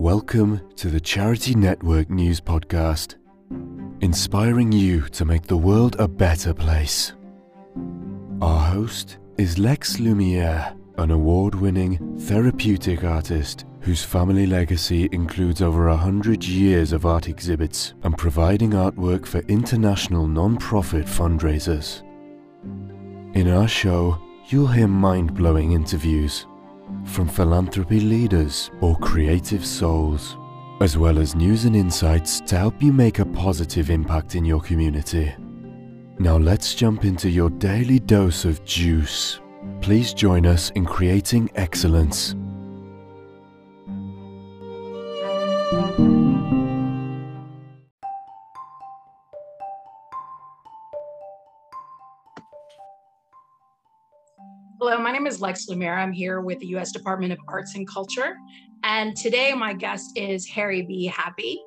Welcome 0.00 0.62
to 0.76 0.88
the 0.88 0.98
Charity 0.98 1.54
Network 1.54 2.08
News 2.08 2.40
Podcast, 2.40 3.16
inspiring 4.00 4.72
you 4.72 5.02
to 5.10 5.26
make 5.26 5.42
the 5.42 5.58
world 5.58 5.96
a 5.98 6.08
better 6.08 6.54
place. 6.54 7.12
Our 8.40 8.60
host 8.60 9.18
is 9.36 9.58
Lex 9.58 10.00
Lumiere, 10.00 10.74
an 10.96 11.10
award 11.10 11.54
winning 11.54 12.18
therapeutic 12.18 13.04
artist 13.04 13.66
whose 13.80 14.02
family 14.02 14.46
legacy 14.46 15.06
includes 15.12 15.60
over 15.60 15.88
a 15.88 15.96
hundred 15.98 16.44
years 16.44 16.94
of 16.94 17.04
art 17.04 17.28
exhibits 17.28 17.92
and 18.02 18.16
providing 18.16 18.70
artwork 18.70 19.26
for 19.26 19.40
international 19.48 20.26
non 20.26 20.56
profit 20.56 21.04
fundraisers. 21.04 22.00
In 23.36 23.48
our 23.50 23.68
show, 23.68 24.18
you'll 24.48 24.68
hear 24.68 24.88
mind 24.88 25.34
blowing 25.34 25.72
interviews 25.72 26.46
from 27.04 27.28
philanthropy 27.28 28.00
leaders 28.00 28.70
or 28.80 28.96
creative 28.98 29.64
souls, 29.64 30.36
as 30.80 30.96
well 30.96 31.18
as 31.18 31.34
news 31.34 31.64
and 31.64 31.76
insights 31.76 32.40
to 32.42 32.56
help 32.56 32.82
you 32.82 32.92
make 32.92 33.18
a 33.18 33.26
positive 33.26 33.90
impact 33.90 34.34
in 34.34 34.44
your 34.44 34.60
community. 34.60 35.34
Now 36.18 36.36
let's 36.36 36.74
jump 36.74 37.04
into 37.04 37.30
your 37.30 37.50
daily 37.50 37.98
dose 37.98 38.44
of 38.44 38.64
juice. 38.64 39.40
Please 39.80 40.12
join 40.12 40.46
us 40.46 40.70
in 40.70 40.84
creating 40.84 41.50
excellence. 41.54 42.34
Is 55.40 55.42
Lex 55.42 55.68
Lumiere. 55.68 55.96
I'm 55.96 56.12
here 56.12 56.42
with 56.42 56.58
the 56.58 56.66
U.S. 56.68 56.92
Department 56.92 57.32
of 57.32 57.38
Arts 57.48 57.74
and 57.74 57.88
Culture. 57.88 58.36
And 58.82 59.16
today 59.16 59.54
my 59.54 59.72
guest 59.72 60.10
is 60.16 60.46
Harry 60.48 60.82
B. 60.82 61.06
Happy 61.06 61.58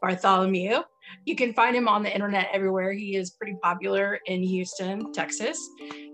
Bartholomew. 0.00 0.80
You 1.26 1.36
can 1.36 1.52
find 1.52 1.76
him 1.76 1.88
on 1.88 2.02
the 2.02 2.12
internet 2.12 2.48
everywhere. 2.52 2.92
He 2.92 3.16
is 3.16 3.30
pretty 3.30 3.56
popular 3.62 4.18
in 4.26 4.42
Houston, 4.42 5.12
Texas. 5.12 5.58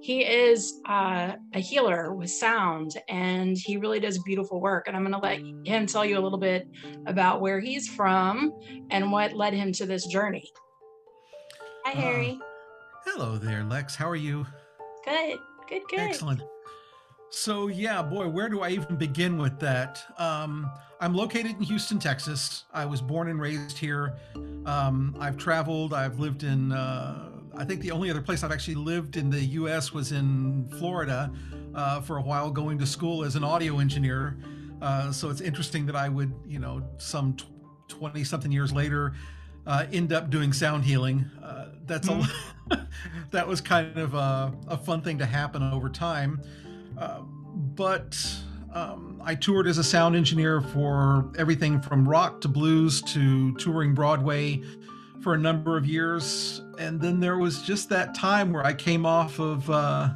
He 0.01 0.25
is 0.25 0.81
uh, 0.89 1.35
a 1.53 1.61
healer 1.61 2.15
with 2.15 2.31
sound 2.31 2.99
and 3.09 3.57
he 3.57 3.77
really 3.77 4.01
does 4.01 4.19
beautiful 4.25 4.61
work. 4.61 4.89
And 4.89 4.97
I'm 4.97 5.03
going 5.03 5.13
to 5.13 5.19
let 5.19 5.39
him 5.67 5.87
tell 5.87 6.05
you 6.05 6.19
a 6.19 6.23
little 6.23 6.39
bit 6.39 6.67
about 7.07 7.41
where 7.41 7.61
he's 7.61 7.89
from 7.89 8.53
and 8.91 9.13
what 9.13 9.35
led 9.35 9.55
him 9.55 9.73
to 9.73 9.87
this 9.87 10.07
journey. 10.07 10.51
Hi, 11.85 11.93
Harry. 11.93 12.41
Uh, 12.41 13.11
hello 13.11 13.39
there, 13.39 13.63
Lex. 13.63 13.95
How 13.95 14.09
are 14.09 14.17
you? 14.17 14.47
Good. 15.05 15.39
Good, 15.69 15.83
good. 15.89 16.01
Excellent. 16.01 16.43
So 17.35 17.67
yeah, 17.67 18.01
boy, 18.01 18.29
where 18.29 18.49
do 18.49 18.63
I 18.63 18.71
even 18.71 18.95
begin 18.95 19.39
with 19.39 19.59
that? 19.59 20.03
Um, 20.19 20.71
I'm 21.01 21.15
located 21.15 21.57
in 21.57 21.63
Houston, 21.63 21.99
Texas. 21.99 22.65
I 22.73 22.87
was 22.87 23.03
born 23.03 23.29
and 23.29 23.41
raised 23.41 23.77
here. 23.77 24.15
Um, 24.65 25.17
I've 25.19 25.37
traveled. 25.37 25.93
I've 25.93 26.21
lived 26.21 26.45
in. 26.45 26.71
Uh, 26.71 27.31
I 27.57 27.65
think 27.65 27.81
the 27.81 27.91
only 27.91 28.09
other 28.09 28.23
place 28.23 28.45
I've 28.45 28.53
actually 28.53 28.77
lived 28.77 29.17
in 29.17 29.31
the 29.31 29.41
U.S. 29.41 29.93
was 29.93 30.13
in 30.13 30.69
Florida 30.79 31.31
uh, 31.75 32.01
for 32.03 32.19
a 32.19 32.23
while, 32.23 32.51
going 32.51 32.79
to 32.79 32.87
school 32.87 33.25
as 33.25 33.35
an 33.35 33.43
audio 33.43 33.81
engineer. 33.81 34.39
Uh, 34.81 35.11
so 35.11 35.29
it's 35.29 35.41
interesting 35.41 35.87
that 35.87 35.97
I 35.97 36.09
would, 36.09 36.33
you 36.47 36.61
know, 36.61 36.89
some 36.99 37.37
twenty 37.89 38.23
something 38.23 38.53
years 38.53 38.73
later, 38.73 39.13
uh, 39.67 39.87
end 39.93 40.13
up 40.13 40.31
doing 40.31 40.53
sound 40.53 40.85
healing. 40.85 41.29
Uh, 41.43 41.67
that's 41.85 42.09
mm-hmm. 42.09 42.73
a 42.73 42.89
that 43.31 43.47
was 43.47 43.61
kind 43.61 43.99
of 43.99 44.15
a, 44.15 44.53
a, 44.69 44.79
fun 44.79 45.03
thing 45.03 45.19
to 45.19 45.27
happen 45.27 45.63
over 45.63 45.89
time. 45.89 46.41
Uh, 46.99 47.21
but 47.75 48.17
um, 48.73 49.21
I 49.25 49.35
toured 49.35 49.67
as 49.67 49.79
a 49.79 49.85
sound 49.85 50.17
engineer 50.17 50.61
for 50.61 51.31
everything 51.39 51.81
from 51.81 52.09
rock 52.09 52.41
to 52.43 52.49
blues 52.49 53.01
to 53.03 53.55
touring 53.55 53.95
Broadway 53.95 54.63
for 55.23 55.35
a 55.35 55.39
number 55.39 55.77
of 55.77 55.87
years, 55.87 56.61
and 56.79 57.01
then 57.01 57.21
there 57.21 57.39
was 57.39 57.63
just 57.63 57.89
that 57.89 58.15
time 58.15 58.53
where 58.53 58.65
I 58.65 58.75
came 58.75 59.07
off 59.07 59.39
of 59.39 59.69
uh, 59.71 60.11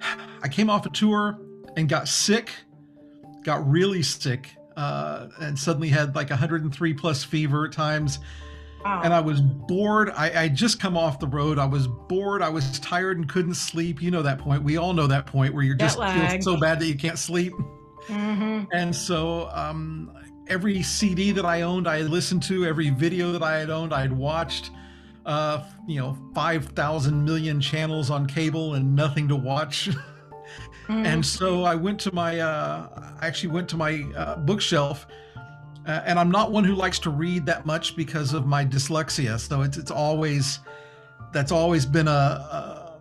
I 0.42 0.48
came 0.48 0.70
off 0.70 0.86
a 0.86 0.90
tour 0.90 1.38
and 1.76 1.88
got 1.88 2.08
sick, 2.08 2.50
got 3.44 3.68
really 3.68 4.02
sick, 4.02 4.48
uh, 4.76 5.28
and 5.40 5.58
suddenly 5.58 5.88
had 5.88 6.14
like 6.14 6.30
103 6.30 6.94
plus 6.94 7.24
fever 7.24 7.66
at 7.66 7.72
times 7.72 8.18
Wow. 8.84 9.02
And 9.04 9.12
I 9.12 9.20
was 9.20 9.40
bored. 9.40 10.10
I, 10.10 10.44
I 10.44 10.48
just 10.48 10.80
come 10.80 10.96
off 10.96 11.18
the 11.18 11.26
road. 11.26 11.58
I 11.58 11.66
was 11.66 11.86
bored. 11.86 12.40
I 12.40 12.48
was 12.48 12.78
tired 12.80 13.18
and 13.18 13.28
couldn't 13.28 13.54
sleep. 13.54 14.00
You 14.00 14.10
know 14.10 14.22
that 14.22 14.38
point. 14.38 14.62
We 14.62 14.78
all 14.78 14.94
know 14.94 15.06
that 15.06 15.26
point 15.26 15.54
where 15.54 15.62
you're 15.62 15.74
just 15.74 15.98
feel 15.98 16.40
so 16.40 16.58
bad 16.58 16.80
that 16.80 16.86
you 16.86 16.96
can't 16.96 17.18
sleep. 17.18 17.52
Mm-hmm. 18.06 18.64
And 18.72 18.94
so 18.94 19.50
um, 19.52 20.12
every 20.48 20.82
CD 20.82 21.30
that 21.32 21.44
I 21.44 21.62
owned, 21.62 21.86
I 21.86 22.00
listened 22.02 22.42
to. 22.44 22.64
Every 22.64 22.90
video 22.90 23.32
that 23.32 23.42
I 23.42 23.58
had 23.58 23.70
owned, 23.70 23.92
I 23.92 24.00
had 24.00 24.12
watched. 24.12 24.70
Uh, 25.26 25.62
you 25.86 26.00
know, 26.00 26.16
five 26.34 26.64
thousand 26.68 27.22
million 27.22 27.60
channels 27.60 28.10
on 28.10 28.26
cable 28.26 28.74
and 28.74 28.96
nothing 28.96 29.28
to 29.28 29.36
watch. 29.36 29.88
mm-hmm. 30.88 31.04
And 31.04 31.24
so 31.24 31.64
I 31.64 31.74
went 31.74 32.00
to 32.00 32.14
my. 32.14 32.40
Uh, 32.40 33.16
I 33.20 33.26
actually 33.26 33.50
went 33.50 33.68
to 33.70 33.76
my 33.76 34.02
uh, 34.16 34.36
bookshelf 34.36 35.06
uh, 35.90 36.04
and 36.06 36.20
I'm 36.20 36.30
not 36.30 36.52
one 36.52 36.62
who 36.62 36.74
likes 36.76 37.00
to 37.00 37.10
read 37.10 37.46
that 37.46 37.66
much 37.66 37.96
because 37.96 38.32
of 38.32 38.46
my 38.46 38.64
dyslexia. 38.64 39.40
So 39.40 39.62
it's 39.62 39.76
it's 39.76 39.90
always 39.90 40.60
that's 41.32 41.50
always 41.50 41.84
been 41.84 42.06
a, 42.06 42.10
a 42.10 43.00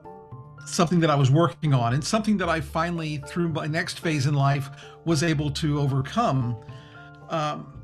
something 0.66 1.00
that 1.02 1.12
I 1.12 1.16
was 1.16 1.30
working 1.30 1.72
on, 1.72 1.94
and 1.94 2.04
something 2.04 2.38
that 2.38 2.50
I 2.50 2.62
finally, 2.62 3.18
through 3.28 3.50
my 3.50 3.68
next 3.68 4.00
phase 4.00 4.26
in 4.26 4.34
life, 4.34 4.72
was 5.06 5.22
able 5.22 5.52
to 5.52 5.80
overcome. 5.80 6.58
Um, 7.30 7.80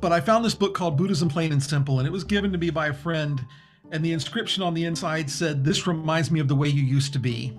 but 0.00 0.12
I 0.12 0.20
found 0.20 0.46
this 0.46 0.54
book 0.54 0.74
called 0.74 0.96
Buddhism 0.96 1.28
Plain 1.28 1.52
and 1.52 1.62
Simple, 1.62 1.98
and 1.98 2.08
it 2.08 2.10
was 2.10 2.24
given 2.24 2.50
to 2.52 2.58
me 2.58 2.70
by 2.70 2.88
a 2.88 2.94
friend. 2.94 3.44
And 3.90 4.02
the 4.02 4.12
inscription 4.12 4.62
on 4.62 4.72
the 4.72 4.84
inside 4.84 5.30
said, 5.30 5.64
This 5.64 5.86
reminds 5.86 6.30
me 6.30 6.40
of 6.40 6.48
the 6.48 6.54
way 6.54 6.68
you 6.68 6.82
used 6.82 7.12
to 7.14 7.18
be. 7.18 7.58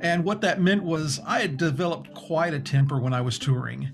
And 0.00 0.24
what 0.24 0.40
that 0.42 0.60
meant 0.60 0.84
was 0.84 1.20
I 1.26 1.40
had 1.40 1.56
developed 1.58 2.14
quite 2.14 2.54
a 2.54 2.60
temper 2.60 2.98
when 2.98 3.12
I 3.12 3.20
was 3.20 3.38
touring 3.38 3.90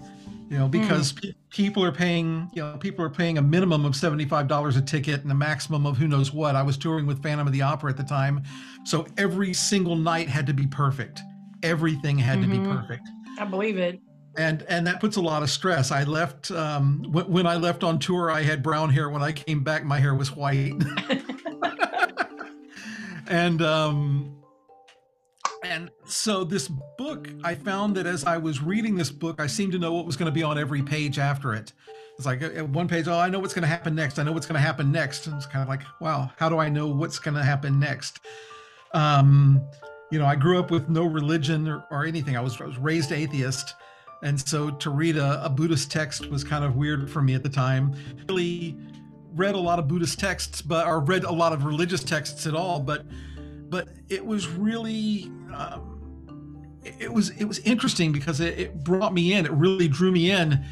you 0.49 0.59
know 0.59 0.69
because 0.69 1.13
mm. 1.13 1.23
pe- 1.23 1.33
people 1.51 1.85
are 1.85 1.93
paying 1.93 2.49
you 2.53 2.63
know 2.63 2.77
people 2.79 3.05
are 3.05 3.11
paying 3.11 3.39
a 3.39 3.43
minimum 3.43 3.85
of 3.85 3.93
$75 3.93 4.77
a 4.77 4.81
ticket 4.81 5.23
and 5.23 5.31
a 5.31 5.35
maximum 5.35 5.87
of 5.87 5.97
who 5.97 6.07
knows 6.07 6.33
what 6.33 6.55
i 6.55 6.63
was 6.63 6.77
touring 6.77 7.07
with 7.07 7.23
phantom 7.23 7.47
of 7.47 7.53
the 7.53 7.63
opera 7.63 7.91
at 7.91 7.97
the 7.97 8.05
time 8.05 8.43
so 8.85 9.07
every 9.17 9.53
single 9.53 9.97
night 9.97 10.29
had 10.29 10.47
to 10.47 10.55
be 10.55 10.67
perfect 10.67 11.21
everything 11.63 12.19
had 12.19 12.39
mm-hmm. 12.39 12.53
to 12.53 12.59
be 12.59 12.63
mm-hmm. 12.63 12.79
perfect 12.79 13.09
i 13.39 13.45
believe 13.45 13.79
it 13.79 14.01
and 14.37 14.63
and 14.69 14.87
that 14.87 15.01
puts 15.01 15.17
a 15.17 15.21
lot 15.21 15.43
of 15.43 15.51
stress 15.51 15.91
i 15.91 16.05
left 16.05 16.51
um, 16.51 17.03
w- 17.03 17.27
when 17.27 17.47
i 17.47 17.57
left 17.57 17.83
on 17.83 17.99
tour 17.99 18.31
i 18.31 18.43
had 18.43 18.63
brown 18.63 18.91
hair 18.91 19.09
when 19.09 19.23
i 19.23 19.33
came 19.33 19.63
back 19.63 19.85
my 19.85 19.99
hair 19.99 20.15
was 20.15 20.35
white 20.35 20.75
and 23.29 23.63
um 23.63 24.44
and 25.65 25.91
so 26.05 26.45
this 26.45 26.69
book, 26.99 27.29
I 27.43 27.55
found 27.55 27.97
that 27.97 28.07
as 28.07 28.25
I 28.25 28.37
was 28.37 28.63
reading 28.63 28.97
this 28.97 29.11
book, 29.11 29.41
I 29.41 29.47
seemed 29.47 29.73
to 29.73 29.79
know 29.79 29.93
what 29.93 30.07
was 30.07 30.17
going 30.17 30.27
to 30.27 30.33
be 30.33 30.43
on 30.43 30.59
every 30.59 30.83
page 30.83 31.19
after 31.19 31.55
it. 31.55 31.73
It's 32.17 32.27
like 32.27 32.43
at 32.43 32.69
one 32.69 32.87
page, 32.87 33.09
oh, 33.09 33.19
I 33.19 33.29
know 33.29 33.41
what's 33.41 33.55
going 33.55 33.63
to 33.63 33.69
happen 33.69 33.95
next. 33.95 34.19
I 34.19 34.23
know 34.23 34.33
what's 34.33 34.47
going 34.47 34.55
to 34.55 34.61
happen 34.61 34.93
next. 34.93 35.27
And 35.27 35.37
it's 35.37 35.47
kind 35.47 35.63
of 35.63 35.69
like, 35.69 35.83
wow, 36.01 36.31
how 36.37 36.49
do 36.49 36.59
I 36.59 36.69
know 36.69 36.87
what's 36.87 37.19
going 37.19 37.35
to 37.35 37.43
happen 37.43 37.81
next? 37.81 38.21
Um, 38.93 39.61
you 40.13 40.19
know, 40.19 40.27
I 40.27 40.37
grew 40.37 40.59
up 40.59 40.71
with 40.71 40.89
no 40.89 41.05
religion 41.05 41.67
or, 41.67 41.85
or 41.91 42.05
anything. 42.05 42.37
I 42.37 42.41
was, 42.41 42.61
I 42.61 42.67
was 42.67 42.79
raised 42.79 43.11
atheist. 43.11 43.75
And 44.23 44.41
so 44.41 44.71
to 44.71 44.91
read 44.91 45.17
a, 45.17 45.45
a 45.45 45.51
Buddhist 45.51 45.91
text 45.91 46.27
was 46.31 46.45
kind 46.45 46.65
of 46.65 46.77
weird 46.77 47.11
for 47.11 47.21
me 47.21 47.35
at 47.35 47.43
the 47.43 47.49
time. 47.49 47.95
Really 48.29 48.79
read 49.35 49.55
a 49.57 49.59
lot 49.59 49.79
of 49.79 49.89
Buddhist 49.89 50.21
texts, 50.21 50.63
but 50.63 50.87
or 50.87 51.01
read 51.01 51.25
a 51.25 51.33
lot 51.33 51.53
of 51.53 51.65
religious 51.65 52.05
texts 52.05 52.47
at 52.47 52.55
all, 52.55 52.81
but 52.81 53.05
but 53.69 53.89
it 54.09 54.25
was 54.25 54.47
really 54.47 55.33
um, 55.55 56.81
it 56.85 57.13
was 57.13 57.31
it 57.31 57.45
was 57.45 57.59
interesting 57.61 58.13
because 58.13 58.41
it, 58.41 58.59
it 58.59 58.85
brought 58.85 59.15
me 59.15 59.35
in. 59.35 59.47
It 59.47 59.53
really 59.53 59.89
drew 59.89 60.13
me 60.13 60.31
in. 60.31 60.65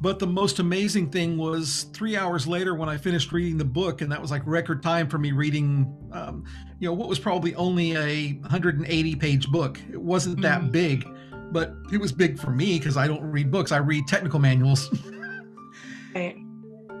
But 0.00 0.20
the 0.20 0.26
most 0.28 0.60
amazing 0.60 1.10
thing 1.10 1.36
was 1.36 1.86
three 1.92 2.16
hours 2.16 2.46
later 2.46 2.74
when 2.76 2.88
I 2.88 2.96
finished 2.96 3.32
reading 3.32 3.58
the 3.58 3.64
book, 3.64 4.00
and 4.00 4.12
that 4.12 4.22
was 4.22 4.30
like 4.30 4.42
record 4.46 4.80
time 4.80 5.08
for 5.08 5.18
me 5.18 5.32
reading, 5.32 5.92
um, 6.12 6.44
you 6.78 6.88
know, 6.88 6.92
what 6.92 7.08
was 7.08 7.18
probably 7.18 7.52
only 7.56 7.96
a 7.96 8.34
180 8.42 9.16
page 9.16 9.48
book. 9.48 9.80
It 9.90 10.00
wasn't 10.00 10.40
that 10.42 10.60
mm-hmm. 10.60 10.70
big, 10.70 11.08
but 11.50 11.74
it 11.92 11.98
was 11.98 12.12
big 12.12 12.38
for 12.38 12.50
me 12.50 12.78
because 12.78 12.96
I 12.96 13.08
don't 13.08 13.22
read 13.22 13.50
books. 13.50 13.72
I 13.72 13.78
read 13.78 14.06
technical 14.06 14.38
manuals. 14.38 14.88
right. 16.14 16.36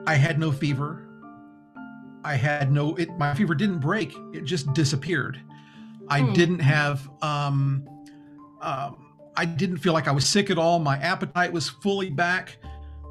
I 0.06 0.14
had 0.14 0.40
no 0.40 0.50
fever. 0.50 1.08
I 2.24 2.34
had 2.34 2.72
no, 2.72 2.96
it, 2.96 3.16
my 3.16 3.32
fever 3.32 3.54
didn't 3.54 3.78
break. 3.78 4.12
It 4.32 4.42
just 4.42 4.72
disappeared. 4.72 5.40
I 6.10 6.22
hmm. 6.22 6.32
didn't 6.32 6.60
have, 6.60 7.08
um, 7.22 7.88
um, 8.60 9.14
I 9.36 9.44
didn't 9.44 9.78
feel 9.78 9.92
like 9.92 10.08
I 10.08 10.12
was 10.12 10.26
sick 10.26 10.50
at 10.50 10.58
all. 10.58 10.78
My 10.78 10.96
appetite 10.98 11.52
was 11.52 11.68
fully 11.68 12.10
back. 12.10 12.58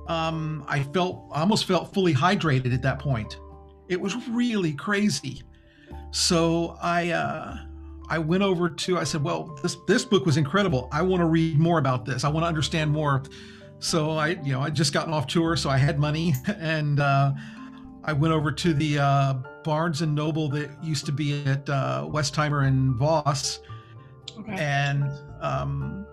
Um, 0.08 0.66
I 0.68 0.84
felt, 0.84 1.26
I 1.32 1.42
almost 1.42 1.66
felt 1.66 1.94
fully 1.94 2.14
hydrated 2.14 2.74
at 2.74 2.82
that 2.82 3.00
point. 3.00 3.38
It 3.88 4.00
was 4.00 4.16
really 4.28 4.74
crazy. 4.74 5.44
So 6.12 6.78
I, 6.82 7.12
uh, 7.12 7.58
I 8.10 8.20
went 8.20 8.44
over 8.44 8.70
to, 8.70 8.98
I 8.98 9.04
said, 9.04 9.24
well, 9.24 9.58
this, 9.62 9.78
this 9.88 10.06
book 10.06 10.26
was 10.26 10.38
incredible. 10.38 10.88
I 10.92 11.02
want 11.02 11.22
to 11.22 11.26
read 11.26 11.60
more 11.60 11.78
about 11.78 12.06
this. 12.06 12.24
I 12.24 12.30
want 12.30 12.44
to 12.44 12.48
understand 12.48 12.92
more. 12.92 13.24
so 13.80 14.12
I, 14.12 14.30
you 14.44 14.54
know, 14.54 14.62
I 14.62 14.70
just 14.70 14.94
gotten 14.94 15.14
off 15.14 15.28
tour, 15.28 15.56
so 15.56 15.70
I 15.70 15.78
had 15.78 16.00
money, 16.00 16.34
and 16.48 17.00
uh, 17.00 17.34
I 18.04 18.14
went 18.14 18.34
over 18.34 18.52
to 18.52 18.74
the 18.74 19.00
uh, 19.00 19.34
Barnes 19.68 20.02
and 20.02 20.16
Noble 20.16 20.48
that 20.52 20.82
used 20.82 21.06
to 21.08 21.12
be 21.12 21.44
at 21.44 21.70
uh, 21.70 22.08
Westheimer 22.10 22.66
and 22.66 22.96
Voss, 22.96 23.60
okay. 24.40 24.54
and 24.54 25.12
um, 25.42 26.08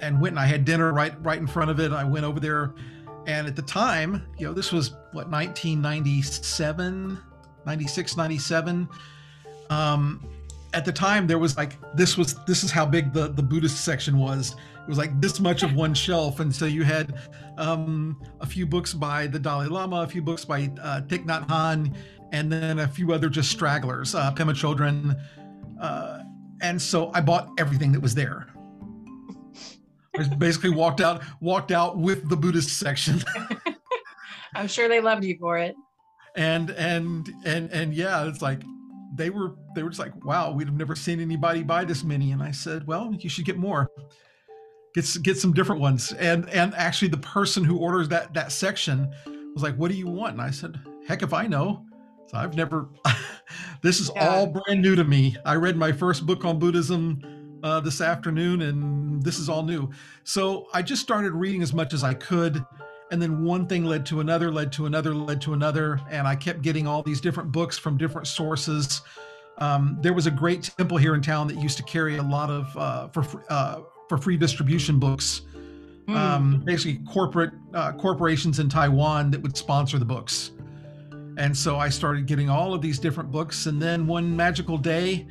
and 0.00 0.20
went 0.20 0.34
and 0.34 0.38
I 0.38 0.46
had 0.46 0.64
dinner 0.64 0.92
right 0.92 1.12
right 1.24 1.38
in 1.38 1.48
front 1.48 1.72
of 1.72 1.80
it. 1.80 1.90
I 1.90 2.04
went 2.04 2.24
over 2.24 2.38
there, 2.38 2.72
and 3.26 3.48
at 3.48 3.56
the 3.56 3.62
time, 3.62 4.24
you 4.38 4.46
know, 4.46 4.52
this 4.52 4.70
was 4.70 4.92
what 5.10 5.28
1997, 5.28 7.18
96, 7.66 8.16
97. 8.16 8.88
Um, 9.70 10.24
at 10.72 10.84
the 10.84 10.92
time, 10.92 11.26
there 11.26 11.40
was 11.40 11.56
like 11.56 11.76
this 11.96 12.16
was 12.16 12.36
this 12.44 12.62
is 12.62 12.70
how 12.70 12.86
big 12.86 13.12
the 13.12 13.26
the 13.26 13.42
Buddhist 13.42 13.84
section 13.84 14.18
was 14.18 14.54
it 14.84 14.88
was 14.88 14.98
like 14.98 15.18
this 15.18 15.40
much 15.40 15.62
of 15.62 15.74
one 15.74 15.94
shelf 15.94 16.40
and 16.40 16.54
so 16.54 16.66
you 16.66 16.84
had 16.84 17.14
um, 17.56 18.20
a 18.40 18.46
few 18.46 18.66
books 18.66 18.92
by 18.92 19.26
the 19.26 19.38
dalai 19.38 19.66
lama 19.66 20.02
a 20.02 20.06
few 20.06 20.20
books 20.20 20.44
by 20.44 20.70
uh, 20.82 21.00
thich 21.02 21.24
nhat 21.24 21.46
hanh 21.48 21.94
and 22.34 22.50
then 22.50 22.80
a 22.80 22.88
few 22.88 23.12
other 23.12 23.28
just 23.28 23.50
stragglers 23.50 24.14
uh, 24.14 24.32
pema 24.32 24.52
chodron 24.52 25.18
uh, 25.80 26.18
and 26.60 26.80
so 26.80 27.10
i 27.14 27.20
bought 27.20 27.48
everything 27.58 27.92
that 27.92 28.00
was 28.00 28.14
there 28.14 28.46
i 30.18 30.22
basically 30.34 30.70
walked 30.70 31.00
out 31.00 31.22
walked 31.40 31.72
out 31.72 31.98
with 31.98 32.28
the 32.28 32.36
buddhist 32.36 32.78
section 32.78 33.22
i'm 34.54 34.68
sure 34.68 34.88
they 34.88 35.00
loved 35.00 35.24
you 35.24 35.36
for 35.38 35.56
it 35.58 35.74
and 36.36 36.70
and 36.70 37.30
and 37.44 37.70
and 37.70 37.94
yeah 37.94 38.26
it's 38.26 38.42
like 38.42 38.60
they 39.14 39.30
were 39.30 39.54
they 39.74 39.82
were 39.82 39.90
just 39.90 40.00
like 40.00 40.24
wow 40.24 40.50
we'd 40.50 40.66
have 40.66 40.76
never 40.76 40.96
seen 40.96 41.20
anybody 41.20 41.62
buy 41.62 41.84
this 41.84 42.02
many 42.02 42.32
and 42.32 42.42
i 42.42 42.50
said 42.50 42.86
well 42.86 43.14
you 43.20 43.28
should 43.28 43.44
get 43.44 43.56
more 43.56 43.88
get 44.94 45.22
get 45.22 45.36
some 45.36 45.52
different 45.52 45.80
ones. 45.80 46.12
And 46.12 46.48
and 46.50 46.74
actually, 46.74 47.08
the 47.08 47.18
person 47.18 47.64
who 47.64 47.78
orders 47.78 48.08
that 48.08 48.32
that 48.34 48.52
section 48.52 49.12
was 49.52 49.62
like, 49.62 49.74
"What 49.76 49.90
do 49.90 49.96
you 49.96 50.06
want?" 50.06 50.34
And 50.34 50.42
I 50.42 50.50
said, 50.50 50.78
"Heck 51.06 51.22
if 51.22 51.32
I 51.32 51.46
know." 51.46 51.84
So 52.34 52.40
I've 52.40 52.56
never. 52.56 52.88
this 53.82 54.00
is 54.00 54.10
yeah. 54.14 54.28
all 54.28 54.46
brand 54.48 54.82
new 54.82 54.96
to 54.96 55.04
me. 55.04 55.36
I 55.44 55.54
read 55.54 55.76
my 55.76 55.92
first 55.92 56.26
book 56.26 56.44
on 56.44 56.58
Buddhism 56.58 57.60
uh, 57.62 57.78
this 57.78 58.00
afternoon, 58.00 58.62
and 58.62 59.22
this 59.22 59.38
is 59.38 59.48
all 59.48 59.62
new. 59.62 59.88
So 60.24 60.66
I 60.74 60.82
just 60.82 61.00
started 61.00 61.32
reading 61.32 61.62
as 61.62 61.72
much 61.72 61.94
as 61.94 62.02
I 62.02 62.12
could. 62.14 62.64
And 63.12 63.22
then 63.22 63.44
one 63.44 63.68
thing 63.68 63.84
led 63.84 64.04
to 64.06 64.18
another, 64.18 64.50
led 64.50 64.72
to 64.72 64.86
another, 64.86 65.14
led 65.14 65.40
to 65.42 65.52
another. 65.52 66.00
And 66.10 66.26
I 66.26 66.34
kept 66.34 66.62
getting 66.62 66.88
all 66.88 67.04
these 67.04 67.20
different 67.20 67.52
books 67.52 67.78
from 67.78 67.96
different 67.96 68.26
sources. 68.26 69.02
Um, 69.58 69.98
there 70.00 70.12
was 70.12 70.26
a 70.26 70.32
great 70.32 70.64
temple 70.76 70.96
here 70.96 71.14
in 71.14 71.22
town 71.22 71.46
that 71.46 71.62
used 71.62 71.76
to 71.76 71.84
carry 71.84 72.16
a 72.16 72.22
lot 72.22 72.50
of 72.50 72.76
uh, 72.76 73.08
for 73.08 73.44
uh, 73.48 73.82
for 74.08 74.18
free 74.18 74.36
distribution 74.36 74.98
books. 74.98 75.42
Mm. 76.08 76.16
Um, 76.16 76.62
basically, 76.64 77.00
corporate 77.06 77.52
uh, 77.74 77.92
corporations 77.92 78.58
in 78.58 78.68
Taiwan 78.68 79.30
that 79.30 79.40
would 79.40 79.56
sponsor 79.56 80.00
the 80.00 80.04
books. 80.04 80.50
And 81.36 81.56
so 81.56 81.76
I 81.76 81.88
started 81.88 82.26
getting 82.26 82.48
all 82.48 82.74
of 82.74 82.80
these 82.80 82.98
different 82.98 83.30
books. 83.30 83.66
And 83.66 83.80
then 83.80 84.06
one 84.06 84.36
magical 84.36 84.78
day, 84.78 85.26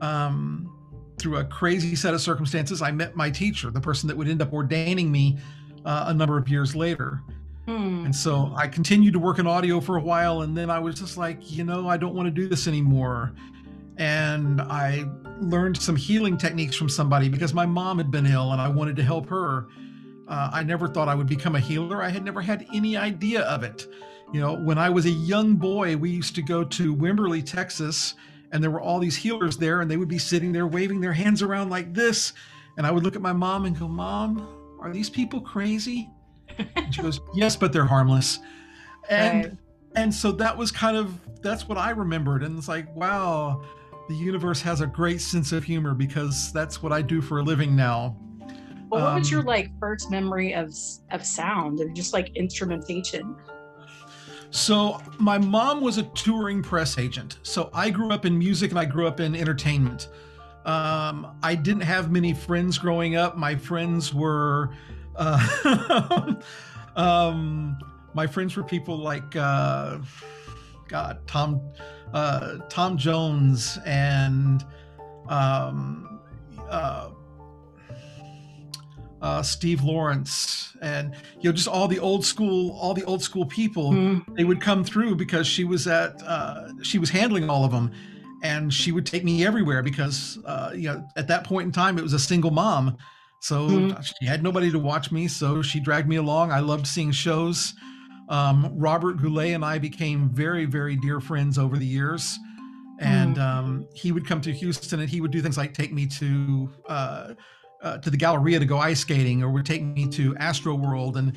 um, 0.00 0.72
through 1.18 1.38
a 1.38 1.44
crazy 1.44 1.94
set 1.94 2.12
of 2.12 2.20
circumstances, 2.20 2.82
I 2.82 2.90
met 2.90 3.16
my 3.16 3.30
teacher, 3.30 3.70
the 3.70 3.80
person 3.80 4.06
that 4.08 4.16
would 4.16 4.28
end 4.28 4.42
up 4.42 4.52
ordaining 4.52 5.10
me 5.10 5.38
uh, 5.84 6.04
a 6.08 6.14
number 6.14 6.36
of 6.36 6.48
years 6.48 6.76
later. 6.76 7.22
Mm. 7.66 8.04
And 8.04 8.14
so 8.14 8.52
I 8.54 8.68
continued 8.68 9.14
to 9.14 9.18
work 9.18 9.38
in 9.38 9.46
audio 9.46 9.80
for 9.80 9.96
a 9.96 10.02
while. 10.02 10.42
And 10.42 10.56
then 10.56 10.70
I 10.70 10.78
was 10.78 10.94
just 10.96 11.16
like, 11.16 11.50
you 11.50 11.64
know, 11.64 11.88
I 11.88 11.96
don't 11.96 12.14
want 12.14 12.26
to 12.26 12.30
do 12.30 12.48
this 12.48 12.68
anymore 12.68 13.32
and 13.98 14.60
I 14.60 15.06
learned 15.40 15.76
some 15.76 15.96
healing 15.96 16.36
techniques 16.36 16.76
from 16.76 16.88
somebody 16.88 17.28
because 17.28 17.54
my 17.54 17.66
mom 17.66 17.98
had 17.98 18.10
been 18.10 18.26
ill 18.26 18.52
and 18.52 18.60
I 18.60 18.68
wanted 18.68 18.96
to 18.96 19.02
help 19.02 19.28
her. 19.28 19.68
Uh, 20.28 20.50
I 20.52 20.62
never 20.62 20.88
thought 20.88 21.08
I 21.08 21.14
would 21.14 21.26
become 21.26 21.54
a 21.54 21.60
healer. 21.60 22.02
I 22.02 22.10
had 22.10 22.24
never 22.24 22.40
had 22.40 22.66
any 22.74 22.96
idea 22.96 23.42
of 23.42 23.62
it. 23.62 23.86
You 24.32 24.40
know, 24.40 24.54
when 24.54 24.78
I 24.78 24.90
was 24.90 25.06
a 25.06 25.10
young 25.10 25.54
boy, 25.54 25.96
we 25.96 26.10
used 26.10 26.34
to 26.34 26.42
go 26.42 26.64
to 26.64 26.94
Wimberley, 26.94 27.44
Texas, 27.44 28.14
and 28.52 28.62
there 28.62 28.70
were 28.70 28.80
all 28.80 28.98
these 28.98 29.16
healers 29.16 29.56
there, 29.56 29.80
and 29.80 29.90
they 29.90 29.96
would 29.96 30.08
be 30.08 30.18
sitting 30.18 30.52
there 30.52 30.66
waving 30.66 31.00
their 31.00 31.12
hands 31.12 31.42
around 31.42 31.70
like 31.70 31.94
this. 31.94 32.32
And 32.76 32.86
I 32.86 32.90
would 32.90 33.04
look 33.04 33.16
at 33.16 33.22
my 33.22 33.32
mom 33.32 33.64
and 33.64 33.78
go, 33.78 33.88
Mom, 33.88 34.46
are 34.80 34.92
these 34.92 35.08
people 35.08 35.40
crazy? 35.40 36.10
And 36.76 36.94
she 36.94 37.02
goes, 37.02 37.20
Yes, 37.34 37.56
but 37.56 37.72
they're 37.72 37.86
harmless. 37.86 38.40
And 39.08 39.44
right. 39.44 39.56
and 39.94 40.14
so 40.14 40.32
that 40.32 40.56
was 40.56 40.70
kind 40.70 40.96
of 40.96 41.18
that's 41.42 41.68
what 41.68 41.78
I 41.78 41.90
remembered. 41.90 42.42
And 42.42 42.58
it's 42.58 42.68
like, 42.68 42.94
wow, 42.94 43.62
the 44.08 44.14
universe 44.14 44.60
has 44.62 44.80
a 44.80 44.86
great 44.86 45.20
sense 45.20 45.52
of 45.52 45.64
humor 45.64 45.94
because 45.94 46.52
that's 46.52 46.82
what 46.82 46.92
I 46.92 47.02
do 47.02 47.20
for 47.20 47.38
a 47.38 47.42
living 47.42 47.76
now. 47.76 48.16
Well, 48.88 49.02
what 49.02 49.12
um, 49.12 49.18
was 49.18 49.30
your 49.30 49.40
um, 49.40 49.46
like 49.46 49.70
first 49.80 50.10
memory 50.10 50.54
of 50.54 50.74
of 51.10 51.24
sound 51.24 51.80
and 51.80 51.94
just 51.94 52.12
like 52.12 52.34
instrumentation? 52.36 53.36
So 54.56 55.02
my 55.18 55.36
mom 55.36 55.82
was 55.82 55.98
a 55.98 56.04
touring 56.14 56.62
press 56.62 56.96
agent. 56.96 57.38
So 57.42 57.68
I 57.74 57.90
grew 57.90 58.10
up 58.10 58.24
in 58.24 58.38
music 58.38 58.70
and 58.70 58.80
I 58.80 58.86
grew 58.86 59.06
up 59.06 59.20
in 59.20 59.36
entertainment. 59.36 60.08
Um, 60.64 61.36
I 61.42 61.54
didn't 61.54 61.82
have 61.82 62.10
many 62.10 62.32
friends 62.32 62.78
growing 62.78 63.16
up. 63.16 63.36
My 63.36 63.54
friends 63.54 64.14
were, 64.14 64.70
uh, 65.14 66.34
um, 66.96 67.78
my 68.14 68.26
friends 68.26 68.56
were 68.56 68.62
people 68.62 68.96
like, 68.96 69.36
uh, 69.36 69.98
God, 70.88 71.18
Tom 71.26 71.60
uh, 72.14 72.56
Tom 72.70 72.96
Jones 72.96 73.78
and 73.84 74.64
um, 75.28 76.18
uh, 76.70 77.10
uh, 79.26 79.42
Steve 79.42 79.82
Lawrence 79.82 80.76
and 80.82 81.14
you 81.40 81.50
know 81.50 81.52
just 81.52 81.68
all 81.68 81.88
the 81.88 81.98
old 81.98 82.24
school 82.24 82.76
all 82.80 82.94
the 82.94 83.04
old 83.04 83.22
school 83.22 83.46
people 83.46 83.90
mm. 83.90 84.36
they 84.36 84.44
would 84.44 84.60
come 84.60 84.84
through 84.84 85.16
because 85.16 85.46
she 85.46 85.64
was 85.64 85.86
at 85.86 86.22
uh, 86.22 86.68
she 86.82 86.98
was 86.98 87.10
handling 87.10 87.50
all 87.50 87.64
of 87.64 87.72
them 87.72 87.90
and 88.42 88.72
she 88.72 88.92
would 88.92 89.06
take 89.06 89.24
me 89.24 89.44
everywhere 89.44 89.82
because 89.82 90.38
uh, 90.44 90.70
you 90.74 90.88
know 90.88 91.04
at 91.16 91.26
that 91.28 91.44
point 91.44 91.66
in 91.66 91.72
time 91.72 91.98
it 91.98 92.02
was 92.02 92.12
a 92.12 92.18
single 92.18 92.50
mom 92.50 92.96
so 93.40 93.68
mm. 93.68 94.12
she 94.18 94.26
had 94.26 94.42
nobody 94.42 94.70
to 94.70 94.78
watch 94.78 95.10
me 95.10 95.26
so 95.26 95.60
she 95.60 95.80
dragged 95.80 96.08
me 96.08 96.16
along 96.16 96.52
I 96.52 96.60
loved 96.60 96.86
seeing 96.86 97.10
shows 97.10 97.74
um, 98.28 98.72
Robert 98.74 99.20
Goulet 99.20 99.54
and 99.54 99.64
I 99.64 99.78
became 99.78 100.30
very, 100.30 100.64
very 100.64 100.96
dear 100.96 101.20
friends 101.20 101.58
over 101.58 101.76
the 101.76 101.86
years. 101.86 102.38
And 102.98 103.36
mm. 103.36 103.42
um, 103.42 103.88
he 103.94 104.10
would 104.10 104.26
come 104.26 104.40
to 104.40 104.52
Houston 104.52 105.00
and 105.00 105.08
he 105.08 105.20
would 105.20 105.30
do 105.30 105.42
things 105.42 105.58
like 105.58 105.74
take 105.74 105.92
me 105.92 106.06
to 106.06 106.70
uh, 107.82 107.98
to 107.98 108.10
the 108.10 108.16
Galleria 108.16 108.58
to 108.58 108.64
go 108.64 108.78
ice 108.78 109.00
skating, 109.00 109.42
or 109.42 109.50
would 109.50 109.66
take 109.66 109.82
me 109.82 110.06
to 110.08 110.36
Astro 110.36 110.74
World, 110.74 111.16
and 111.16 111.36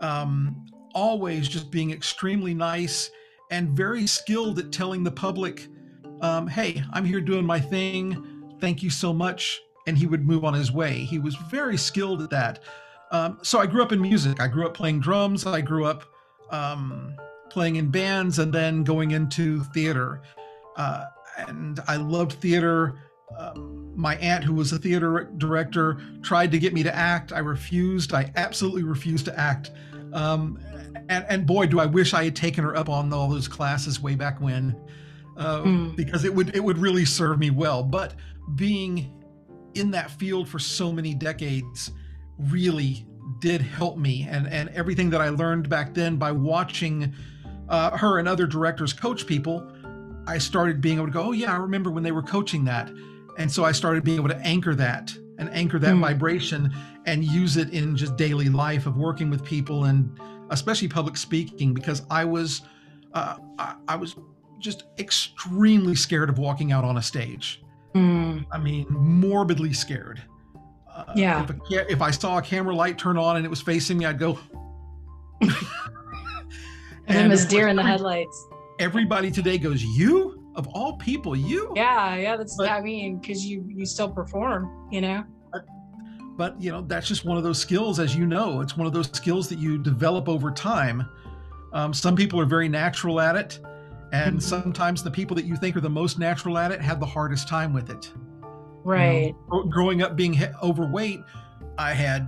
um, 0.00 0.66
always 0.94 1.48
just 1.48 1.70
being 1.70 1.90
extremely 1.90 2.54
nice 2.54 3.10
and 3.50 3.70
very 3.70 4.06
skilled 4.06 4.58
at 4.58 4.72
telling 4.72 5.04
the 5.04 5.10
public, 5.10 5.68
um, 6.20 6.46
"Hey, 6.46 6.82
I'm 6.92 7.04
here 7.04 7.20
doing 7.20 7.44
my 7.44 7.60
thing. 7.60 8.56
Thank 8.60 8.82
you 8.82 8.90
so 8.90 9.12
much." 9.12 9.60
And 9.86 9.96
he 9.96 10.06
would 10.06 10.26
move 10.26 10.44
on 10.44 10.54
his 10.54 10.70
way. 10.70 10.92
He 10.92 11.18
was 11.18 11.34
very 11.50 11.76
skilled 11.76 12.22
at 12.22 12.30
that. 12.30 12.60
Um, 13.10 13.38
so 13.42 13.58
I 13.58 13.66
grew 13.66 13.82
up 13.82 13.92
in 13.92 14.00
music. 14.00 14.40
I 14.40 14.46
grew 14.46 14.66
up 14.66 14.74
playing 14.74 15.00
drums. 15.00 15.46
I 15.46 15.60
grew 15.60 15.84
up 15.84 16.04
um, 16.50 17.16
playing 17.48 17.76
in 17.76 17.90
bands 17.90 18.38
and 18.38 18.52
then 18.52 18.84
going 18.84 19.10
into 19.10 19.64
theater. 19.64 20.22
Uh, 20.76 21.06
and 21.48 21.80
I 21.88 21.96
loved 21.96 22.34
theater. 22.34 23.00
Um, 23.36 23.79
my 24.00 24.16
aunt, 24.16 24.44
who 24.44 24.54
was 24.54 24.72
a 24.72 24.78
theater 24.78 25.30
director, 25.36 26.00
tried 26.22 26.50
to 26.52 26.58
get 26.58 26.72
me 26.72 26.82
to 26.82 26.94
act. 26.94 27.32
I 27.32 27.40
refused. 27.40 28.14
I 28.14 28.32
absolutely 28.36 28.82
refused 28.82 29.26
to 29.26 29.38
act. 29.38 29.70
Um, 30.12 30.58
and, 31.08 31.24
and, 31.28 31.46
boy, 31.46 31.66
do 31.66 31.78
I 31.78 31.86
wish 31.86 32.14
I 32.14 32.24
had 32.24 32.34
taken 32.34 32.64
her 32.64 32.74
up 32.76 32.88
on 32.88 33.12
all 33.12 33.28
those 33.28 33.46
classes 33.46 34.00
way 34.00 34.14
back 34.14 34.40
when, 34.40 34.74
uh, 35.36 35.62
mm. 35.62 35.96
because 35.96 36.24
it 36.24 36.34
would 36.34 36.54
it 36.54 36.60
would 36.60 36.78
really 36.78 37.04
serve 37.04 37.38
me 37.38 37.50
well. 37.50 37.82
But 37.82 38.14
being 38.56 39.12
in 39.74 39.90
that 39.92 40.10
field 40.10 40.48
for 40.48 40.58
so 40.58 40.90
many 40.92 41.14
decades 41.14 41.92
really 42.38 43.06
did 43.38 43.60
help 43.60 43.96
me 43.96 44.26
and 44.28 44.48
and 44.48 44.68
everything 44.70 45.10
that 45.10 45.20
I 45.20 45.28
learned 45.28 45.68
back 45.68 45.94
then 45.94 46.16
by 46.16 46.32
watching 46.32 47.14
uh, 47.68 47.96
her 47.96 48.18
and 48.18 48.26
other 48.26 48.46
directors 48.46 48.92
coach 48.92 49.26
people, 49.26 49.70
I 50.26 50.38
started 50.38 50.80
being 50.80 50.96
able 50.96 51.06
to 51.06 51.12
go, 51.12 51.22
oh 51.28 51.32
yeah, 51.32 51.52
I 51.52 51.56
remember 51.56 51.90
when 51.90 52.02
they 52.02 52.12
were 52.12 52.22
coaching 52.22 52.64
that, 52.64 52.90
and 53.38 53.50
so 53.50 53.64
I 53.64 53.72
started 53.72 54.04
being 54.04 54.18
able 54.18 54.28
to 54.28 54.38
anchor 54.38 54.74
that 54.74 55.12
and 55.38 55.50
anchor 55.50 55.78
that 55.78 55.94
mm. 55.94 56.00
vibration 56.00 56.72
and 57.06 57.24
use 57.24 57.56
it 57.56 57.70
in 57.70 57.96
just 57.96 58.16
daily 58.16 58.48
life 58.48 58.86
of 58.86 58.96
working 58.96 59.30
with 59.30 59.44
people 59.44 59.84
and 59.84 60.18
especially 60.50 60.88
public 60.88 61.16
speaking 61.16 61.72
because 61.72 62.02
I 62.10 62.24
was 62.24 62.62
uh, 63.14 63.36
I, 63.58 63.74
I 63.88 63.96
was 63.96 64.16
just 64.58 64.84
extremely 64.98 65.94
scared 65.94 66.28
of 66.28 66.38
walking 66.38 66.70
out 66.70 66.84
on 66.84 66.98
a 66.98 67.02
stage. 67.02 67.62
Mm. 67.94 68.46
I 68.52 68.58
mean, 68.58 68.86
morbidly 68.88 69.72
scared. 69.72 70.22
Uh, 70.94 71.04
yeah. 71.16 71.42
If, 71.42 71.50
a, 71.50 71.92
if, 71.92 72.02
I 72.02 72.10
saw 72.10 72.38
a 72.38 72.42
camera 72.42 72.74
light 72.74 72.98
turn 72.98 73.16
on 73.16 73.36
and 73.36 73.44
it 73.44 73.48
was 73.48 73.60
facing 73.60 73.98
me, 73.98 74.04
I'd 74.04 74.18
go. 74.18 74.38
and 75.40 75.52
I'm 77.08 77.32
as 77.32 77.46
deer 77.46 77.68
in 77.68 77.76
the 77.76 77.82
headlights. 77.82 78.46
Everybody 78.78 79.30
today 79.30 79.58
goes, 79.58 79.82
"You 79.82 80.39
of 80.56 80.66
all 80.68 80.96
people, 80.96 81.34
you." 81.36 81.72
Yeah, 81.76 82.16
yeah. 82.16 82.36
That's 82.36 82.56
but, 82.56 82.70
I 82.70 82.80
mean, 82.80 83.18
because 83.18 83.44
you 83.46 83.64
you 83.68 83.86
still 83.86 84.10
perform, 84.10 84.88
you 84.90 85.00
know. 85.00 85.24
But, 85.52 85.64
but 86.36 86.60
you 86.60 86.70
know 86.72 86.82
that's 86.82 87.06
just 87.08 87.24
one 87.24 87.36
of 87.36 87.42
those 87.44 87.58
skills 87.58 87.98
as 88.00 88.14
you 88.16 88.26
know 88.26 88.60
it's 88.60 88.76
one 88.76 88.86
of 88.86 88.92
those 88.92 89.08
skills 89.12 89.48
that 89.48 89.58
you 89.58 89.76
develop 89.82 90.28
over 90.28 90.50
time 90.50 91.06
um, 91.72 91.92
some 91.92 92.16
people 92.16 92.40
are 92.40 92.46
very 92.46 92.68
natural 92.68 93.20
at 93.20 93.36
it 93.36 93.58
and 94.12 94.38
Mhm. 94.38 94.42
sometimes 94.42 95.02
the 95.02 95.10
people 95.10 95.34
that 95.36 95.44
you 95.44 95.56
think 95.56 95.76
are 95.76 95.80
the 95.80 95.90
most 95.90 96.18
natural 96.18 96.56
at 96.56 96.70
it 96.72 96.80
have 96.80 96.98
the 96.98 97.06
hardest 97.06 97.46
time 97.48 97.72
with 97.72 97.90
it 97.90 98.12
You 98.16 98.20
know, 98.22 98.70
Right. 98.84 99.34
growing 99.70 100.02
up 100.02 100.16
being 100.16 100.36
overweight 100.62 101.20
i 101.78 101.92
had 101.92 102.26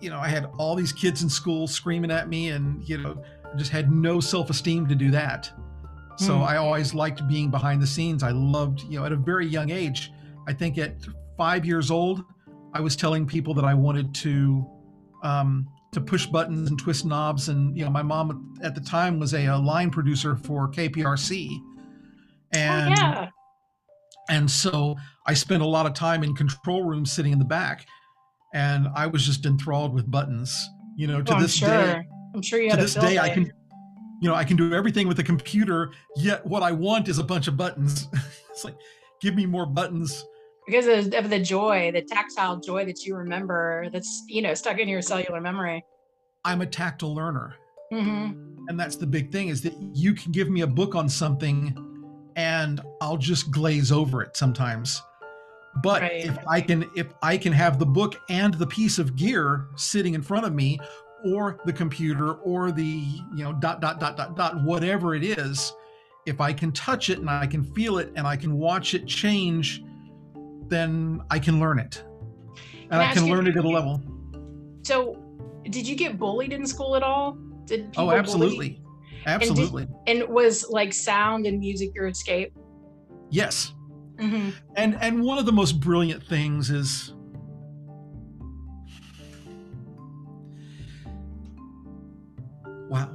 you 0.00 0.10
know 0.10 0.18
i 0.18 0.28
had 0.28 0.46
all 0.58 0.74
these 0.74 0.92
kids 0.92 1.22
in 1.22 1.28
school 1.28 1.68
screaming 1.68 2.10
at 2.10 2.28
me 2.28 2.48
and 2.50 2.82
you 2.88 2.98
know 2.98 3.22
just 3.56 3.70
had 3.70 3.92
no 3.92 4.18
self-esteem 4.18 4.86
to 4.88 4.94
do 4.94 5.10
that 5.12 5.50
so 6.16 6.36
Hmm. 6.36 6.42
i 6.44 6.56
always 6.56 6.94
liked 6.94 7.26
being 7.28 7.50
behind 7.50 7.80
the 7.82 7.86
scenes 7.86 8.22
i 8.22 8.30
loved 8.30 8.82
you 8.82 8.98
know 8.98 9.04
at 9.06 9.12
a 9.12 9.16
very 9.16 9.46
young 9.46 9.70
age 9.70 10.12
i 10.48 10.52
think 10.52 10.78
at 10.78 10.94
five 11.36 11.64
years 11.64 11.90
old 11.90 12.24
i 12.72 12.80
was 12.80 12.96
telling 12.96 13.26
people 13.26 13.52
that 13.54 13.64
i 13.64 13.74
wanted 13.74 14.14
to 14.14 14.64
um, 15.22 15.66
to 15.92 16.00
push 16.00 16.26
buttons 16.26 16.68
and 16.70 16.78
twist 16.78 17.04
knobs 17.06 17.48
and 17.48 17.76
you 17.76 17.84
know 17.84 17.90
my 17.90 18.02
mom 18.02 18.54
at 18.62 18.74
the 18.74 18.80
time 18.80 19.18
was 19.18 19.34
a, 19.34 19.46
a 19.46 19.56
line 19.56 19.90
producer 19.90 20.36
for 20.36 20.68
kprc 20.70 21.48
and 22.52 22.94
oh, 22.94 23.02
yeah. 23.02 23.28
and 24.30 24.50
so 24.50 24.96
I 25.26 25.34
spent 25.34 25.62
a 25.62 25.66
lot 25.66 25.86
of 25.86 25.92
time 25.94 26.22
in 26.22 26.34
control 26.36 26.84
rooms 26.84 27.10
sitting 27.10 27.32
in 27.32 27.40
the 27.40 27.44
back, 27.44 27.84
and 28.54 28.86
I 28.94 29.08
was 29.08 29.26
just 29.26 29.44
enthralled 29.44 29.92
with 29.92 30.08
buttons. 30.08 30.56
You 30.96 31.08
know, 31.08 31.20
to 31.20 31.34
Oh, 31.36 31.40
this 31.40 31.54
sure. 31.56 31.68
day, 31.68 32.00
I'm 32.32 32.42
sure 32.42 32.60
you 32.60 32.70
to 32.70 32.76
had 32.76 32.84
this 32.84 32.94
a 32.94 33.00
field 33.00 33.12
day, 33.12 33.18
I 33.18 33.30
can, 33.30 33.50
you 34.20 34.28
know, 34.28 34.34
I 34.34 34.44
can 34.44 34.56
do 34.56 34.72
everything 34.72 35.08
with 35.08 35.18
a 35.18 35.22
computer. 35.22 35.92
Yet 36.16 36.44
what 36.46 36.62
I 36.62 36.72
want 36.72 37.08
is 37.08 37.18
a 37.18 37.24
bunch 37.24 37.48
of 37.48 37.56
buttons. 37.56 38.08
it's 38.50 38.64
like, 38.64 38.76
give 39.20 39.34
me 39.34 39.46
more 39.46 39.66
buttons. 39.66 40.24
because 40.66 40.86
of, 41.14 41.30
the 41.30 41.38
joy, 41.38 41.90
the 41.92 42.02
tactile 42.02 42.58
joy 42.60 42.84
that 42.86 43.04
you 43.04 43.14
remember. 43.16 43.88
That's 43.92 44.24
you 44.28 44.42
know 44.42 44.54
stuck 44.54 44.78
in 44.78 44.88
your 44.88 45.02
cellular 45.02 45.40
memory. 45.40 45.84
I'm 46.44 46.60
a 46.62 46.66
tactile 46.66 47.14
learner, 47.14 47.56
hmm 47.90 48.32
and 48.68 48.80
that's 48.80 48.96
the 48.96 49.06
big 49.06 49.30
thing: 49.30 49.48
is 49.48 49.62
that 49.62 49.74
you 49.94 50.14
can 50.14 50.32
give 50.32 50.48
me 50.50 50.62
a 50.62 50.66
book 50.66 50.94
on 50.94 51.08
something, 51.08 51.76
and 52.36 52.80
I'll 53.00 53.16
just 53.16 53.50
glaze 53.50 53.92
over 53.92 54.22
it 54.22 54.36
sometimes. 54.36 55.02
But 55.82 56.02
Right. 56.02 56.24
if 56.24 56.38
I 56.48 56.60
can 56.60 56.90
if 56.96 57.08
I 57.22 57.36
can 57.36 57.52
have 57.52 57.78
the 57.78 57.86
book 57.86 58.16
and 58.30 58.54
the 58.54 58.66
piece 58.66 58.98
of 58.98 59.14
gear 59.14 59.66
sitting 59.76 60.14
in 60.14 60.22
front 60.22 60.46
of 60.46 60.54
me 60.54 60.80
or 61.34 61.58
the 61.64 61.72
computer 61.72 62.34
or 62.34 62.70
the 62.72 62.84
you 63.34 63.44
know 63.44 63.52
dot 63.52 63.80
dot 63.80 64.00
dot 64.00 64.16
dot 64.16 64.36
dot 64.36 64.62
whatever 64.62 65.14
it 65.14 65.24
is 65.24 65.72
if 66.26 66.40
I 66.40 66.52
can 66.52 66.72
touch 66.72 67.08
it 67.10 67.18
and 67.18 67.30
I 67.30 67.46
can 67.46 67.62
feel 67.62 67.98
it 67.98 68.12
and 68.16 68.26
I 68.26 68.36
can 68.36 68.54
watch 68.56 68.94
it 68.94 69.06
change 69.06 69.82
then 70.68 71.22
I 71.30 71.38
can 71.38 71.60
learn 71.60 71.78
it. 71.78 72.02
And 72.90 73.00
I 73.00 73.12
can 73.12 73.28
learn 73.28 73.46
it 73.46 73.56
at 73.56 73.64
a 73.64 73.68
level. 73.68 74.00
So, 74.84 75.22
did 75.70 75.86
you 75.86 75.96
get 75.96 76.18
bullied 76.18 76.52
in 76.52 76.66
school 76.66 76.96
at 76.96 77.02
all? 77.02 77.36
Did 77.64 77.92
people 77.92 78.04
Oh, 78.04 78.06
bully 78.06 78.14
you? 78.14 78.18
absolutely. 78.20 78.82
Absolutely. 79.26 79.88
And 80.06 80.28
was 80.28 80.66
like 80.68 80.92
sound 80.92 81.46
and 81.46 81.58
music 81.58 81.94
your 81.94 82.06
escape? 82.08 82.52
yes. 83.30 83.72
hmm 84.20 84.50
And 84.76 84.96
and 85.00 85.22
one 85.22 85.38
of 85.38 85.46
the 85.46 85.52
most 85.52 85.80
brilliant 85.80 86.22
things 86.22 86.70
is 86.70 87.12
wow. 92.88 93.10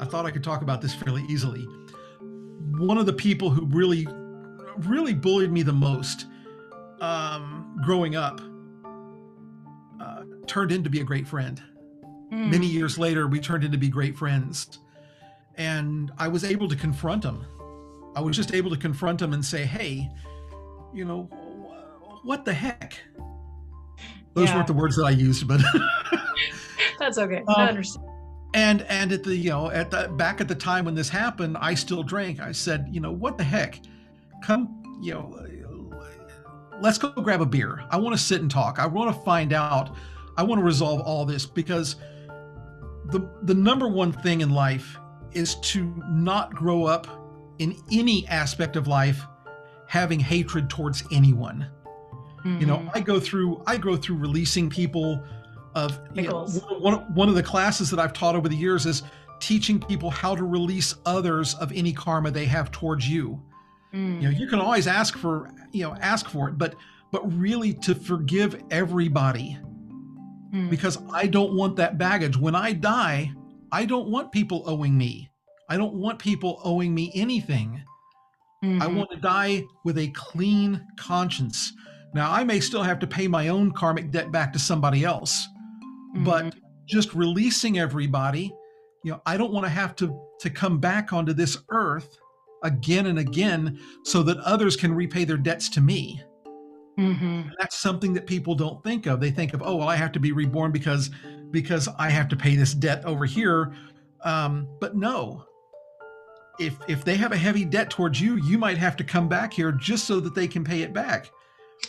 I 0.00 0.04
thought 0.06 0.24
I 0.26 0.30
could 0.30 0.44
talk 0.44 0.62
about 0.62 0.80
this 0.80 0.94
fairly 0.94 1.24
easily. 1.28 1.66
One 2.78 2.96
of 2.98 3.06
the 3.06 3.12
people 3.12 3.50
who 3.50 3.66
really 3.66 4.06
really 4.86 5.12
bullied 5.12 5.52
me 5.52 5.62
the 5.62 5.72
most 5.72 6.26
um, 7.00 7.78
growing 7.84 8.16
up 8.16 8.40
uh, 10.00 10.22
turned 10.46 10.72
in 10.72 10.82
to 10.84 10.88
be 10.90 11.00
a 11.00 11.04
great 11.04 11.26
friend 11.28 11.60
Hmm. 12.30 12.48
many 12.48 12.66
years 12.68 12.96
later 12.96 13.26
we 13.26 13.40
turned 13.40 13.64
into 13.64 13.76
be 13.76 13.88
great 13.88 14.16
friends 14.16 14.78
and 15.56 16.12
i 16.16 16.28
was 16.28 16.44
able 16.44 16.68
to 16.68 16.76
confront 16.76 17.24
him 17.24 17.44
i 18.14 18.20
was 18.20 18.36
just 18.36 18.54
able 18.54 18.70
to 18.70 18.76
confront 18.76 19.20
him 19.20 19.32
and 19.32 19.44
say 19.44 19.66
hey 19.66 20.08
you 20.94 21.04
know 21.04 21.22
what 22.22 22.44
the 22.44 22.52
heck 22.52 23.00
those 24.34 24.48
Yeah. 24.48 24.54
weren't 24.54 24.68
the 24.68 24.72
words 24.74 24.94
that 24.94 25.02
i 25.06 25.10
used 25.10 25.48
but 25.48 25.60
That's 27.00 27.18
okay. 27.18 27.38
Um, 27.38 27.54
I 27.56 27.68
understand. 27.68 28.06
and 28.54 28.82
and 28.82 29.10
at 29.12 29.24
the 29.24 29.34
you 29.34 29.50
know 29.50 29.70
at 29.70 29.90
the 29.90 30.08
back 30.16 30.40
at 30.40 30.46
the 30.48 30.54
time 30.54 30.84
when 30.84 30.94
this 30.94 31.08
happened 31.08 31.56
i 31.60 31.72
still 31.74 32.02
drank 32.02 32.40
i 32.40 32.50
said 32.50 32.86
you 32.90 33.00
know 33.00 33.12
what 33.12 33.38
the 33.38 33.44
heck 33.44 33.78
come 34.42 34.82
you 35.00 35.14
know 35.14 35.46
let's 36.80 36.98
go 36.98 37.10
grab 37.12 37.40
a 37.40 37.46
beer 37.46 37.84
i 37.90 37.96
want 37.96 38.16
to 38.16 38.20
sit 38.22 38.40
and 38.40 38.50
talk 38.50 38.78
i 38.80 38.86
want 38.86 39.14
to 39.14 39.22
find 39.22 39.52
out 39.52 39.94
i 40.36 40.42
want 40.42 40.58
to 40.58 40.64
resolve 40.64 41.00
all 41.02 41.24
this 41.24 41.46
because 41.46 41.96
the 43.10 43.20
the 43.42 43.54
number 43.54 43.86
one 43.88 44.12
thing 44.12 44.40
in 44.40 44.50
life 44.50 44.98
is 45.32 45.54
to 45.56 45.84
not 46.08 46.52
grow 46.54 46.84
up 46.84 47.06
in 47.60 47.76
any 47.92 48.26
aspect 48.28 48.74
of 48.76 48.88
life 48.88 49.22
having 49.86 50.18
hatred 50.18 50.68
towards 50.70 51.04
anyone 51.12 51.66
you 52.44 52.64
know 52.66 52.78
Mhm. 52.78 52.90
i 52.94 53.00
go 53.00 53.20
through 53.20 53.62
i 53.66 53.76
go 53.76 53.96
through 53.96 54.16
releasing 54.16 54.70
people 54.70 55.22
of 55.74 55.98
you 56.14 56.22
know, 56.22 56.44
one, 56.78 56.94
one 57.14 57.28
of 57.28 57.34
the 57.34 57.42
classes 57.42 57.90
that 57.90 57.98
i've 58.00 58.12
taught 58.12 58.34
over 58.34 58.48
the 58.48 58.56
years 58.56 58.86
is 58.86 59.02
teaching 59.38 59.80
people 59.80 60.10
how 60.10 60.34
to 60.34 60.44
release 60.44 60.94
others 61.06 61.54
of 61.54 61.72
any 61.72 61.92
karma 61.92 62.30
they 62.30 62.44
have 62.46 62.70
towards 62.70 63.08
you 63.08 63.40
Mm. 63.92 64.22
you 64.22 64.30
know 64.30 64.30
you 64.38 64.46
can 64.46 64.60
always 64.60 64.86
ask 64.86 65.18
for 65.18 65.50
you 65.72 65.82
know 65.82 65.96
ask 66.00 66.28
for 66.28 66.48
it 66.48 66.56
but 66.56 66.76
but 67.10 67.22
really 67.36 67.72
to 67.74 67.94
forgive 67.94 68.62
everybody 68.70 69.58
Mm. 70.54 70.70
because 70.70 70.98
i 71.12 71.26
don't 71.26 71.54
want 71.54 71.74
that 71.76 71.98
baggage 71.98 72.36
when 72.36 72.54
i 72.54 72.72
die 72.72 73.32
i 73.72 73.84
don't 73.84 74.08
want 74.08 74.30
people 74.30 74.62
owing 74.66 74.96
me 74.96 75.28
i 75.68 75.76
don't 75.76 75.94
want 75.94 76.18
people 76.20 76.60
owing 76.64 76.94
me 76.94 77.10
anything 77.14 77.82
I 78.62 78.66
Mhm. 78.66 78.96
want 78.96 79.10
to 79.12 79.16
die 79.16 79.64
with 79.86 79.96
a 79.96 80.08
clean 80.08 80.86
conscience. 80.98 81.72
Now, 82.12 82.30
I 82.30 82.44
may 82.44 82.60
still 82.60 82.82
have 82.82 82.98
to 82.98 83.06
pay 83.06 83.26
my 83.26 83.48
own 83.48 83.70
karmic 83.72 84.10
debt 84.10 84.30
back 84.32 84.52
to 84.52 84.58
somebody 84.58 85.02
else, 85.02 85.48
but 86.16 86.44
Mhm. 86.46 86.52
just 86.86 87.14
releasing 87.14 87.78
everybody, 87.78 88.52
you 89.04 89.12
know, 89.12 89.22
I 89.26 89.36
don't 89.36 89.52
want 89.52 89.64
to 89.64 89.70
have 89.70 89.94
to 89.96 90.14
to 90.40 90.50
come 90.50 90.78
back 90.78 91.12
onto 91.12 91.32
this 91.34 91.58
earth 91.70 92.18
again 92.62 93.06
and 93.06 93.18
again 93.18 93.78
so 94.04 94.22
that 94.22 94.38
others 94.38 94.74
can 94.76 94.92
repay 94.94 95.24
their 95.24 95.36
debts 95.36 95.68
to 95.70 95.80
me. 95.80 96.22
Mhm. 96.98 97.50
That's 97.58 97.78
something 97.78 98.12
that 98.14 98.26
people 98.26 98.54
don't 98.54 98.82
think 98.82 99.06
of. 99.06 99.20
They 99.20 99.30
think 99.30 99.54
of, 99.54 99.62
oh, 99.62 99.76
well, 99.76 99.88
I 99.88 99.96
have 99.96 100.12
to 100.12 100.20
be 100.20 100.32
reborn 100.32 100.72
because 100.72 101.10
because 101.50 101.88
I 101.98 102.10
have 102.10 102.28
to 102.28 102.36
pay 102.36 102.54
this 102.56 102.74
debt 102.74 103.04
over 103.04 103.24
here. 103.24 103.72
Um, 104.24 104.66
but 104.80 104.96
no. 104.96 105.44
If 106.58 106.76
if 106.88 107.04
they 107.04 107.16
have 107.16 107.32
a 107.32 107.36
heavy 107.36 107.64
debt 107.64 107.90
towards 107.90 108.20
you, 108.20 108.36
you 108.36 108.58
might 108.58 108.76
have 108.78 108.96
to 108.96 109.04
come 109.04 109.28
back 109.28 109.52
here 109.52 109.72
just 109.72 110.04
so 110.04 110.20
that 110.20 110.34
they 110.34 110.46
can 110.46 110.62
pay 110.62 110.82
it 110.82 110.92
back. 110.92 111.30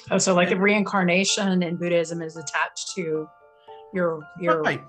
Oh, 0.10 0.18
so 0.18 0.34
like 0.34 0.48
the 0.48 0.56
and- 0.56 0.64
reincarnation 0.64 1.62
in 1.64 1.76
Buddhism 1.76 2.22
is 2.22 2.38
attached 2.38 2.94
to 2.96 3.28
your 3.94 4.22
your 4.40 4.62
Right. 4.62 4.82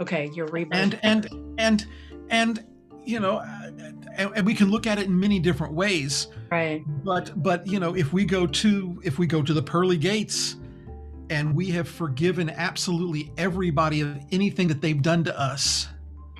okay 0.00 0.30
your 0.34 0.46
rebirth. 0.48 0.78
And 0.78 0.98
and 1.02 1.54
and 1.58 1.86
and 2.30 2.64
you 3.04 3.20
know, 3.20 3.36
uh, 3.36 3.70
and, 4.16 4.34
and 4.34 4.44
we 4.44 4.52
can 4.52 4.68
look 4.68 4.84
at 4.88 4.98
it 4.98 5.06
in 5.06 5.18
many 5.20 5.38
different 5.38 5.72
ways. 5.74 6.26
right. 6.50 6.82
But 7.04 7.40
but 7.42 7.64
you 7.66 7.78
know, 7.78 7.94
if 7.94 8.12
we 8.12 8.24
go 8.24 8.46
to 8.46 9.00
if 9.04 9.18
we 9.18 9.26
go 9.28 9.42
to 9.42 9.52
the 9.54 9.62
pearly 9.62 9.96
gates 9.96 10.56
and 11.30 11.54
we 11.54 11.70
have 11.70 11.88
forgiven 11.88 12.50
absolutely 12.50 13.30
everybody 13.36 14.00
of 14.00 14.16
anything 14.32 14.66
that 14.68 14.80
they've 14.80 15.00
done 15.02 15.22
to 15.24 15.38
us, 15.40 15.88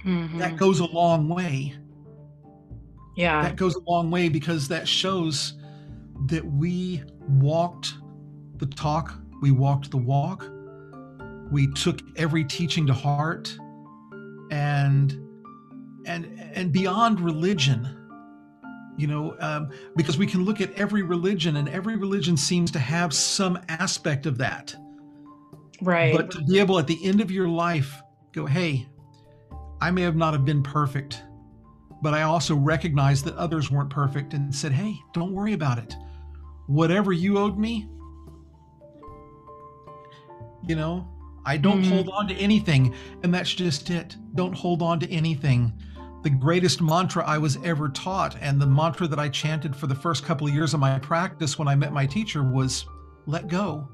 Mhm. 0.04 0.38
that 0.38 0.56
goes 0.56 0.80
a 0.80 0.86
long 0.86 1.28
way. 1.28 1.74
yeah. 3.16 3.42
That 3.42 3.56
goes 3.56 3.74
a 3.76 3.80
long 3.90 4.10
way 4.10 4.28
because 4.28 4.68
that 4.68 4.86
shows 4.86 5.54
that 6.26 6.44
we 6.44 7.02
walked 7.28 7.94
the 8.58 8.66
talk, 8.66 9.14
we 9.42 9.50
walked 9.50 9.90
the 9.90 9.96
walk, 9.98 10.48
we 11.50 11.72
took 11.74 12.00
every 12.16 12.44
teaching 12.44 12.86
to 12.86 12.92
heart, 12.92 13.56
and 14.50 15.12
and 16.06 16.40
and 16.54 16.72
beyond 16.72 17.20
religion. 17.20 17.92
You 18.98 19.06
know, 19.08 19.36
um, 19.40 19.70
because 19.94 20.16
we 20.16 20.26
can 20.26 20.44
look 20.44 20.62
at 20.62 20.72
every 20.74 21.02
religion, 21.02 21.56
and 21.56 21.68
every 21.68 21.96
religion 21.96 22.36
seems 22.36 22.70
to 22.70 22.78
have 22.78 23.12
some 23.12 23.58
aspect 23.68 24.24
of 24.24 24.38
that. 24.38 24.74
right. 25.82 26.16
But 26.16 26.30
to 26.30 26.42
be 26.44 26.58
able 26.58 26.78
at 26.78 26.86
the 26.86 26.98
end 27.04 27.20
of 27.20 27.30
your 27.30 27.46
life 27.46 28.00
go, 28.32 28.46
hey, 28.46 28.86
I 29.82 29.90
may 29.90 30.00
have 30.02 30.16
not 30.16 30.32
have 30.32 30.46
been 30.46 30.62
perfect, 30.62 31.22
but 32.00 32.14
I 32.14 32.22
also 32.22 32.54
recognized 32.56 33.26
that 33.26 33.36
others 33.36 33.70
weren't 33.70 33.90
perfect 33.90 34.32
and 34.32 34.54
said, 34.54 34.72
hey, 34.72 34.96
don't 35.12 35.32
worry 35.32 35.52
about 35.52 35.78
it. 35.78 35.94
Whatever 36.66 37.12
you 37.12 37.38
owed 37.38 37.58
me, 37.58 37.86
you 40.66 40.74
know, 40.74 41.06
I 41.46 41.56
don't 41.56 41.82
Mhm. 41.82 41.88
hold 41.88 42.08
on 42.10 42.28
to 42.28 42.34
anything. 42.34 42.92
And 43.22 43.32
that's 43.32 43.54
just 43.54 43.88
it. 43.90 44.16
Don't 44.34 44.54
hold 44.54 44.82
on 44.82 44.98
to 45.00 45.10
anything. 45.10 45.72
The 46.22 46.30
greatest 46.30 46.82
mantra 46.82 47.24
I 47.24 47.38
was 47.38 47.56
ever 47.62 47.88
taught, 47.88 48.36
and 48.40 48.60
the 48.60 48.66
mantra 48.66 49.06
that 49.06 49.18
I 49.20 49.28
chanted 49.28 49.76
for 49.76 49.86
the 49.86 49.94
first 49.94 50.24
couple 50.24 50.48
of 50.48 50.52
years 50.52 50.74
of 50.74 50.80
my 50.80 50.98
practice 50.98 51.56
when 51.58 51.68
I 51.68 51.76
met 51.76 51.92
my 51.92 52.04
teacher 52.04 52.42
was 52.42 52.84
let 53.26 53.48
go 53.48 53.88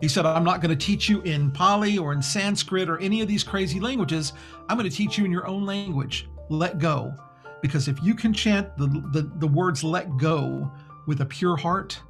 He 0.00 0.08
said, 0.08 0.26
I'm 0.26 0.44
not 0.44 0.60
going 0.60 0.76
to 0.76 0.86
teach 0.86 1.08
you 1.08 1.22
in 1.22 1.50
Pali 1.52 1.96
or 1.96 2.12
in 2.12 2.20
Sanskrit 2.20 2.90
or 2.90 2.98
any 2.98 3.22
of 3.22 3.28
these 3.28 3.42
crazy 3.44 3.80
languages. 3.80 4.32
I'm 4.68 4.76
going 4.76 4.90
to 4.90 4.94
teach 4.94 5.16
you 5.16 5.24
in 5.24 5.30
your 5.30 5.46
own 5.46 5.64
language. 5.64 6.28
Let 6.50 6.78
go. 6.78 7.14
Because 7.62 7.88
if 7.88 8.02
you 8.02 8.14
can 8.14 8.32
chant 8.34 8.76
the, 8.76 8.88
the, 9.12 9.30
the 9.38 9.46
words 9.46 9.82
let 9.82 10.14
go 10.18 10.70
with 11.06 11.20
a 11.22 11.24
pure 11.24 11.56
heart, 11.56 12.02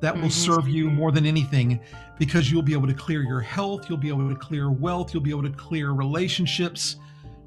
that 0.00 0.14
will 0.14 0.22
mm-hmm. 0.22 0.30
serve 0.30 0.68
you 0.68 0.90
more 0.90 1.10
than 1.10 1.26
anything 1.26 1.80
because 2.18 2.50
you'll 2.50 2.62
be 2.62 2.72
able 2.72 2.86
to 2.86 2.94
clear 2.94 3.22
your 3.22 3.40
health, 3.40 3.88
you'll 3.88 3.98
be 3.98 4.08
able 4.08 4.28
to 4.28 4.36
clear 4.36 4.70
wealth, 4.70 5.12
you'll 5.12 5.22
be 5.22 5.30
able 5.30 5.42
to 5.42 5.50
clear 5.50 5.92
relationships 5.92 6.96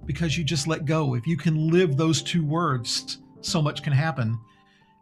because 0.06 0.38
you 0.38 0.44
just 0.44 0.68
let 0.68 0.86
go. 0.86 1.16
If 1.16 1.28
you 1.28 1.38
can 1.38 1.70
live 1.70 1.98
those 1.98 2.22
two 2.22 2.46
words, 2.46 3.20
so 3.42 3.62
much 3.62 3.84
can 3.84 3.94
happen. 3.94 4.40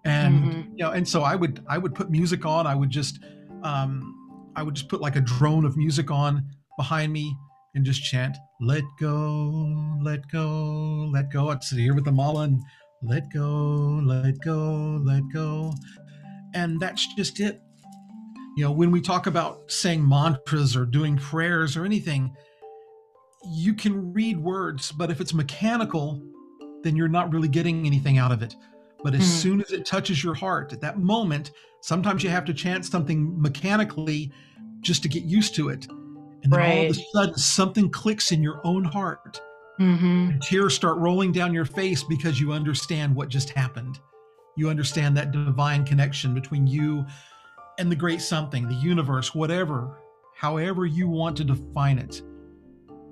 And 0.05 0.43
mm-hmm. 0.43 0.59
you 0.71 0.83
know, 0.83 0.91
and 0.91 1.07
so 1.07 1.23
I 1.23 1.35
would 1.35 1.63
I 1.67 1.77
would 1.77 1.93
put 1.93 2.09
music 2.09 2.45
on. 2.45 2.65
I 2.65 2.75
would 2.75 2.89
just 2.89 3.19
um, 3.63 4.51
I 4.55 4.63
would 4.63 4.75
just 4.75 4.89
put 4.89 5.01
like 5.01 5.15
a 5.15 5.21
drone 5.21 5.65
of 5.65 5.75
music 5.77 6.09
on 6.11 6.45
behind 6.77 7.11
me 7.11 7.35
and 7.75 7.85
just 7.85 8.03
chant, 8.03 8.37
"Let 8.61 8.83
go, 8.99 9.99
let 10.01 10.29
go, 10.31 11.09
let 11.13 11.31
go." 11.31 11.49
I'd 11.49 11.63
sit 11.63 11.79
here 11.79 11.93
with 11.93 12.05
the 12.05 12.11
mala 12.11 12.43
and 12.43 12.61
let 13.01 13.31
go, 13.31 14.01
let 14.03 14.39
go, 14.39 15.01
let 15.05 15.23
go, 15.31 15.73
and 16.53 16.79
that's 16.79 17.13
just 17.15 17.39
it. 17.39 17.61
You 18.57 18.65
know, 18.65 18.71
when 18.71 18.91
we 18.91 19.01
talk 19.01 19.27
about 19.27 19.71
saying 19.71 20.07
mantras 20.07 20.75
or 20.75 20.85
doing 20.85 21.17
prayers 21.17 21.77
or 21.77 21.85
anything, 21.85 22.35
you 23.45 23.73
can 23.73 24.11
read 24.13 24.37
words, 24.37 24.91
but 24.91 25.09
if 25.09 25.21
it's 25.21 25.33
mechanical, 25.33 26.21
then 26.83 26.95
you're 26.95 27.07
not 27.07 27.31
really 27.31 27.47
getting 27.47 27.85
anything 27.85 28.17
out 28.17 28.31
of 28.31 28.41
it. 28.41 28.55
But 29.03 29.13
as 29.13 29.21
mm. 29.21 29.41
soon 29.41 29.61
as 29.61 29.71
it 29.71 29.85
touches 29.85 30.23
your 30.23 30.33
heart 30.33 30.73
at 30.73 30.81
that 30.81 30.99
moment, 30.99 31.51
sometimes 31.81 32.23
you 32.23 32.29
have 32.29 32.45
to 32.45 32.53
chant 32.53 32.85
something 32.85 33.41
mechanically 33.41 34.31
just 34.81 35.03
to 35.03 35.09
get 35.09 35.23
used 35.23 35.55
to 35.55 35.69
it. 35.69 35.87
And 36.43 36.51
then 36.51 36.59
right. 36.59 36.77
all 36.77 36.85
of 36.85 36.97
a 36.97 36.99
sudden, 37.13 37.37
something 37.37 37.89
clicks 37.89 38.31
in 38.31 38.43
your 38.43 38.61
own 38.65 38.83
heart. 38.83 39.41
Mm-hmm. 39.79 40.39
tears 40.39 40.73
start 40.73 40.97
rolling 40.97 41.31
down 41.31 41.53
your 41.53 41.63
face 41.63 42.03
because 42.03 42.37
you 42.37 42.51
understand 42.51 43.15
what 43.15 43.29
just 43.29 43.51
happened. 43.51 43.97
You 44.55 44.69
understand 44.69 45.15
that 45.17 45.31
divine 45.31 45.85
connection 45.85 46.33
between 46.33 46.67
you 46.67 47.05
and 47.77 47.91
the 47.91 47.95
great 47.95 48.21
something, 48.21 48.67
the 48.67 48.75
universe, 48.75 49.33
whatever, 49.33 50.01
however 50.35 50.85
you 50.85 51.07
want 51.07 51.37
to 51.37 51.43
define 51.43 51.97
it. 51.97 52.21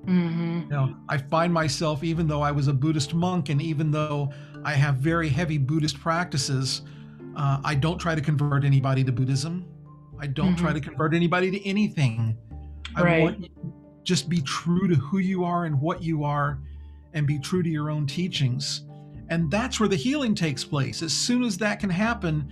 Mm-hmm. 0.05 0.61
You 0.63 0.67
know, 0.67 0.95
I 1.09 1.17
find 1.17 1.53
myself, 1.53 2.03
even 2.03 2.27
though 2.27 2.41
I 2.41 2.51
was 2.51 2.67
a 2.67 2.73
Buddhist 2.73 3.13
monk 3.13 3.49
and 3.49 3.61
even 3.61 3.91
though 3.91 4.31
I 4.63 4.73
have 4.73 4.95
very 4.95 5.29
heavy 5.29 5.57
Buddhist 5.57 5.99
practices, 5.99 6.81
uh, 7.35 7.59
I 7.63 7.75
don't 7.75 7.97
try 7.97 8.15
to 8.15 8.21
convert 8.21 8.63
anybody 8.63 9.03
to 9.03 9.11
Buddhism. 9.11 9.65
I 10.19 10.27
don't 10.27 10.55
mm-hmm. 10.55 10.65
try 10.65 10.73
to 10.73 10.79
convert 10.79 11.13
anybody 11.13 11.51
to 11.51 11.65
anything. 11.67 12.37
I 12.95 13.01
right. 13.03 13.21
want 13.21 13.39
you 13.41 13.73
just 14.07 14.29
be 14.29 14.41
true 14.41 14.87
to 14.87 14.95
who 14.95 15.17
you 15.17 15.43
are 15.43 15.65
and 15.65 15.81
what 15.81 16.01
you 16.01 16.23
are 16.23 16.59
and 17.13 17.27
be 17.27 17.37
true 17.37 17.61
to 17.61 17.69
your 17.69 17.89
own 17.89 18.07
teachings. 18.07 18.86
And 19.29 19.51
that's 19.51 19.79
where 19.79 19.89
the 19.89 19.95
healing 19.95 20.35
takes 20.35 20.63
place. 20.63 21.01
As 21.01 21.13
soon 21.13 21.43
as 21.43 21.57
that 21.57 21.79
can 21.79 21.89
happen, 21.89 22.51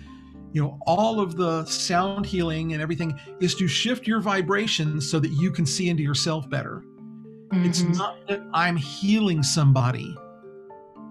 you 0.51 0.61
know, 0.61 0.79
all 0.85 1.19
of 1.19 1.35
the 1.35 1.65
sound 1.65 2.25
healing 2.25 2.73
and 2.73 2.81
everything 2.81 3.19
is 3.41 3.55
to 3.55 3.67
shift 3.67 4.07
your 4.07 4.21
vibrations 4.21 5.09
so 5.09 5.19
that 5.19 5.31
you 5.31 5.51
can 5.51 5.65
see 5.65 5.89
into 5.89 6.03
yourself 6.03 6.49
better. 6.49 6.83
Mm-hmm. 7.53 7.65
It's 7.65 7.81
not 7.81 8.25
that 8.27 8.41
I'm 8.53 8.75
healing 8.75 9.43
somebody. 9.43 10.15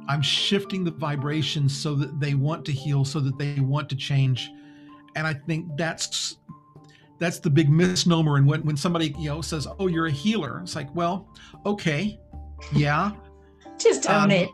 I'm 0.08 0.22
shifting 0.22 0.84
the 0.84 0.90
vibrations 0.90 1.76
so 1.76 1.94
that 1.94 2.20
they 2.20 2.34
want 2.34 2.64
to 2.66 2.72
heal, 2.72 3.04
so 3.04 3.20
that 3.20 3.38
they 3.38 3.60
want 3.60 3.88
to 3.90 3.96
change. 3.96 4.50
And 5.16 5.26
I 5.26 5.34
think 5.34 5.76
that's 5.76 6.38
that's 7.18 7.38
the 7.38 7.50
big 7.50 7.70
misnomer. 7.70 8.36
And 8.36 8.46
when, 8.46 8.62
when 8.64 8.76
somebody, 8.76 9.14
you 9.18 9.28
know, 9.28 9.40
says, 9.40 9.66
Oh, 9.78 9.86
you're 9.86 10.06
a 10.06 10.10
healer, 10.10 10.60
it's 10.62 10.74
like, 10.74 10.94
well, 10.94 11.28
okay, 11.64 12.20
yeah. 12.74 13.12
Just 13.78 14.08
own 14.08 14.24
um, 14.24 14.30
it. 14.30 14.48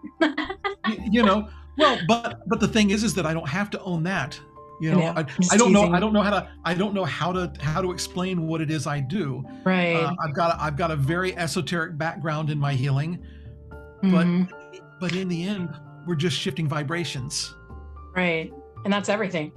you 1.13 1.23
know, 1.23 1.49
well, 1.79 1.99
but 2.09 2.41
but 2.49 2.61
the 2.61 2.69
thing 2.69 2.91
is 2.91 3.05
is 3.05 3.15
that 3.15 3.27
I 3.27 3.33
don't 3.33 3.49
have 3.49 3.71
to 3.71 3.81
own 3.83 4.03
that 4.05 4.41
you 4.81 4.93
know? 4.93 5.03
I, 5.03 5.27
I, 5.53 5.57
don't 5.59 5.73
know 5.73 5.93
i 5.93 6.01
don't 6.01 6.15
know 6.15 6.23
how 6.23 6.31
to 6.31 6.49
i 6.65 6.73
don't 6.73 6.95
know 6.95 7.05
how 7.05 7.33
to 7.33 7.53
how 7.61 7.83
to 7.83 7.93
explain 7.93 8.47
what 8.47 8.61
it 8.63 8.71
is 8.71 8.87
i 8.87 8.99
do. 8.99 9.45
Right. 9.63 9.95
Uh, 9.95 10.15
i've 10.25 10.35
got 10.35 10.57
a, 10.57 10.63
i've 10.63 10.77
got 10.77 10.91
a 10.91 10.97
very 10.97 11.37
esoteric 11.37 11.99
background 11.99 12.49
in 12.51 12.59
my 12.59 12.73
healing 12.73 13.23
mm-hmm. 14.03 14.45
but 14.45 14.81
but 14.99 15.15
in 15.15 15.29
the 15.29 15.47
end 15.47 15.69
we're 16.07 16.15
just 16.15 16.37
shifting 16.37 16.67
vibrations. 16.67 17.55
Right. 18.17 18.53
And 18.85 18.93
that's 18.93 19.09
everything. 19.09 19.53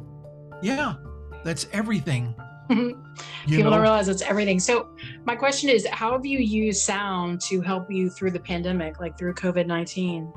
Yeah. 0.61 0.95
That's 1.43 1.67
everything 1.71 2.35
people 3.45 3.63
know? 3.63 3.69
don't 3.71 3.81
realize 3.81 4.07
it's 4.07 4.21
everything 4.21 4.59
so 4.59 4.89
my 5.25 5.35
question 5.35 5.69
is 5.69 5.87
how 5.87 6.11
have 6.11 6.25
you 6.25 6.39
used 6.39 6.81
sound 6.81 7.39
to 7.41 7.61
help 7.61 7.91
you 7.91 8.09
through 8.09 8.31
the 8.31 8.39
pandemic 8.39 8.99
like 8.99 9.17
through 9.17 9.33
covid-19 9.33 10.31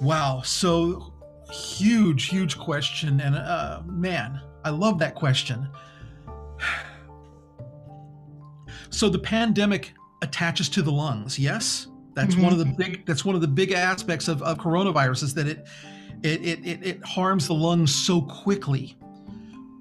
wow 0.00 0.40
so 0.42 1.12
huge, 1.50 2.26
huge 2.26 2.58
question. 2.58 3.20
And 3.20 3.34
uh, 3.34 3.82
man, 3.86 4.40
I 4.64 4.70
love 4.70 4.98
that 5.00 5.14
question. 5.14 5.68
So 8.88 9.10
the 9.10 9.18
pandemic 9.18 9.92
attaches 10.22 10.70
to 10.70 10.80
the 10.80 10.92
lungs, 10.92 11.38
yes? 11.38 11.88
That's 12.14 12.34
mm-hmm. 12.34 12.44
one 12.44 12.52
of 12.52 12.58
the 12.58 12.64
big 12.64 13.04
that's 13.04 13.26
one 13.26 13.34
of 13.34 13.42
the 13.42 13.48
big 13.48 13.72
aspects 13.72 14.26
of, 14.26 14.40
of 14.42 14.56
coronavirus 14.56 15.24
is 15.24 15.34
that 15.34 15.46
it, 15.46 15.66
it 16.22 16.40
it 16.42 16.66
it 16.66 16.86
it 16.86 17.04
harms 17.04 17.46
the 17.46 17.52
lungs 17.52 17.94
so 17.94 18.22
quickly. 18.22 18.96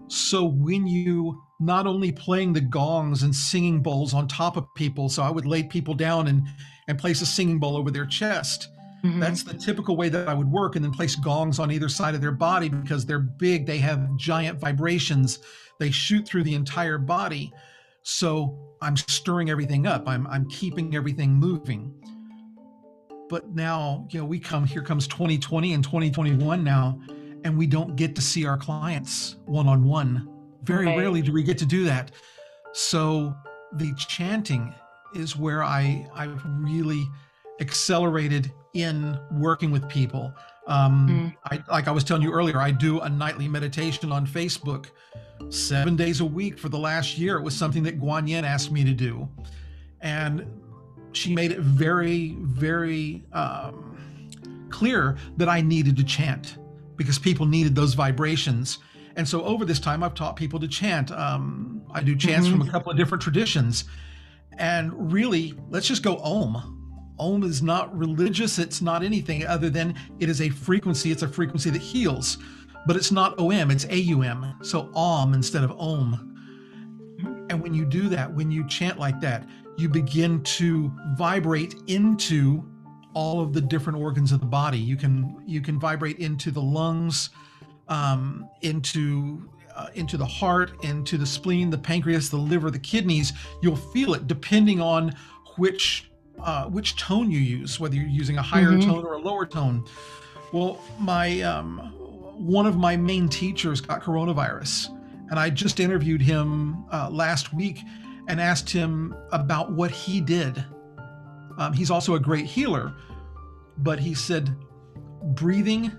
So 0.07 0.43
when 0.43 0.87
you 0.87 1.41
not 1.59 1.87
only 1.87 2.11
playing 2.11 2.53
the 2.53 2.61
gongs 2.61 3.23
and 3.23 3.33
singing 3.33 3.81
bowls 3.81 4.13
on 4.13 4.27
top 4.27 4.57
of 4.57 4.73
people, 4.75 5.09
so 5.09 5.23
I 5.23 5.29
would 5.29 5.45
lay 5.45 5.63
people 5.63 5.93
down 5.93 6.27
and 6.27 6.47
and 6.87 6.99
place 6.99 7.21
a 7.21 7.25
singing 7.25 7.59
bowl 7.59 7.75
over 7.75 7.89
their 7.89 8.05
chest 8.05 8.69
Mm-hmm. 9.05 9.19
That's 9.19 9.43
the 9.43 9.53
typical 9.53 9.95
way 9.95 10.09
that 10.09 10.27
I 10.27 10.33
would 10.33 10.51
work, 10.51 10.75
and 10.75 10.83
then 10.83 10.91
place 10.91 11.15
gongs 11.15 11.59
on 11.59 11.71
either 11.71 11.89
side 11.89 12.15
of 12.15 12.21
their 12.21 12.31
body 12.31 12.69
because 12.69 13.05
they're 13.05 13.19
big. 13.19 13.67
They 13.67 13.77
have 13.77 14.15
giant 14.15 14.59
vibrations. 14.59 15.39
They 15.79 15.91
shoot 15.91 16.25
through 16.27 16.43
the 16.43 16.55
entire 16.55 16.97
body. 16.97 17.53
So 18.01 18.57
I'm 18.81 18.97
stirring 18.97 19.51
everything 19.51 19.85
up. 19.85 20.07
I'm 20.07 20.25
I'm 20.27 20.49
keeping 20.49 20.95
everything 20.95 21.33
moving. 21.33 21.93
But 23.29 23.53
now, 23.53 24.07
you 24.09 24.19
know, 24.19 24.25
we 24.25 24.39
come 24.39 24.65
here 24.65 24.81
comes 24.81 25.07
2020 25.07 25.73
and 25.73 25.83
2021 25.83 26.63
now, 26.63 26.99
and 27.45 27.55
we 27.55 27.67
don't 27.67 27.95
get 27.95 28.15
to 28.15 28.21
see 28.21 28.45
our 28.45 28.58
clients 28.58 29.38
one 29.45 29.67
on 29.67 29.86
one. 29.86 30.27
Very 30.63 30.88
right. 30.88 30.97
rarely 30.97 31.21
do 31.21 31.31
we 31.31 31.43
get 31.43 31.60
to 31.60 31.65
do 31.65 31.86
that. 31.86 32.12
So 32.73 33.34
the 33.73 33.93
chanting 33.95 34.73
is 35.13 35.38
where 35.38 35.63
I 35.63 36.10
I've 36.13 36.41
really 36.45 37.08
accelerated 37.62 38.51
in 38.73 39.17
working 39.31 39.71
with 39.71 39.88
people. 39.88 40.34
Um, 40.67 41.08
mm. 41.08 41.36
I, 41.51 41.63
like 41.71 41.88
I 41.88 41.91
was 41.91 42.03
telling 42.03 42.23
you 42.23 42.34
earlier, 42.34 42.60
I 42.60 42.71
do 42.71 42.99
a 43.01 43.08
nightly 43.08 43.47
meditation 43.47 44.12
on 44.12 44.25
Facebook 44.25 44.88
seven 45.49 45.95
days 45.95 46.21
a 46.21 46.25
week 46.25 46.58
for 46.58 46.69
the 46.69 46.79
last 46.79 47.17
year. 47.17 47.38
It 47.38 47.43
was 47.43 47.55
something 47.55 47.84
that 47.84 48.01
Guan 48.01 48.27
Yin 48.27 48.43
asked 48.43 48.71
me 48.71 48.84
to 48.84 48.93
do. 48.93 49.29
And 50.01 50.47
she 51.12 51.34
made 51.34 51.51
it 51.51 51.60
very, 51.60 52.36
very 52.39 53.23
um, 53.31 54.67
clear 54.69 55.15
that 55.38 55.47
I 55.47 55.62
needed 55.62 55.95
to 55.97 56.03
chant 56.03 56.58
because 56.95 57.19
people 57.19 57.45
needed 57.45 57.75
those 57.75 57.93
vibrations. 57.93 58.79
And 59.15 59.27
so 59.27 59.43
over 59.43 59.65
this 59.65 59.79
time, 59.79 60.03
I've 60.03 60.13
taught 60.13 60.36
people 60.36 60.60
to 60.60 60.67
chant. 60.67 61.12
Um, 61.12 61.84
I 61.91 62.01
do 62.01 62.15
chants 62.15 62.47
mm-hmm. 62.47 62.60
from 62.60 62.67
a 62.67 62.71
couple 62.71 62.91
of 62.91 62.97
different 62.97 63.21
traditions. 63.21 63.86
And 64.58 65.12
really, 65.12 65.53
let's 65.69 65.88
just 65.88 66.03
go 66.03 66.17
Om. 66.17 66.71
Om 67.17 67.43
is 67.43 67.62
not 67.62 67.95
religious, 67.97 68.60
it's 68.60 68.81
not 68.81 69.01
anything 69.03 69.45
other 69.45 69.69
than 69.69 69.95
it 70.19 70.27
is 70.27 70.41
a 70.41 70.49
frequency, 70.49 71.12
it's 71.12 71.21
a 71.21 71.27
frequency 71.27 71.69
that 71.69 71.81
heals. 71.81 72.38
But 72.86 72.97
it's 72.97 73.12
not 73.12 73.39
OM, 73.39 73.71
it's 73.71 73.86
AUM. 73.86 74.60
So 74.62 74.91
Om 74.93 75.34
instead 75.34 75.63
of 75.63 75.71
Om. 75.79 76.34
And 77.49 77.62
when 77.62 77.73
you 77.73 77.86
do 77.86 78.10
that, 78.10 78.34
when 78.34 78.51
you 78.51 78.67
chant 78.67 78.99
like 78.99 79.21
that, 79.21 79.47
you 79.77 79.88
begin 79.88 80.41
to 80.43 80.91
vibrate 81.17 81.75
into 81.88 82.63
all 83.15 83.41
of 83.41 83.54
the 83.54 83.62
different 83.62 83.97
organs 83.97 84.32
of 84.32 84.39
the 84.39 84.45
body. 84.45 84.78
You 84.78 84.95
can 84.95 85.41
you 85.47 85.62
can 85.62 85.80
vibrate 85.80 86.19
into 86.19 86.51
the 86.51 86.62
lungs, 86.62 87.32
um, 87.88 88.47
into 88.62 89.49
uh, 89.75 89.88
into 89.95 90.17
the 90.17 90.25
heart, 90.25 90.71
into 90.84 91.17
the 91.17 91.25
spleen, 91.25 91.71
the 91.71 91.78
pancreas, 91.78 92.30
the 92.30 92.38
liver, 92.38 92.69
the 92.69 92.80
kidneys. 92.80 93.34
You'll 93.62 93.75
feel 93.75 94.13
it 94.13 94.28
depending 94.28 94.80
on 94.80 95.13
which 95.58 96.12
uh, 96.39 96.65
which 96.65 96.95
tone 96.97 97.32
you 97.32 97.39
use, 97.39 97.80
whether 97.80 97.95
you're 97.95 98.08
using 98.08 98.38
a 98.38 98.41
higher 98.41 98.71
mm-hmm. 98.71 98.89
tone 98.89 99.06
or 99.06 99.13
a 99.13 99.19
lower 99.19 99.45
tone. 99.45 99.84
Well, 100.51 100.80
my 100.99 101.41
um, 101.41 101.80
one 102.38 102.65
of 102.65 102.78
my 102.78 102.95
main 102.97 103.30
teachers 103.30 103.82
got 103.82 104.04
coronavirus, 104.04 104.89
and 105.30 105.39
I 105.39 105.49
just 105.49 105.80
interviewed 105.80 106.21
him 106.21 106.86
uh, 106.91 107.10
last 107.10 107.54
week 107.54 107.80
and 108.28 108.41
asked 108.41 108.69
him 108.69 109.15
about 109.32 109.71
what 109.71 109.91
he 109.91 110.19
did. 110.19 110.63
Um, 111.57 111.73
he's 111.73 111.91
also 111.91 112.15
a 112.15 112.19
great 112.19 112.45
healer, 112.45 112.93
but 113.77 113.99
he 113.99 114.13
said 114.13 114.55
breathing 115.23 115.91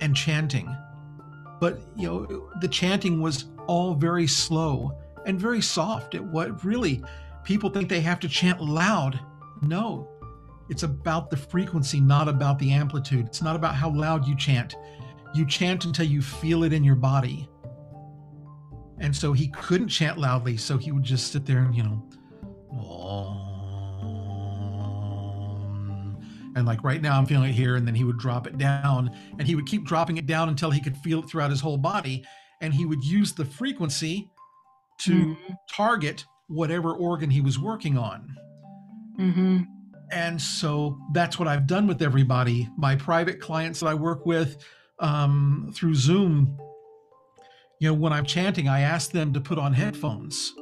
and 0.00 0.14
chanting. 0.14 0.74
But 1.60 1.80
you 1.96 2.06
know, 2.06 2.50
the 2.60 2.68
chanting 2.68 3.20
was 3.20 3.46
all 3.66 3.94
very 3.94 4.26
slow 4.26 4.96
and 5.24 5.40
very 5.40 5.60
soft. 5.60 6.14
It 6.14 6.22
what 6.22 6.64
really 6.64 7.02
people 7.44 7.70
think 7.70 7.88
they 7.88 8.00
have 8.00 8.20
to 8.20 8.28
chant 8.28 8.60
loud. 8.60 9.18
No, 9.62 10.08
it's 10.68 10.82
about 10.82 11.30
the 11.30 11.36
frequency, 11.36 12.00
not 12.00 12.28
about 12.28 12.58
the 12.58 12.72
amplitude. 12.72 13.26
It's 13.26 13.42
not 13.42 13.56
about 13.56 13.74
how 13.74 13.90
loud 13.90 14.26
you 14.26 14.36
chant. 14.36 14.76
You 15.34 15.46
chant 15.46 15.84
until 15.84 16.06
you 16.06 16.22
feel 16.22 16.64
it 16.64 16.72
in 16.72 16.84
your 16.84 16.96
body. 16.96 17.48
And 18.98 19.14
so 19.14 19.32
he 19.32 19.48
couldn't 19.48 19.88
chant 19.88 20.18
loudly, 20.18 20.56
so 20.56 20.78
he 20.78 20.90
would 20.90 21.02
just 21.02 21.32
sit 21.32 21.44
there 21.44 21.58
and, 21.58 21.74
you 21.74 21.82
know, 21.82 22.02
and 26.56 26.66
like 26.66 26.82
right 26.82 27.00
now 27.00 27.16
I'm 27.16 27.26
feeling 27.26 27.50
it 27.50 27.54
here, 27.54 27.76
and 27.76 27.86
then 27.86 27.94
he 27.94 28.02
would 28.02 28.18
drop 28.18 28.46
it 28.46 28.58
down, 28.58 29.10
and 29.38 29.46
he 29.46 29.54
would 29.54 29.66
keep 29.66 29.84
dropping 29.84 30.16
it 30.16 30.26
down 30.26 30.48
until 30.48 30.70
he 30.70 30.80
could 30.80 30.96
feel 30.96 31.20
it 31.20 31.28
throughout 31.28 31.50
his 31.50 31.60
whole 31.60 31.76
body, 31.76 32.24
and 32.60 32.74
he 32.74 32.86
would 32.86 33.04
use 33.04 33.32
the 33.32 33.44
frequency 33.44 34.28
to 35.00 35.12
mm-hmm. 35.12 35.52
target 35.70 36.24
whatever 36.48 36.92
organ 36.94 37.30
he 37.30 37.42
was 37.42 37.58
working 37.58 37.98
on. 37.98 38.34
Mm-hmm. 39.20 39.62
And 40.12 40.40
so 40.40 40.98
that's 41.12 41.38
what 41.38 41.46
I've 41.46 41.66
done 41.66 41.86
with 41.86 42.00
everybody. 42.00 42.68
My 42.78 42.96
private 42.96 43.40
clients 43.40 43.80
that 43.80 43.88
I 43.88 43.94
work 43.94 44.24
with 44.24 44.64
um, 44.98 45.72
through 45.74 45.94
Zoom, 45.94 46.56
you 47.80 47.88
know, 47.88 47.94
when 47.94 48.12
I'm 48.12 48.24
chanting, 48.24 48.68
I 48.68 48.80
ask 48.80 49.10
them 49.10 49.32
to 49.34 49.40
put 49.40 49.58
on 49.58 49.74
headphones. 49.74 50.54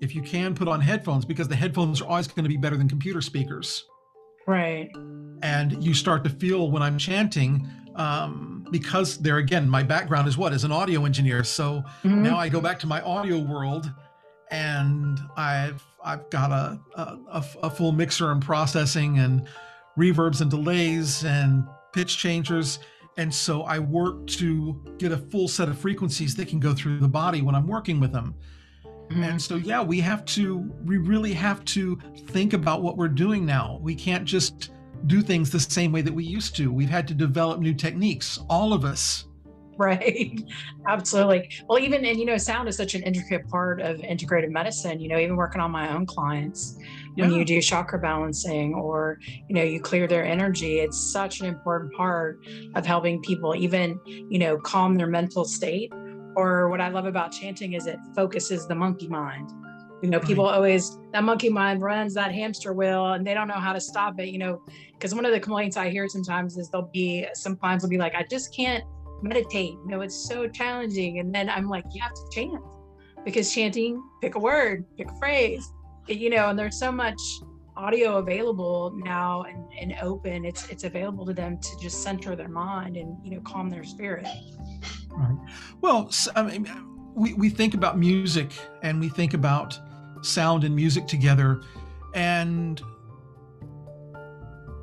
If 0.00 0.14
you 0.14 0.22
can, 0.22 0.54
put 0.54 0.68
on 0.68 0.80
headphones 0.80 1.24
because 1.24 1.48
the 1.48 1.56
headphones 1.56 2.00
are 2.00 2.06
always 2.06 2.28
going 2.28 2.44
to 2.44 2.48
be 2.48 2.56
better 2.56 2.76
than 2.76 2.88
computer 2.88 3.20
speakers. 3.20 3.84
Right. 4.46 4.88
And 5.46 5.84
you 5.84 5.94
start 5.94 6.24
to 6.24 6.30
feel 6.30 6.72
when 6.72 6.82
I'm 6.82 6.98
chanting, 6.98 7.68
um, 7.94 8.66
because 8.72 9.16
there 9.18 9.36
again, 9.36 9.68
my 9.68 9.84
background 9.84 10.26
is 10.26 10.36
what? 10.36 10.52
As 10.52 10.64
an 10.64 10.72
audio 10.72 11.04
engineer. 11.04 11.44
So 11.44 11.84
mm-hmm. 12.02 12.20
now 12.20 12.36
I 12.36 12.48
go 12.48 12.60
back 12.60 12.80
to 12.80 12.88
my 12.88 13.00
audio 13.02 13.38
world 13.38 13.88
and 14.50 15.20
I've 15.36 15.84
I've 16.02 16.28
got 16.30 16.50
a, 16.50 16.80
a, 16.96 17.44
a 17.62 17.70
full 17.70 17.92
mixer 17.92 18.32
and 18.32 18.42
processing 18.42 19.20
and 19.20 19.46
reverbs 19.96 20.40
and 20.40 20.50
delays 20.50 21.24
and 21.24 21.64
pitch 21.92 22.18
changers. 22.18 22.80
And 23.16 23.32
so 23.32 23.62
I 23.62 23.78
work 23.78 24.26
to 24.42 24.82
get 24.98 25.12
a 25.12 25.16
full 25.16 25.46
set 25.46 25.68
of 25.68 25.78
frequencies 25.78 26.34
that 26.36 26.48
can 26.48 26.58
go 26.58 26.74
through 26.74 26.98
the 26.98 27.08
body 27.08 27.40
when 27.40 27.54
I'm 27.54 27.68
working 27.68 28.00
with 28.00 28.12
them. 28.12 28.34
Mm-hmm. 28.84 29.22
And 29.22 29.40
so, 29.40 29.54
yeah, 29.56 29.82
we 29.82 30.00
have 30.00 30.24
to, 30.36 30.58
we 30.84 30.96
really 30.98 31.32
have 31.34 31.64
to 31.66 31.98
think 32.28 32.52
about 32.52 32.82
what 32.82 32.96
we're 32.96 33.08
doing 33.08 33.46
now. 33.46 33.78
We 33.80 33.94
can't 33.94 34.24
just 34.24 34.70
do 35.06 35.22
things 35.22 35.50
the 35.50 35.60
same 35.60 35.92
way 35.92 36.02
that 36.02 36.12
we 36.12 36.24
used 36.24 36.56
to. 36.56 36.72
We've 36.72 36.88
had 36.88 37.06
to 37.08 37.14
develop 37.14 37.60
new 37.60 37.74
techniques, 37.74 38.38
all 38.48 38.72
of 38.72 38.84
us. 38.84 39.26
Right. 39.78 40.40
Absolutely. 40.88 41.50
Well, 41.68 41.78
even, 41.78 42.04
and 42.04 42.18
you 42.18 42.24
know, 42.24 42.38
sound 42.38 42.68
is 42.68 42.76
such 42.76 42.94
an 42.94 43.02
intricate 43.02 43.48
part 43.48 43.80
of 43.80 43.98
integrative 43.98 44.50
medicine, 44.50 45.00
you 45.00 45.08
know, 45.08 45.18
even 45.18 45.36
working 45.36 45.60
on 45.60 45.70
my 45.70 45.92
own 45.92 46.06
clients, 46.06 46.78
yeah. 47.14 47.26
when 47.26 47.34
you 47.34 47.44
do 47.44 47.60
chakra 47.60 47.98
balancing 47.98 48.74
or, 48.74 49.18
you 49.48 49.54
know, 49.54 49.62
you 49.62 49.80
clear 49.80 50.06
their 50.06 50.24
energy, 50.24 50.80
it's 50.80 50.98
such 50.98 51.40
an 51.40 51.46
important 51.46 51.92
part 51.94 52.40
of 52.74 52.86
helping 52.86 53.20
people 53.22 53.54
even, 53.54 54.00
you 54.06 54.38
know, 54.38 54.56
calm 54.58 54.96
their 54.96 55.06
mental 55.06 55.44
state. 55.44 55.92
Or 56.36 56.68
what 56.68 56.80
I 56.80 56.88
love 56.88 57.06
about 57.06 57.32
chanting 57.32 57.72
is 57.74 57.86
it 57.86 57.98
focuses 58.14 58.66
the 58.66 58.74
monkey 58.74 59.08
mind. 59.08 59.50
You 60.06 60.12
know, 60.12 60.20
people 60.20 60.46
always, 60.46 60.96
that 61.12 61.24
monkey 61.24 61.48
mind 61.48 61.82
runs 61.82 62.14
that 62.14 62.32
hamster 62.32 62.72
wheel 62.72 63.14
and 63.14 63.26
they 63.26 63.34
don't 63.34 63.48
know 63.48 63.54
how 63.54 63.72
to 63.72 63.80
stop 63.80 64.20
it, 64.20 64.28
you 64.28 64.38
know, 64.38 64.62
because 64.92 65.12
one 65.12 65.24
of 65.24 65.32
the 65.32 65.40
complaints 65.40 65.76
I 65.76 65.90
hear 65.90 66.06
sometimes 66.06 66.56
is 66.56 66.70
they'll 66.70 66.90
be, 66.92 67.26
some 67.34 67.56
clients 67.56 67.82
will 67.82 67.90
be 67.90 67.98
like, 67.98 68.14
I 68.14 68.24
just 68.30 68.54
can't 68.54 68.84
meditate. 69.20 69.72
You 69.72 69.88
know, 69.88 70.02
it's 70.02 70.14
so 70.14 70.46
challenging. 70.46 71.18
And 71.18 71.34
then 71.34 71.50
I'm 71.50 71.68
like, 71.68 71.86
you 71.92 72.00
have 72.02 72.14
to 72.14 72.22
chant 72.30 72.62
because 73.24 73.52
chanting, 73.52 74.00
pick 74.22 74.36
a 74.36 74.38
word, 74.38 74.84
pick 74.96 75.10
a 75.10 75.18
phrase, 75.18 75.72
you 76.06 76.30
know, 76.30 76.50
and 76.50 76.56
there's 76.56 76.78
so 76.78 76.92
much 76.92 77.18
audio 77.76 78.18
available 78.18 78.92
now 78.94 79.42
and, 79.42 79.64
and 79.80 79.96
open. 80.02 80.44
It's 80.44 80.68
it's 80.68 80.84
available 80.84 81.26
to 81.26 81.34
them 81.34 81.58
to 81.58 81.68
just 81.82 82.04
center 82.04 82.36
their 82.36 82.48
mind 82.48 82.96
and 82.96 83.18
you 83.24 83.32
know 83.32 83.40
calm 83.40 83.68
their 83.68 83.84
spirit. 83.84 84.26
Right. 85.10 85.36
Well 85.82 86.10
i 86.36 86.42
mean 86.42 86.66
we, 87.16 87.32
we 87.32 87.48
think 87.48 87.74
about 87.74 87.98
music 87.98 88.52
and 88.82 89.00
we 89.00 89.08
think 89.08 89.34
about 89.34 89.80
sound 90.26 90.64
and 90.64 90.74
music 90.74 91.06
together. 91.06 91.62
And 92.14 92.80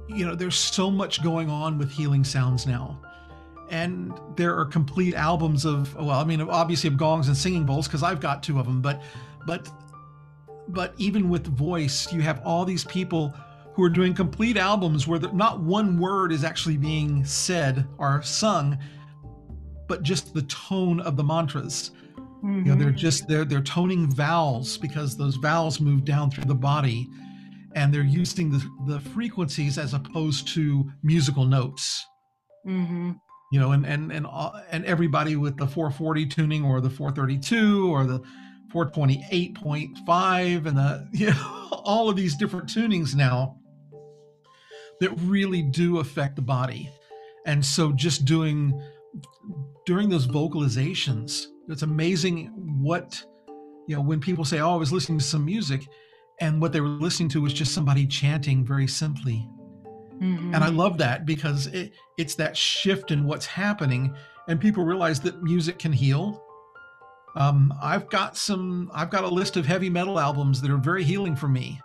you 0.08 0.26
know 0.26 0.36
there's 0.36 0.56
so 0.56 0.92
much 0.92 1.24
going 1.24 1.50
on 1.50 1.78
with 1.78 1.92
healing 1.92 2.24
sounds 2.24 2.66
now. 2.66 3.00
And 3.70 4.14
there 4.36 4.58
are 4.58 4.66
complete 4.66 5.16
albums 5.16 5.66
of 5.66 5.96
well 5.96 6.20
i 6.20 6.24
mean 6.24 6.42
obviously 6.42 6.88
of 6.88 6.98
gongs 6.98 7.28
and 7.28 7.36
singing 7.36 7.66
bowls 7.66 7.88
because 7.88 8.04
i've 8.04 8.20
got 8.20 8.44
two 8.44 8.60
of 8.60 8.66
them 8.66 8.82
but 8.82 9.02
but 9.48 9.70
but 10.68 10.94
even 10.98 11.30
with 11.30 11.48
voice 11.48 12.12
you 12.14 12.22
have 12.22 12.42
all 12.46 12.66
these 12.66 12.84
people 12.86 13.34
who 13.74 13.84
are 13.84 13.90
doing 13.90 14.14
complete 14.14 14.58
albums 14.58 15.08
where 15.08 15.20
not 15.20 15.60
one 15.60 16.00
word 16.00 16.32
is 16.32 16.44
actually 16.44 16.78
being 16.78 17.26
said 17.26 17.88
or 17.98 18.22
sung 18.22 18.78
but 19.88 20.04
just 20.04 20.34
the 20.34 20.44
tone 20.44 21.00
of 21.00 21.18
the 21.18 21.24
mantras 21.24 21.92
mm-hmm. 22.44 22.60
you 22.60 22.64
know 22.66 22.76
they're 22.76 22.90
mm-hmm. 22.90 22.98
just 22.98 23.28
they're 23.28 23.46
they're 23.46 23.62
toning 23.62 24.10
vowels 24.14 24.78
because 24.78 25.18
those 25.18 25.36
vowels 25.36 25.80
move 25.80 26.04
down 26.06 26.30
through 26.30 26.46
the 26.46 26.56
body 26.56 27.08
and 27.76 27.92
they're 27.92 28.04
using 28.04 28.52
the, 28.52 28.64
the 28.88 29.00
frequencies 29.00 29.78
as 29.78 29.94
opposed 29.94 30.48
to 30.48 30.90
musical 31.02 31.46
notes 31.46 32.06
mm-hmm 32.66 33.12
you 33.54 33.60
know, 33.60 33.74
and 33.74 33.86
and 33.86 34.12
and 34.12 34.26
uh, 34.28 34.50
and 34.72 34.84
everybody 34.86 35.36
with 35.36 35.58
the 35.58 35.68
440 35.68 36.26
tuning 36.26 36.66
or 36.66 36.82
the 36.82 36.90
432 36.90 37.94
or 37.94 38.04
the 38.04 38.20
428.5 38.74 40.66
and 40.66 40.76
the 40.76 41.08
you 41.14 41.28
know 41.28 41.68
all 41.86 42.10
of 42.10 42.16
these 42.16 42.36
different 42.36 42.68
tunings 42.68 43.14
now 43.14 43.60
that 45.00 45.12
really 45.20 45.62
do 45.62 46.00
affect 46.00 46.36
the 46.36 46.42
body. 46.42 46.90
And 47.46 47.64
so 47.64 47.92
just 47.92 48.26
doing 48.26 48.82
during 49.86 50.10
those 50.10 50.26
vocalizations, 50.26 51.46
it's 51.70 51.84
amazing 51.84 52.48
what 52.82 53.24
you 53.88 53.96
know 53.96 54.02
when 54.02 54.20
people 54.20 54.46
say, 54.46 54.60
"Oh, 54.60 54.74
I 54.74 54.78
was 54.78 54.92
listening 54.92 55.20
to 55.20 55.24
some 55.24 55.46
music," 55.46 55.88
and 56.40 56.62
what 56.62 56.72
they 56.72 56.82
were 56.82 56.88
listening 56.88 57.30
to 57.30 57.42
was 57.42 57.54
just 57.54 57.74
somebody 57.74 58.06
chanting 58.08 58.66
very 58.66 58.88
simply 58.88 59.48
Mm-hmm. 60.24 60.54
And 60.54 60.64
I 60.64 60.70
love 60.70 60.98
that 61.00 61.26
because 61.26 61.68
it, 61.68 61.94
it's 62.18 62.36
that 62.36 62.56
shift 62.56 63.12
in 63.12 63.26
what's 63.26 63.46
happening, 63.46 64.16
and 64.48 64.60
people 64.60 64.86
realize 64.86 65.20
that 65.22 65.44
music 65.44 65.80
can 65.80 65.92
heal. 65.92 66.42
Um, 67.36 67.74
I've 67.82 68.10
got 68.10 68.38
some. 68.38 68.90
I've 68.94 69.10
got 69.10 69.24
a 69.24 69.28
list 69.28 69.58
of 69.58 69.66
heavy 69.66 69.90
metal 69.90 70.20
albums 70.20 70.62
that 70.62 70.72
are 70.72 70.78
very 70.78 71.04
healing 71.04 71.36
for 71.36 71.48
me. 71.48 71.82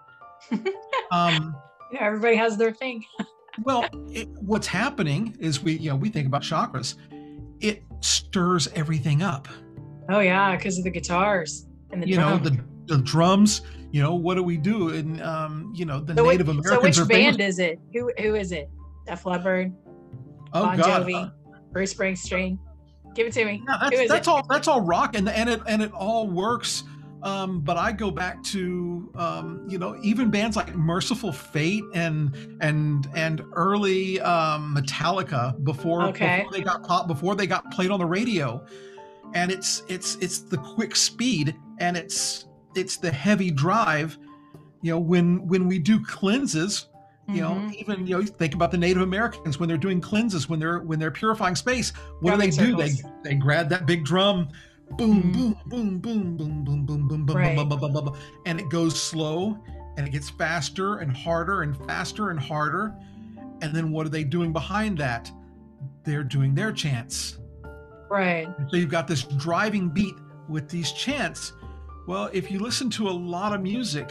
um, 1.11 1.57
yeah, 1.93 2.03
everybody 2.03 2.37
has 2.37 2.57
their 2.57 2.73
thing. 2.73 3.05
well, 3.65 3.87
it, 4.11 4.29
what's 4.41 4.67
happening 4.67 5.37
is 5.41 5.63
we, 5.63 5.73
you 5.73 5.91
know, 5.91 5.97
we 5.97 6.09
think 6.09 6.27
about 6.27 6.43
chakras. 6.43 6.95
It 7.61 7.83
stirs 8.01 8.69
everything 8.75 9.23
up. 9.23 9.49
Oh 10.09 10.21
yeah, 10.21 10.57
because 10.57 10.79
of 10.79 10.85
the 10.85 10.91
guitars 10.91 11.67
and 11.91 12.03
the 12.03 12.09
you 12.09 12.15
drum. 12.15 12.43
know 12.43 12.51
the 12.51 12.65
the 12.87 13.03
drums 13.03 13.63
you 13.91 14.03
know 14.03 14.15
what 14.15 14.35
do 14.35 14.43
we 14.43 14.57
do? 14.57 14.91
And 14.91 15.23
um 15.23 15.73
you 15.75 15.85
know 15.85 16.01
the 16.01 16.15
so 16.15 16.27
native 16.27 16.49
americans 16.49 16.75
so 16.75 16.81
which 16.83 16.99
are 16.99 17.05
band 17.05 17.37
famous. 17.37 17.55
is 17.55 17.59
it? 17.59 17.79
Who 17.93 18.13
who 18.19 18.35
is 18.35 18.53
it? 18.53 18.71
Def 19.07 19.25
leppard 19.25 19.73
oh 20.53 20.65
bon 20.65 20.77
god 20.77 21.07
Jovi, 21.07 21.27
uh, 21.27 21.31
bruce 21.73 21.95
springsteen. 21.95 22.59
Give 23.15 23.27
it 23.27 23.33
to 23.33 23.45
me. 23.45 23.63
Yeah, 23.67 23.89
that's, 23.91 24.09
that's 24.09 24.29
all 24.29 24.47
that's 24.49 24.69
all 24.69 24.83
rock 24.83 25.17
and 25.17 25.29
and 25.29 25.49
it 25.49 25.61
and 25.67 25.83
it 25.83 25.93
all 25.93 26.29
works. 26.29 26.85
Um, 27.23 27.63
but 27.63 27.77
I 27.77 27.91
go 27.91 28.13
back 28.13 28.43
to 28.45 29.11
um, 29.17 29.67
you 29.69 29.79
know 29.79 29.99
even 30.03 30.31
bands 30.31 30.57
like 30.57 30.75
Mercyful 30.77 31.33
Fate 31.33 31.83
and 31.95 32.35
and 32.61 33.09
and 33.15 33.43
early 33.55 34.21
um, 34.21 34.77
Metallica 34.77 35.63
before, 35.65 36.05
okay. 36.09 36.39
before 36.45 36.53
they 36.53 36.61
got 36.61 36.85
pop 36.85 37.09
before 37.09 37.35
they 37.35 37.47
got 37.47 37.69
played 37.73 37.91
on 37.91 37.99
the 37.99 38.07
radio, 38.07 38.65
and 39.35 39.51
it's 39.51 39.83
it's 39.89 40.17
it's 40.17 40.41
the 40.41 40.59
quick 40.59 40.97
speed 40.97 41.55
and 41.79 41.97
it's 41.97 42.47
it's 42.75 42.97
the 42.97 43.11
heavy 43.11 43.51
drive. 43.51 44.19
You 44.83 44.93
know, 44.93 44.99
when 44.99 45.47
when 45.47 45.67
we 45.67 45.79
do 45.79 46.03
cleanses, 46.05 46.87
you 47.29 47.43
know, 47.43 47.51
mm-hmm. 47.51 47.73
even 47.77 48.07
you 48.07 48.19
know, 48.19 48.25
think 48.25 48.55
about 48.55 48.71
the 48.71 48.79
Native 48.79 49.03
Americans 49.03 49.59
when 49.59 49.69
they're 49.69 49.77
doing 49.77 50.01
cleanses, 50.01 50.49
when 50.49 50.59
they're 50.59 50.81
when 50.81 50.99
they're 50.99 51.11
purifying 51.11 51.57
space. 51.57 51.91
What 52.21 52.33
do 52.33 52.37
they 52.39 52.51
do? 52.51 52.77
They 52.77 52.93
they 53.23 53.35
grab 53.35 53.69
that 53.69 53.87
big 53.87 54.05
drum, 54.05 54.49
boom, 54.97 55.23
mm-hmm. 55.23 55.33
boom, 55.33 55.57
boom, 55.67 55.99
boom, 55.99 56.37
boom, 56.37 56.65
boom, 56.65 56.87
boom, 56.87 57.09
boom, 57.09 57.27
boom, 57.27 57.37
right. 57.37 57.57
boom, 57.57 57.69
boom, 57.69 57.81
boom, 57.81 57.93
boom, 57.93 58.05
boom, 58.07 58.17
and 58.47 58.59
it 58.59 58.69
goes 58.71 59.01
slow, 59.01 59.59
and 59.97 60.07
it 60.07 60.11
gets 60.11 60.31
faster 60.31 60.99
and 60.99 61.15
harder 61.15 61.63
and 61.63 61.77
faster 61.87 62.31
and 62.31 62.41
harder. 62.41 62.95
And 63.61 63.75
then 63.75 63.91
what 63.91 64.07
are 64.07 64.11
they 64.11 64.25
doing 64.25 64.53
behind 64.53 64.97
that? 64.99 65.31
They're 66.05 66.25
doing 66.25 66.55
their 66.55 66.73
chants. 66.73 67.39
Right. 68.11 68.49
So 68.71 68.77
you've 68.77 68.91
got 68.91 69.07
this 69.07 69.23
driving 69.23 69.89
beat 69.89 70.15
with 70.49 70.69
these 70.69 70.93
chants 70.93 71.53
well, 72.09 72.31
if 72.33 72.51
you 72.51 72.59
listen 72.59 72.89
to 72.93 73.07
a 73.07 73.13
lot 73.13 73.53
of 73.53 73.61
music, 73.61 74.11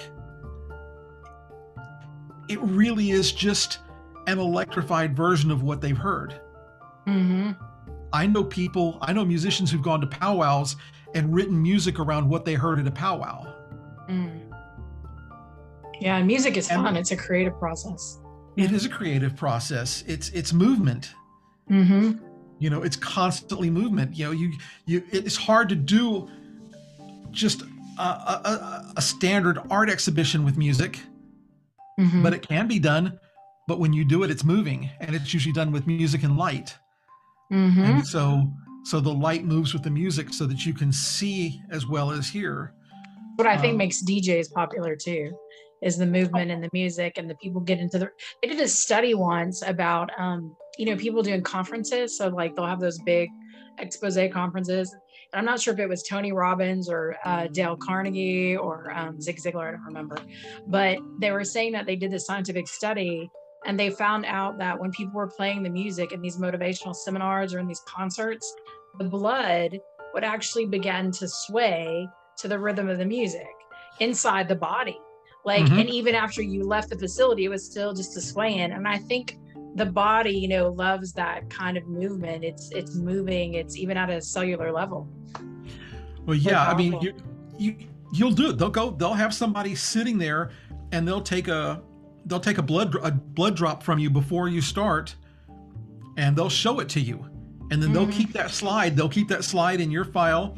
it 2.47 2.59
really 2.61 3.09
is 3.09 3.31
just 3.31 3.79
an 4.27 4.37
electrified 4.37 5.17
version 5.17 5.49
of 5.49 5.63
what 5.63 5.81
they've 5.81 5.97
heard. 5.97 6.39
Mm-hmm. 7.07 7.53
I 8.13 8.27
know 8.27 8.43
people, 8.43 8.99
I 9.01 9.13
know 9.13 9.25
musicians 9.25 9.71
who've 9.71 9.81
gone 9.81 9.99
to 10.01 10.07
powwows 10.07 10.75
and 11.15 11.33
written 11.33 11.59
music 11.59 11.97
around 11.99 12.29
what 12.29 12.45
they 12.45 12.53
heard 12.53 12.77
at 12.77 12.85
a 12.85 12.91
powwow. 12.91 13.51
Mm. 14.07 14.41
Yeah, 15.99 16.21
music 16.21 16.55
is 16.55 16.69
And- 16.69 16.83
fun. 16.83 16.95
It's 16.97 17.09
a 17.09 17.17
creative 17.17 17.57
process. 17.57 18.19
It 18.57 18.71
is 18.71 18.85
a 18.85 18.89
creative 18.89 19.35
process. 19.35 20.03
It's 20.05 20.29
it's 20.29 20.53
movement. 20.53 21.13
Mm-hmm. 21.69 22.23
You 22.59 22.69
know, 22.69 22.81
it's 22.81 22.95
constantly 22.95 23.69
movement. 23.69 24.17
You 24.17 24.25
know, 24.25 24.31
you 24.31 24.51
you 24.85 25.03
it's 25.11 25.35
hard 25.35 25.69
to 25.69 25.75
do 25.75 26.27
just 27.31 27.61
a, 27.99 28.01
a, 28.01 28.93
a- 28.97 29.01
standard 29.01 29.59
art 29.69 29.89
exhibition 29.89 30.43
with 30.45 30.57
music, 30.57 30.99
Mm-hmm. 31.99 32.21
but 32.21 32.31
it 32.33 32.47
can 32.47 32.67
be 32.67 32.77
done. 32.79 33.19
But 33.67 33.79
when 33.79 33.91
you 33.91 34.05
do 34.05 34.23
it, 34.23 34.29
it's 34.31 34.43
moving, 34.43 34.89
and 34.99 35.15
it's 35.15 35.33
usually 35.33 35.51
done 35.53 35.71
with 35.71 35.87
music 35.87 36.21
and 36.23 36.37
light. 36.37 36.75
mm-hmm. 37.51 37.83
And 37.83 38.07
so 38.07 38.47
so 38.85 38.99
the 39.01 39.13
light 39.13 39.43
moves 39.43 39.73
with 39.73 39.83
the 39.83 39.89
music 39.89 40.33
so 40.33 40.45
that 40.45 40.65
you 40.65 40.73
can 40.73 40.93
see 40.93 41.61
as 41.71 41.85
well 41.87 42.11
as 42.11 42.29
hear. 42.29 42.73
what 43.35 43.45
I 43.47 43.57
think 43.57 43.71
um, 43.73 43.77
makes 43.77 44.01
DJs 44.03 44.51
popular 44.53 44.95
too 44.95 45.35
is 45.81 45.97
the 45.97 46.05
movement 46.05 46.51
and 46.51 46.63
the 46.63 46.69
music 46.73 47.17
and 47.17 47.29
the 47.29 47.35
people 47.35 47.61
get 47.61 47.79
into 47.79 47.99
the 47.99 48.09
they 48.41 48.49
did 48.49 48.59
a 48.59 48.67
study 48.67 49.13
once 49.13 49.61
about 49.61 50.09
um 50.17 50.55
you 50.77 50.85
know 50.85 50.95
people 50.95 51.21
doing 51.21 51.41
conferences. 51.41 52.17
So 52.17 52.27
like 52.29 52.55
they'll 52.55 52.65
have 52.65 52.79
those 52.79 52.99
big 52.99 53.29
expose 53.79 54.17
conferences. 54.31 54.95
And 55.33 55.39
I'm 55.39 55.45
not 55.45 55.59
sure 55.59 55.73
if 55.73 55.79
it 55.79 55.89
was 55.89 56.03
Tony 56.03 56.31
Robbins 56.31 56.89
or 56.89 57.17
uh, 57.25 57.47
Dale 57.47 57.75
Carnegie 57.75 58.55
or 58.55 58.91
um, 58.91 59.19
Zig 59.19 59.37
Ziglar 59.37 59.67
I 59.67 59.71
don't 59.71 59.83
remember. 59.83 60.17
But 60.67 60.99
they 61.19 61.31
were 61.31 61.43
saying 61.43 61.73
that 61.73 61.85
they 61.85 61.95
did 61.95 62.11
this 62.11 62.25
scientific 62.25 62.67
study 62.67 63.29
and 63.65 63.77
they 63.77 63.89
found 63.89 64.25
out 64.25 64.57
that 64.59 64.79
when 64.79 64.91
people 64.91 65.13
were 65.13 65.27
playing 65.27 65.63
the 65.63 65.69
music 65.69 66.11
in 66.13 66.21
these 66.21 66.37
motivational 66.37 66.95
seminars 66.95 67.53
or 67.53 67.59
in 67.59 67.67
these 67.67 67.81
concerts 67.85 68.55
the 68.97 69.03
blood 69.03 69.79
would 70.13 70.23
actually 70.23 70.65
begin 70.65 71.11
to 71.11 71.27
sway 71.27 72.07
to 72.37 72.47
the 72.47 72.57
rhythm 72.57 72.89
of 72.89 72.97
the 72.97 73.05
music 73.05 73.47
inside 73.99 74.47
the 74.47 74.55
body. 74.55 74.99
Like, 75.47 75.63
Mhm. 75.63 75.79
and 75.79 75.89
even 75.89 76.13
after 76.13 76.41
you 76.41 76.65
left 76.65 76.89
the 76.89 76.97
facility, 76.97 77.45
it 77.45 77.49
was 77.49 77.63
still 77.63 77.93
just 77.93 78.17
a 78.17 78.21
swaying. 78.21 78.73
And 78.73 78.85
I 78.85 78.97
think 78.97 79.39
the 79.75 79.85
body, 79.85 80.31
you 80.31 80.49
know, 80.49 80.73
loves 80.73 81.13
that 81.13 81.49
kind 81.49 81.77
of 81.77 81.87
movement. 81.87 82.43
It's 82.43 82.69
it's 82.71 82.95
moving. 82.95 83.53
It's 83.53 83.77
even 83.77 83.95
at 83.95 84.09
a 84.09 84.21
cellular 84.21 84.73
level. 84.73 85.07
Well, 86.25 86.35
yeah, 86.35 86.67
I 86.69 86.75
mean, 86.75 86.99
you, 86.99 87.13
you 87.57 87.75
you'll 88.11 88.31
do 88.33 88.49
it. 88.49 88.57
They'll 88.57 88.69
go. 88.69 88.91
They'll 88.91 89.13
have 89.13 89.33
somebody 89.33 89.73
sitting 89.73 90.17
there, 90.17 90.49
and 90.91 91.07
they'll 91.07 91.21
take 91.21 91.47
a 91.47 91.81
they'll 92.25 92.41
take 92.41 92.57
a 92.57 92.61
blood 92.61 92.93
a 93.01 93.11
blood 93.11 93.55
drop 93.55 93.81
from 93.83 93.99
you 93.99 94.09
before 94.09 94.49
you 94.49 94.59
start, 94.59 95.15
and 96.17 96.35
they'll 96.35 96.49
show 96.49 96.81
it 96.81 96.89
to 96.89 96.99
you, 96.99 97.25
and 97.71 97.81
then 97.81 97.93
they'll 97.93 98.05
Mhm. 98.05 98.11
keep 98.11 98.33
that 98.33 98.51
slide. 98.51 98.97
They'll 98.97 99.07
keep 99.07 99.29
that 99.29 99.45
slide 99.45 99.79
in 99.79 99.91
your 99.91 100.03
file, 100.03 100.57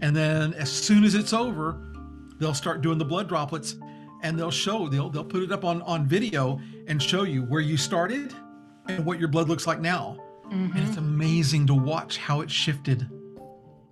and 0.00 0.16
then 0.16 0.54
as 0.54 0.72
soon 0.72 1.04
as 1.04 1.14
it's 1.14 1.34
over, 1.34 1.76
they'll 2.38 2.54
start 2.54 2.80
doing 2.80 2.96
the 2.96 3.04
blood 3.04 3.28
droplets, 3.28 3.76
and 4.24 4.38
they'll 4.38 4.50
show 4.50 4.88
they'll 4.88 5.10
they'll 5.10 5.22
put 5.22 5.42
it 5.42 5.52
up 5.52 5.64
on 5.64 5.82
on 5.82 6.06
video 6.06 6.58
and 6.88 7.00
show 7.00 7.22
you 7.22 7.42
where 7.42 7.60
you 7.60 7.76
started 7.76 8.34
and 8.88 9.04
what 9.04 9.20
your 9.20 9.28
blood 9.28 9.48
looks 9.48 9.66
like 9.66 9.80
now. 9.80 10.16
And 10.50 10.72
Mhm. 10.72 10.88
it's 10.88 10.96
amazing 10.96 11.66
to 11.68 11.74
watch 11.74 12.18
how 12.18 12.40
it 12.40 12.50
shifted. 12.50 13.08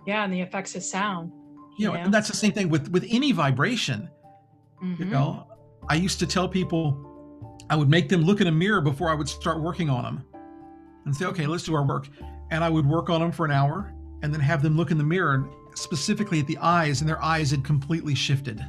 Yeah, 0.05 0.23
and 0.23 0.33
the 0.33 0.41
effects 0.41 0.75
of 0.75 0.83
sound. 0.83 1.31
You 1.77 1.87
know, 1.87 1.93
Yeah. 1.95 2.05
and 2.05 2.13
that's 2.13 2.27
the 2.27 2.35
same 2.35 2.51
thing 2.51 2.67
with 2.69 2.89
with 2.89 3.05
any 3.09 3.31
vibration. 3.31 4.09
You 4.81 5.05
Mhm. 5.05 5.09
know, 5.11 5.47
I 5.87 5.95
used 5.95 6.19
to 6.19 6.27
tell 6.27 6.47
people 6.49 7.09
I 7.69 7.75
would 7.75 7.89
make 7.89 8.09
them 8.09 8.21
look 8.23 8.41
in 8.41 8.47
a 8.47 8.51
mirror 8.51 8.81
before 8.81 9.09
I 9.09 9.13
would 9.13 9.29
start 9.29 9.61
working 9.61 9.89
on 9.89 10.03
them 10.03 10.23
and 11.05 11.15
say, 11.15 11.25
okay, 11.25 11.47
let's 11.47 11.63
do 11.63 11.73
our 11.75 11.85
work. 11.85 12.09
And 12.51 12.63
I 12.63 12.69
would 12.69 12.85
work 12.85 13.09
on 13.09 13.21
them 13.21 13.31
for 13.31 13.45
an 13.45 13.51
hour 13.51 13.93
and 14.21 14.33
then 14.33 14.41
have 14.41 14.61
them 14.61 14.75
look 14.75 14.91
in 14.91 14.97
the 14.97 15.03
mirror 15.03 15.47
specifically 15.75 16.39
at 16.39 16.45
the 16.47 16.57
eyes, 16.59 16.99
and 17.01 17.09
their 17.09 17.23
eyes 17.23 17.49
had 17.51 17.63
completely 17.63 18.13
shifted. 18.13 18.63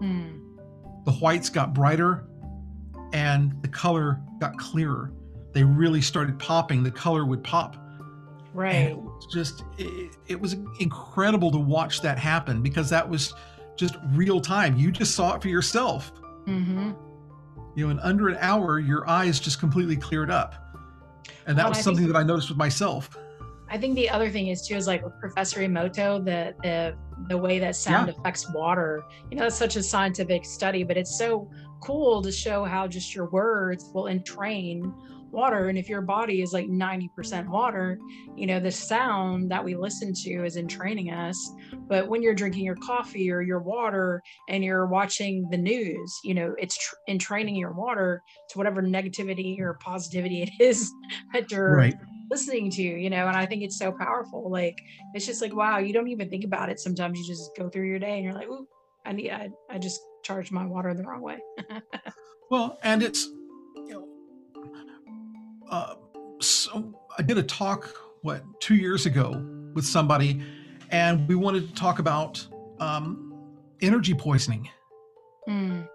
Mm. 0.00 0.29
The 1.04 1.12
whites 1.12 1.48
got 1.50 1.72
brighter 1.74 2.24
and 3.12 3.60
the 3.62 3.68
color 3.68 4.20
got 4.40 4.56
clearer. 4.58 5.12
They 5.52 5.64
really 5.64 6.00
started 6.00 6.38
popping. 6.38 6.82
The 6.82 6.90
color 6.90 7.24
would 7.24 7.42
pop. 7.42 7.74
And 7.76 7.84
Right. 8.54 8.74
it 8.90 8.96
was 8.98 9.26
just, 9.32 9.62
it, 9.78 10.16
it 10.26 10.40
was 10.40 10.56
incredible 10.80 11.50
to 11.52 11.58
watch 11.58 12.00
that 12.02 12.18
happen 12.18 12.62
because 12.62 12.90
that 12.90 13.08
was 13.08 13.32
just 13.76 13.96
real 14.12 14.40
time. 14.40 14.76
You 14.76 14.90
just 14.90 15.14
saw 15.14 15.34
it 15.36 15.42
for 15.42 15.48
yourself. 15.48 16.12
hmm 16.46 16.92
you 17.76 17.84
know 17.84 17.90
in 17.92 18.00
under 18.00 18.28
an 18.28 18.36
hour 18.40 18.80
your 18.80 19.08
eyes 19.08 19.38
just 19.38 19.60
completely 19.60 19.94
cleared 19.96 20.28
up 20.28 20.74
and 21.46 21.56
that 21.56 21.62
Well, 21.62 21.70
was 21.70 21.78
I 21.78 21.82
something 21.82 22.02
think- 22.04 22.14
that 22.14 22.18
i 22.18 22.24
noticed 22.24 22.48
with 22.48 22.58
myself 22.58 23.16
I 23.70 23.78
think 23.78 23.94
the 23.94 24.10
other 24.10 24.30
thing 24.30 24.48
is 24.48 24.66
too 24.66 24.74
is 24.74 24.86
like 24.86 25.04
with 25.04 25.18
Professor 25.20 25.60
Emoto, 25.60 26.24
the 26.24 26.54
the 26.62 26.96
the 27.28 27.36
way 27.36 27.58
that 27.60 27.76
sound 27.76 28.08
affects 28.08 28.50
water. 28.52 29.04
You 29.30 29.36
know, 29.36 29.44
that's 29.44 29.56
such 29.56 29.76
a 29.76 29.82
scientific 29.82 30.44
study, 30.44 30.82
but 30.82 30.96
it's 30.96 31.16
so 31.16 31.48
cool 31.80 32.20
to 32.22 32.32
show 32.32 32.64
how 32.64 32.88
just 32.88 33.14
your 33.14 33.30
words 33.30 33.90
will 33.94 34.08
entrain 34.08 34.92
water. 35.32 35.68
And 35.68 35.78
if 35.78 35.88
your 35.88 36.02
body 36.02 36.42
is 36.42 36.52
like 36.52 36.66
90% 36.66 37.48
water, 37.48 37.98
you 38.36 38.46
know, 38.46 38.60
the 38.60 38.70
sound 38.70 39.50
that 39.50 39.64
we 39.64 39.76
listen 39.76 40.12
to 40.24 40.44
is 40.44 40.56
entraining 40.56 41.10
us. 41.10 41.36
But 41.88 42.08
when 42.08 42.22
you're 42.22 42.34
drinking 42.34 42.64
your 42.64 42.76
coffee 42.76 43.30
or 43.30 43.42
your 43.42 43.60
water 43.60 44.22
and 44.48 44.64
you're 44.64 44.86
watching 44.86 45.48
the 45.50 45.56
news, 45.56 46.18
you 46.24 46.34
know, 46.34 46.54
it's 46.58 46.76
tr- 46.76 46.94
entraining 47.08 47.56
your 47.56 47.72
water 47.72 48.22
to 48.50 48.58
whatever 48.58 48.82
negativity 48.82 49.58
or 49.60 49.74
positivity 49.74 50.42
it 50.42 50.50
is 50.60 50.92
that 51.32 51.50
you're 51.50 51.76
right. 51.76 51.96
listening 52.30 52.70
to, 52.70 52.82
you 52.82 53.10
know, 53.10 53.26
and 53.26 53.36
I 53.36 53.46
think 53.46 53.62
it's 53.62 53.78
so 53.78 53.92
powerful. 53.92 54.50
Like 54.50 54.76
it's 55.14 55.26
just 55.26 55.42
like, 55.42 55.54
wow, 55.54 55.78
you 55.78 55.92
don't 55.92 56.08
even 56.08 56.28
think 56.28 56.44
about 56.44 56.70
it. 56.70 56.80
Sometimes 56.80 57.18
you 57.18 57.26
just 57.26 57.50
go 57.56 57.68
through 57.68 57.86
your 57.86 57.98
day 57.98 58.14
and 58.14 58.24
you're 58.24 58.34
like, 58.34 58.48
ooh, 58.48 58.66
I 59.04 59.12
need 59.12 59.30
I, 59.30 59.50
I 59.70 59.78
just 59.78 60.00
charged 60.22 60.52
my 60.52 60.66
water 60.66 60.92
the 60.94 61.02
wrong 61.02 61.22
way. 61.22 61.38
well 62.50 62.78
and 62.82 63.02
it's 63.02 63.28
uh, 65.70 65.94
so 66.40 66.92
i 67.18 67.22
did 67.22 67.38
a 67.38 67.42
talk 67.42 67.94
what 68.22 68.42
two 68.60 68.76
years 68.76 69.06
ago 69.06 69.42
with 69.74 69.84
somebody 69.84 70.42
and 70.90 71.26
we 71.28 71.34
wanted 71.34 71.68
to 71.68 71.74
talk 71.74 71.98
about 71.98 72.46
um, 72.80 73.32
energy 73.80 74.14
poisoning. 74.14 74.68
Mm, 75.48 75.88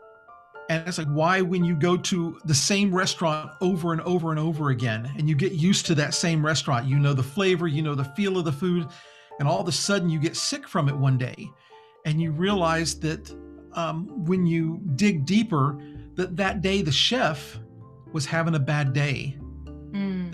and 0.69 0.87
it's 0.87 0.97
like 0.97 1.07
why 1.07 1.41
when 1.41 1.63
you 1.63 1.75
go 1.75 1.95
to 1.95 2.39
the 2.45 2.53
same 2.53 2.93
restaurant 2.93 3.51
over 3.61 3.91
and 3.91 4.01
over 4.01 4.31
and 4.31 4.39
over 4.39 4.69
again 4.69 5.11
and 5.17 5.29
you 5.29 5.35
get 5.35 5.51
used 5.51 5.85
to 5.85 5.95
that 5.95 6.15
same 6.15 6.43
restaurant 6.43 6.87
you 6.87 6.97
know 6.97 7.13
the 7.13 7.21
flavor 7.21 7.67
you 7.67 7.83
know 7.83 7.93
the 7.93 8.03
feel 8.03 8.39
of 8.39 8.45
the 8.45 8.51
food 8.51 8.87
and 9.37 9.47
all 9.47 9.61
of 9.61 9.67
a 9.67 9.71
sudden 9.71 10.09
you 10.09 10.19
get 10.19 10.35
sick 10.35 10.67
from 10.67 10.89
it 10.89 10.97
one 10.97 11.19
day 11.19 11.47
and 12.05 12.19
you 12.19 12.31
realize 12.31 12.99
that 12.99 13.31
um, 13.73 14.07
when 14.25 14.47
you 14.47 14.81
dig 14.95 15.23
deeper 15.23 15.79
that 16.15 16.35
that 16.35 16.63
day 16.63 16.81
the 16.81 16.91
chef 16.91 17.59
was 18.11 18.25
having 18.25 18.55
a 18.55 18.59
bad 18.59 18.91
day 18.91 19.37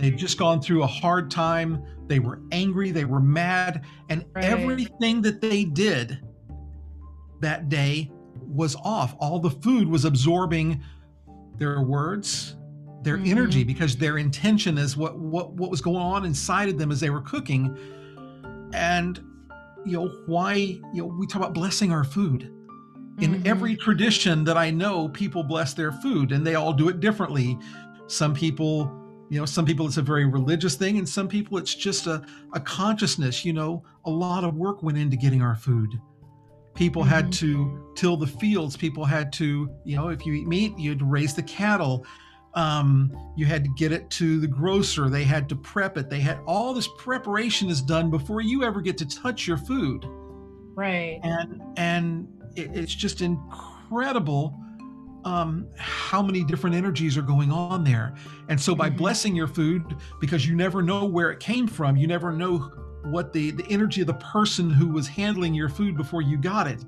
they'd 0.01 0.17
just 0.17 0.37
gone 0.37 0.61
through 0.61 0.83
a 0.83 0.87
hard 0.87 1.29
time 1.29 1.83
they 2.07 2.19
were 2.19 2.41
angry 2.51 2.91
they 2.91 3.05
were 3.05 3.19
mad 3.19 3.83
and 4.09 4.25
Right. 4.35 4.45
everything 4.45 5.21
that 5.21 5.41
they 5.41 5.63
did 5.63 6.19
that 7.39 7.69
day 7.69 8.11
was 8.39 8.75
off 8.83 9.15
all 9.19 9.39
the 9.39 9.49
food 9.49 9.87
was 9.87 10.05
absorbing 10.05 10.81
their 11.57 11.81
words 11.81 12.55
their 13.03 13.17
Mhm. 13.17 13.27
energy 13.29 13.63
because 13.63 13.95
their 13.95 14.17
intention 14.17 14.77
is 14.77 14.95
what 14.95 15.17
what 15.17 15.53
what 15.53 15.71
was 15.71 15.81
going 15.81 15.97
on 15.97 16.25
inside 16.25 16.69
of 16.69 16.77
them 16.77 16.91
as 16.91 16.99
they 16.99 17.09
were 17.09 17.21
cooking 17.21 17.75
and 18.73 19.19
you 19.85 19.93
know 19.93 20.07
why 20.27 20.53
you 20.53 20.81
know 21.01 21.05
we 21.05 21.25
talk 21.27 21.41
about 21.41 21.53
blessing 21.53 21.91
our 21.91 22.03
food 22.03 22.51
in 23.19 23.35
mhm. 23.35 23.45
every 23.45 23.75
tradition 23.75 24.43
that 24.45 24.57
I 24.57 24.71
know, 24.71 25.09
people 25.09 25.43
bless 25.43 25.73
their 25.73 25.91
food 25.91 26.31
and 26.31 26.45
they 26.47 26.55
all 26.55 26.73
do 26.73 26.89
it 26.89 26.99
differently. 27.01 27.57
Some 28.07 28.33
people, 28.33 28.91
you 29.31 29.39
know, 29.39 29.45
some 29.45 29.65
people 29.65 29.87
it's 29.87 29.95
a 29.95 30.01
very 30.01 30.25
religious 30.25 30.75
thing, 30.75 30.97
and 30.97 31.07
some 31.07 31.29
people 31.29 31.57
it's 31.57 31.73
just 31.73 32.05
a, 32.05 32.21
a 32.51 32.59
consciousness. 32.59 33.45
You 33.45 33.53
know, 33.53 33.81
a 34.03 34.09
lot 34.09 34.43
of 34.43 34.55
work 34.55 34.83
went 34.83 34.97
into 34.97 35.15
getting 35.15 35.41
our 35.41 35.55
food. 35.55 35.89
People 36.75 37.01
had 37.01 37.27
Mhm. 37.27 37.33
to 37.35 37.93
till 37.95 38.17
the 38.17 38.27
fields, 38.27 38.75
people 38.75 39.05
had 39.05 39.31
to, 39.33 39.69
you 39.85 39.95
know, 39.95 40.09
if 40.09 40.25
you 40.25 40.33
eat 40.33 40.47
meat, 40.47 40.77
you 40.77 40.89
had 40.89 40.99
to 40.99 41.05
raise 41.05 41.33
the 41.33 41.43
cattle. 41.43 42.05
Um, 42.55 43.09
you 43.37 43.45
had 43.45 43.63
to 43.63 43.69
get 43.77 43.93
it 43.93 44.09
to 44.09 44.37
the 44.41 44.47
grocer, 44.47 45.09
they 45.09 45.23
had 45.23 45.47
to 45.47 45.55
prep 45.55 45.97
it, 45.97 46.09
they 46.09 46.19
had 46.19 46.39
all 46.45 46.73
this 46.73 46.89
preparation 46.97 47.69
is 47.69 47.81
done 47.81 48.09
before 48.11 48.41
you 48.41 48.63
ever 48.65 48.81
get 48.81 48.97
to 48.97 49.05
touch 49.05 49.47
your 49.47 49.55
food 49.55 50.05
right. 50.75 51.21
and 51.23 51.61
and 51.77 52.27
it, 52.57 52.75
it's 52.75 52.93
just 52.93 53.21
incredible 53.21 54.59
um, 55.25 55.67
how 55.77 56.21
many 56.21 56.43
different 56.43 56.75
energies 56.75 57.17
are 57.17 57.21
going 57.21 57.51
on 57.51 57.83
there 57.83 58.13
and 58.49 58.59
so 58.59 58.73
by 58.73 58.89
Mhm. 58.89 58.97
blessing 58.97 59.35
your 59.35 59.47
food 59.47 59.83
because 60.19 60.47
you 60.47 60.55
never 60.55 60.81
know 60.81 61.05
where 61.05 61.29
it 61.31 61.39
came 61.39 61.67
from 61.67 61.95
you 61.95 62.07
never 62.07 62.31
know 62.31 62.57
what 63.03 63.31
the 63.33 63.51
the 63.51 63.65
energy 63.69 64.01
of 64.01 64.07
the 64.07 64.13
person 64.15 64.69
who 64.69 64.87
was 64.87 65.07
handling 65.07 65.53
your 65.53 65.69
food 65.69 65.95
before 65.95 66.21
you 66.21 66.37
got 66.37 66.67
it 66.67 66.83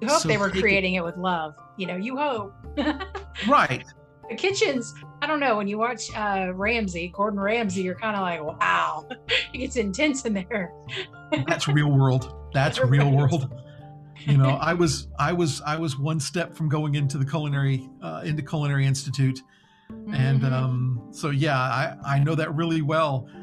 You 0.00 0.08
hope 0.08 0.20
so 0.22 0.28
they 0.28 0.36
were 0.36 0.48
take 0.48 0.56
it- 0.58 0.60
creating 0.60 0.94
it 0.94 1.04
with 1.04 1.16
love. 1.16 1.54
You 1.76 1.86
know, 1.86 1.96
you 1.96 2.16
hope. 2.16 2.52
right 3.48 3.84
the 4.30 4.34
kitchens, 4.36 4.94
I 5.20 5.26
don't 5.26 5.38
know, 5.40 5.56
when 5.58 5.68
you 5.68 5.76
watch 5.76 6.04
uh 6.16 6.52
Ramsay, 6.54 7.12
Gordon 7.14 7.38
Ramsay, 7.40 7.82
you're 7.82 7.94
kind 7.94 8.16
of 8.16 8.22
like, 8.22 8.42
wow, 8.60 9.06
it 9.52 9.58
gets 9.58 9.76
intense 9.76 10.24
in 10.24 10.32
there. 10.34 10.72
that's 11.46 11.68
real 11.68 11.90
world 11.90 12.34
That's 12.54 12.78
real 12.94 13.10
world. 13.10 13.52
You 14.26 14.36
know, 14.38 14.50
I 14.60 14.74
was 14.74 15.08
I 15.18 15.32
was 15.32 15.60
I 15.66 15.76
was 15.76 15.98
one 15.98 16.20
step 16.20 16.54
from 16.56 16.68
going 16.68 16.94
into 16.94 17.18
the 17.18 17.24
culinary 17.26 17.88
uh, 18.02 18.22
into 18.24 18.42
culinary 18.42 18.86
institute, 18.86 19.40
and 20.12 20.40
Mhm. 20.42 20.52
um, 20.52 21.08
so 21.12 21.30
yeah, 21.30 21.58
I 21.58 21.96
I 22.04 22.18
know 22.18 22.34
that 22.34 22.54
really 22.54 22.82
well. 22.82 23.28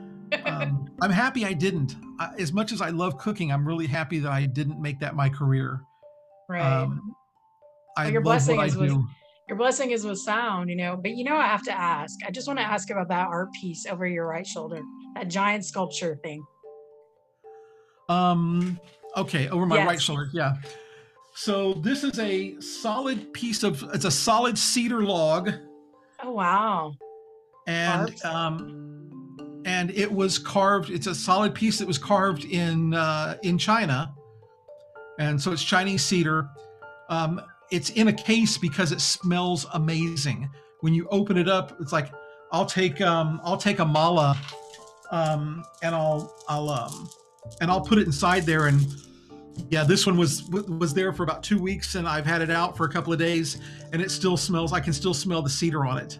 Um, 0.45 0.87
I'm 1.01 1.11
happy 1.11 1.45
I 1.45 1.51
didn't. 1.51 1.93
I, 2.17 2.29
as 2.39 2.53
much 2.53 2.71
as 2.71 2.81
I 2.81 2.89
love 2.89 3.17
cooking, 3.17 3.51
I'm 3.51 3.67
really 3.67 3.85
happy 3.85 4.19
that 4.19 4.31
I 4.31 4.45
didn't 4.45 4.79
make 4.81 4.97
that 5.01 5.13
my 5.13 5.27
career. 5.27 5.81
right. 6.47 6.61
Um, 6.83 7.13
I 7.97 8.05
your 8.07 8.21
love 8.21 8.23
blessing 8.23 8.55
what 8.55 8.63
I 8.63 8.67
is 8.67 8.77
with- 8.77 8.91
Your 9.49 9.57
blessing 9.57 9.91
is 9.91 10.05
with 10.05 10.19
sound, 10.19 10.69
you 10.69 10.77
know. 10.77 10.95
But 10.95 11.17
you 11.17 11.25
know, 11.25 11.35
I 11.35 11.47
have 11.47 11.63
to 11.63 11.73
ask. 11.73 12.17
I 12.25 12.31
just 12.31 12.47
want 12.47 12.59
to 12.59 12.63
ask 12.65 12.89
about 12.89 13.09
that 13.09 13.27
art 13.27 13.49
piece 13.59 13.85
over 13.85 14.07
your 14.07 14.25
right 14.25 14.47
shoulder, 14.47 14.79
that 15.15 15.27
giant 15.27 15.65
sculpture 15.65 16.17
thing. 16.23 16.41
Um, 18.07 18.79
okay, 19.17 19.49
over 19.49 19.65
my 19.65 19.85
right 19.85 20.01
shoulder. 20.01 20.29
Yeah. 20.33 20.55
So 21.33 21.73
this 21.75 22.03
is 22.03 22.19
a 22.19 22.59
solid 22.59 23.33
piece 23.33 23.63
of. 23.63 23.83
It's 23.93 24.05
a 24.05 24.11
solid 24.11 24.57
cedar 24.57 25.01
log, 25.03 25.51
Oh 26.23 26.31
wow! 26.31 26.93
and 27.67 28.19
Carved? 28.21 28.25
um, 28.25 29.61
and 29.65 29.91
it 29.91 30.11
was 30.11 30.37
carved. 30.37 30.89
It's 30.89 31.07
a 31.07 31.15
solid 31.15 31.55
piece 31.55 31.79
that 31.79 31.87
was 31.87 31.97
carved 31.97 32.45
in 32.45 32.93
uh, 32.93 33.37
in 33.43 33.57
China, 33.57 34.13
and 35.19 35.41
so 35.41 35.51
it's 35.53 35.63
Chinese 35.63 36.03
cedar. 36.03 36.49
Um, 37.09 37.41
it's 37.71 37.91
in 37.91 38.09
a 38.09 38.13
case 38.13 38.57
because 38.57 38.91
it 38.91 38.99
smells 38.99 39.65
amazing. 39.73 40.49
When 40.81 40.93
you 40.93 41.07
open 41.11 41.37
it 41.37 41.47
up, 41.47 41.77
it's 41.79 41.93
like 41.93 42.11
I'll 42.51 42.65
take 42.65 42.99
um, 42.99 43.39
I'll 43.45 43.57
take 43.57 43.79
a 43.79 43.85
mala, 43.85 44.37
um, 45.11 45.63
and 45.81 45.95
I'll 45.95 46.35
I'll 46.49 46.69
um, 46.69 47.09
and 47.61 47.69
I'll 47.71 47.81
put 47.81 47.97
it 47.97 48.05
inside 48.05 48.43
there 48.43 48.67
and 48.67 48.85
yeah 49.69 49.83
this 49.83 50.05
one 50.05 50.15
was 50.17 50.43
was 50.49 50.93
there 50.93 51.11
for 51.11 51.23
about 51.23 51.43
two 51.43 51.59
weeks 51.61 51.95
and 51.95 52.07
i've 52.07 52.25
had 52.25 52.41
it 52.41 52.49
out 52.49 52.77
for 52.77 52.85
a 52.85 52.89
couple 52.89 53.11
of 53.11 53.19
days 53.19 53.59
and 53.91 54.01
it 54.01 54.09
still 54.09 54.37
smells 54.37 54.71
i 54.71 54.79
can 54.79 54.93
still 54.93 55.13
smell 55.13 55.41
the 55.41 55.49
cedar 55.49 55.85
on 55.85 55.97
it 55.97 56.19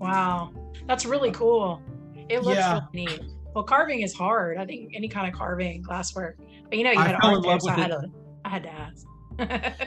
Wow, 0.00 0.50
that's 0.86 1.04
really 1.04 1.30
cool. 1.30 1.82
It 2.30 2.42
looks 2.42 2.56
Yeah. 2.56 2.80
really 2.94 3.06
neat. 3.06 3.20
Well, 3.54 3.64
carving 3.64 4.00
is 4.00 4.14
hard. 4.14 4.56
I 4.56 4.64
think 4.64 4.92
any 4.94 5.08
kind 5.08 5.28
of 5.30 5.34
carving, 5.38 5.82
glasswork. 5.82 6.34
But 6.70 6.78
you 6.78 6.84
know, 6.84 6.90
you 6.92 6.98
I 6.98 7.08
had 7.08 7.16
fell 7.20 7.30
art 7.30 7.36
in 7.36 7.42
there, 7.42 7.50
love 7.52 7.60
so 7.62 7.68
I 7.68 7.74
with 7.74 7.82
had 7.82 7.90
it. 7.90 7.94
to, 8.00 8.10
I 8.46 8.48
had 8.48 8.62
to 8.62 8.70
ask. 8.70 9.06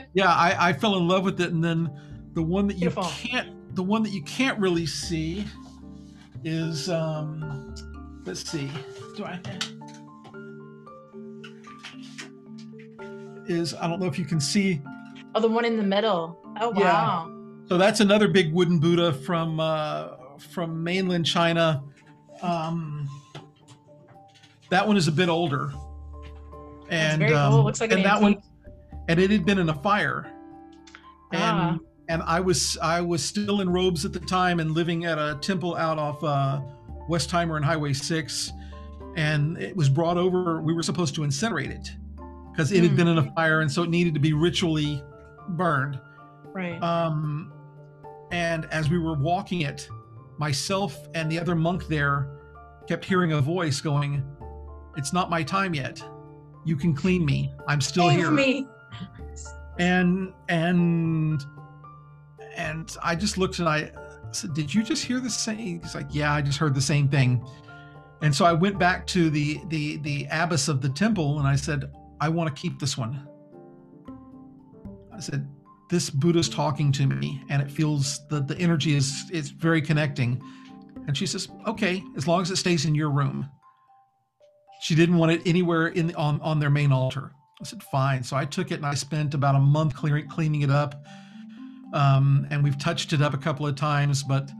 yeah 0.14 0.28
i 0.32 0.68
i 0.68 0.72
fell 0.72 0.96
in 0.96 1.06
love 1.08 1.24
with 1.24 1.40
it 1.40 1.50
and 1.52 1.62
then 1.62 1.90
the 2.34 2.42
one 2.42 2.66
that 2.68 2.74
you 2.74 2.80
Beautiful. 2.90 3.04
can't 3.04 3.74
the 3.74 3.82
one 3.82 4.02
that 4.04 4.10
you 4.10 4.22
can't 4.22 4.58
really 4.60 4.86
see 4.86 5.44
is 6.44 6.88
um 6.88 7.74
let's 8.24 8.48
see 8.50 8.70
do 9.16 9.24
i 9.24 9.38
is 13.46 13.74
i 13.74 13.86
don't 13.88 14.00
know 14.00 14.06
if 14.06 14.18
you 14.18 14.24
can 14.24 14.40
see 14.40 14.80
oh, 15.34 15.40
the 15.40 15.48
one 15.48 15.64
in 15.64 15.76
the 15.76 15.82
middle. 15.82 16.38
Oh 16.60 16.72
Yeah. 16.76 16.84
wow. 16.84 17.30
So 17.68 17.76
that's 17.78 18.00
another 18.00 18.28
big 18.28 18.52
wooden 18.52 18.78
Buddha 18.78 19.12
from 19.12 19.58
uh, 19.58 20.10
from 20.38 20.82
mainland 20.84 21.26
China. 21.26 21.82
Um, 22.42 23.08
that 24.70 24.86
one 24.86 24.96
is 24.96 25.08
a 25.08 25.12
bit 25.12 25.28
older, 25.28 25.72
That's 25.72 26.90
and 26.90 27.18
very 27.20 27.32
cool. 27.32 27.40
um, 27.40 27.64
Looks 27.64 27.80
like 27.80 27.90
and 27.90 28.00
an 28.00 28.04
that 28.04 28.20
one, 28.20 28.36
and 29.08 29.18
it 29.18 29.30
had 29.30 29.44
been 29.44 29.58
in 29.58 29.68
a 29.70 29.74
fire, 29.74 30.30
Ah. 31.32 31.70
and 31.72 31.80
and 32.08 32.22
I 32.22 32.38
was 32.40 32.76
I 32.82 33.00
was 33.00 33.24
still 33.24 33.60
in 33.60 33.70
robes 33.70 34.04
at 34.04 34.12
the 34.12 34.20
time 34.20 34.60
and 34.60 34.72
living 34.72 35.04
at 35.06 35.18
a 35.18 35.38
temple 35.40 35.74
out 35.76 35.98
off 35.98 36.22
uh, 36.22 36.60
Westheimer 37.08 37.56
and 37.56 37.64
Highway 37.64 37.92
Six, 37.94 38.52
and 39.16 39.56
it 39.58 39.74
was 39.74 39.88
brought 39.88 40.16
over. 40.18 40.60
We 40.60 40.74
were 40.74 40.82
supposed 40.82 41.14
to 41.16 41.22
incinerate 41.22 41.70
it 41.70 41.90
because 42.54 42.70
it 42.70 42.82
had 42.82 42.90
Hmm. 42.92 42.96
been 42.96 43.08
in 43.08 43.18
a 43.18 43.32
fire, 43.32 43.60
and 43.62 43.70
so 43.70 43.82
it 43.82 43.90
needed 43.90 44.14
to 44.14 44.20
be 44.20 44.32
ritually 44.32 45.02
burned. 45.50 46.00
Right. 46.52 46.80
Um, 46.82 47.52
and 48.30 48.66
as 48.66 48.88
we 48.88 48.98
were 48.98 49.14
walking 49.14 49.62
it, 49.62 49.88
myself 50.38 50.96
and 51.14 51.30
the 51.30 51.38
other 51.38 51.56
monk 51.56 51.88
there 51.88 52.28
kept 52.86 53.04
hearing 53.04 53.32
a 53.32 53.40
voice 53.40 53.80
going, 53.80 54.22
"It's 54.96 55.12
not 55.12 55.30
my 55.30 55.42
time 55.42 55.74
yet. 55.74 56.02
You 56.64 56.76
can 56.76 56.94
clean 56.94 57.24
me. 57.24 57.52
I'm 57.66 57.80
still 57.80 58.08
Save 58.08 58.18
here." 58.18 58.30
me. 58.30 58.68
And 59.78 60.32
and 60.48 61.44
and 62.56 62.96
I 63.02 63.16
just 63.16 63.36
looked 63.36 63.58
and 63.58 63.68
I 63.68 63.90
said, 64.30 64.54
"Did 64.54 64.72
you 64.72 64.84
just 64.84 65.04
hear 65.04 65.18
the 65.18 65.30
same?" 65.30 65.80
He's 65.82 65.94
like, 65.96 66.06
"Yeah, 66.10 66.32
I 66.32 66.40
just 66.40 66.58
heard 66.58 66.74
the 66.74 66.80
same 66.80 67.08
thing." 67.08 67.44
And 68.22 68.32
so 68.34 68.44
I 68.44 68.52
went 68.52 68.78
back 68.78 69.06
to 69.08 69.28
the 69.30 69.60
the 69.68 69.96
the 69.98 70.28
abbess 70.30 70.68
of 70.68 70.80
the 70.80 70.88
temple 70.88 71.40
and 71.40 71.48
I 71.48 71.56
said, 71.56 71.90
"I 72.24 72.28
want 72.28 72.46
to 72.48 72.62
keep 72.62 72.78
this 72.78 72.96
one." 72.96 73.12
I 75.16 75.20
said, 75.20 75.46
"This 75.90 76.10
Buddha's 76.10 76.48
talking 76.48 76.92
to 76.92 77.06
me, 77.06 77.28
and 77.50 77.62
it 77.62 77.70
feels 77.70 78.04
that 78.28 78.48
the 78.48 78.56
energy 78.58 78.94
is 79.00 79.06
it's 79.30 79.50
very 79.50 79.82
connecting." 79.82 80.30
And 81.06 81.16
she 81.16 81.26
says, 81.26 81.48
"Okay, 81.66 82.02
as 82.16 82.26
long 82.26 82.40
as 82.42 82.50
it 82.50 82.56
stays 82.56 82.84
in 82.86 82.94
your 82.94 83.10
room." 83.10 83.48
She 84.80 84.94
didn't 84.94 85.16
want 85.16 85.32
it 85.32 85.42
anywhere 85.46 85.86
in 85.88 86.14
on 86.14 86.40
on 86.40 86.58
their 86.60 86.70
main 86.70 86.92
altar. 86.92 87.32
I 87.60 87.64
said, 87.64 87.82
"Fine." 87.82 88.22
So 88.22 88.36
I 88.36 88.44
took 88.46 88.70
it 88.72 88.76
and 88.80 88.86
I 88.86 88.94
spent 88.94 89.34
about 89.34 89.54
a 89.54 89.60
month 89.60 89.94
clearing 89.94 90.28
cleaning 90.28 90.62
it 90.62 90.70
up, 90.70 91.04
um, 91.92 92.46
and 92.50 92.64
we've 92.64 92.78
touched 92.78 93.12
it 93.12 93.22
up 93.22 93.34
a 93.34 93.38
couple 93.46 93.66
of 93.66 93.74
times. 93.76 94.22
But 94.22 94.50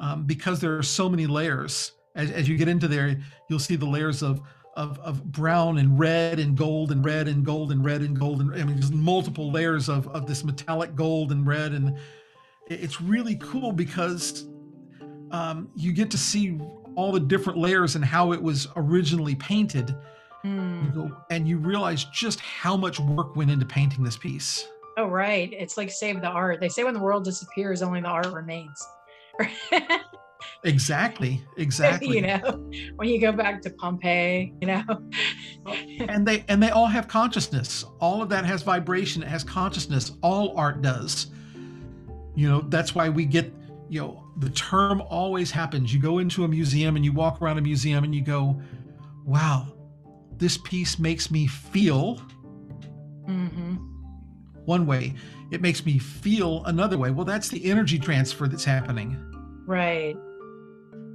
um, 0.00 0.26
because 0.26 0.60
there 0.60 0.76
are 0.78 0.82
so 0.82 1.08
many 1.08 1.26
layers, 1.26 1.92
as, 2.14 2.30
as 2.30 2.48
you 2.48 2.56
get 2.56 2.68
into 2.68 2.88
there, 2.88 3.20
you'll 3.48 3.58
see 3.58 3.76
the 3.76 3.90
layers 3.96 4.22
of 4.22 4.40
of, 4.78 4.96
of 5.00 5.24
brown 5.32 5.78
and 5.78 5.98
red 5.98 6.38
and 6.38 6.56
gold 6.56 6.92
and 6.92 7.04
red 7.04 7.26
and 7.26 7.44
gold 7.44 7.72
and 7.72 7.84
red 7.84 8.00
and 8.00 8.18
gold 8.18 8.40
and 8.40 8.54
I 8.54 8.62
mean 8.62 8.76
there's 8.76 8.92
multiple 8.92 9.50
layers 9.50 9.88
of, 9.88 10.06
of 10.08 10.26
this 10.28 10.44
metallic 10.44 10.94
gold 10.94 11.32
and 11.32 11.44
red 11.44 11.72
and 11.72 11.98
it's 12.68 13.00
really 13.00 13.34
cool 13.36 13.72
because 13.72 14.46
um, 15.32 15.68
you 15.74 15.92
get 15.92 16.12
to 16.12 16.18
see 16.18 16.60
all 16.94 17.10
the 17.10 17.18
different 17.18 17.58
layers 17.58 17.96
and 17.96 18.04
how 18.04 18.32
it 18.32 18.40
was 18.40 18.68
originally 18.76 19.34
painted 19.34 19.94
Hmm. 20.42 20.84
you 20.84 20.90
go, 20.92 21.16
and 21.30 21.48
you 21.48 21.58
realize 21.58 22.04
just 22.04 22.38
how 22.38 22.76
much 22.76 23.00
work 23.00 23.34
went 23.34 23.50
into 23.50 23.66
painting 23.66 24.04
this 24.04 24.16
piece 24.16 24.68
Oh 24.96 25.06
right. 25.06 25.52
It's 25.52 25.76
like 25.76 25.92
save 25.92 26.20
the 26.20 26.26
art. 26.26 26.58
They 26.58 26.68
say 26.68 26.82
when 26.82 26.92
the 26.92 26.98
world 26.98 27.22
disappears, 27.22 27.82
only 27.82 28.00
the 28.00 28.08
art 28.08 28.32
remains. 28.32 28.84
exactly 30.64 31.40
exactly. 31.56 32.16
you 32.16 32.22
know, 32.22 32.70
when 32.96 33.08
you 33.08 33.20
go 33.20 33.32
back 33.32 33.60
to 33.62 33.70
Pompeii, 33.70 34.54
you 34.60 34.66
know. 34.68 34.82
and 36.08 36.26
they 36.26 36.44
and 36.48 36.62
they 36.62 36.70
all 36.70 36.86
have 36.86 37.08
consciousness. 37.08 37.84
All 38.00 38.22
of 38.22 38.28
that 38.30 38.44
has 38.44 38.62
vibration 38.62 39.22
it 39.22 39.28
has 39.28 39.44
consciousness. 39.44 40.12
All 40.22 40.56
art 40.56 40.82
does. 40.82 41.28
You 42.34 42.48
know 42.48 42.60
that's 42.62 42.94
why 42.94 43.08
we 43.08 43.24
get 43.24 43.52
you 43.88 44.00
know 44.00 44.24
the 44.38 44.50
term 44.50 45.00
always 45.02 45.50
happens. 45.50 45.92
You 45.92 46.00
go 46.00 46.18
into 46.18 46.44
a 46.44 46.48
museum 46.48 46.96
and 46.96 47.04
you 47.04 47.12
walk 47.12 47.42
around 47.42 47.58
a 47.58 47.62
museum 47.62 48.04
and 48.04 48.14
you 48.14 48.22
go 48.22 48.60
wow 49.24 49.66
this 50.36 50.56
piece 50.58 50.98
makes 50.98 51.30
me 51.30 51.46
feel 51.46 52.22
Mm-hmm. 53.28 53.74
one 54.64 54.86
way. 54.86 55.14
It 55.50 55.60
makes 55.60 55.84
me 55.84 55.98
feel 55.98 56.64
another 56.64 56.96
way. 56.96 57.10
Well 57.10 57.24
that's 57.26 57.48
the 57.48 57.64
energy 57.70 57.98
transfer 57.98 58.46
that's 58.48 58.64
happening. 58.64 59.16
Right. 59.66 60.16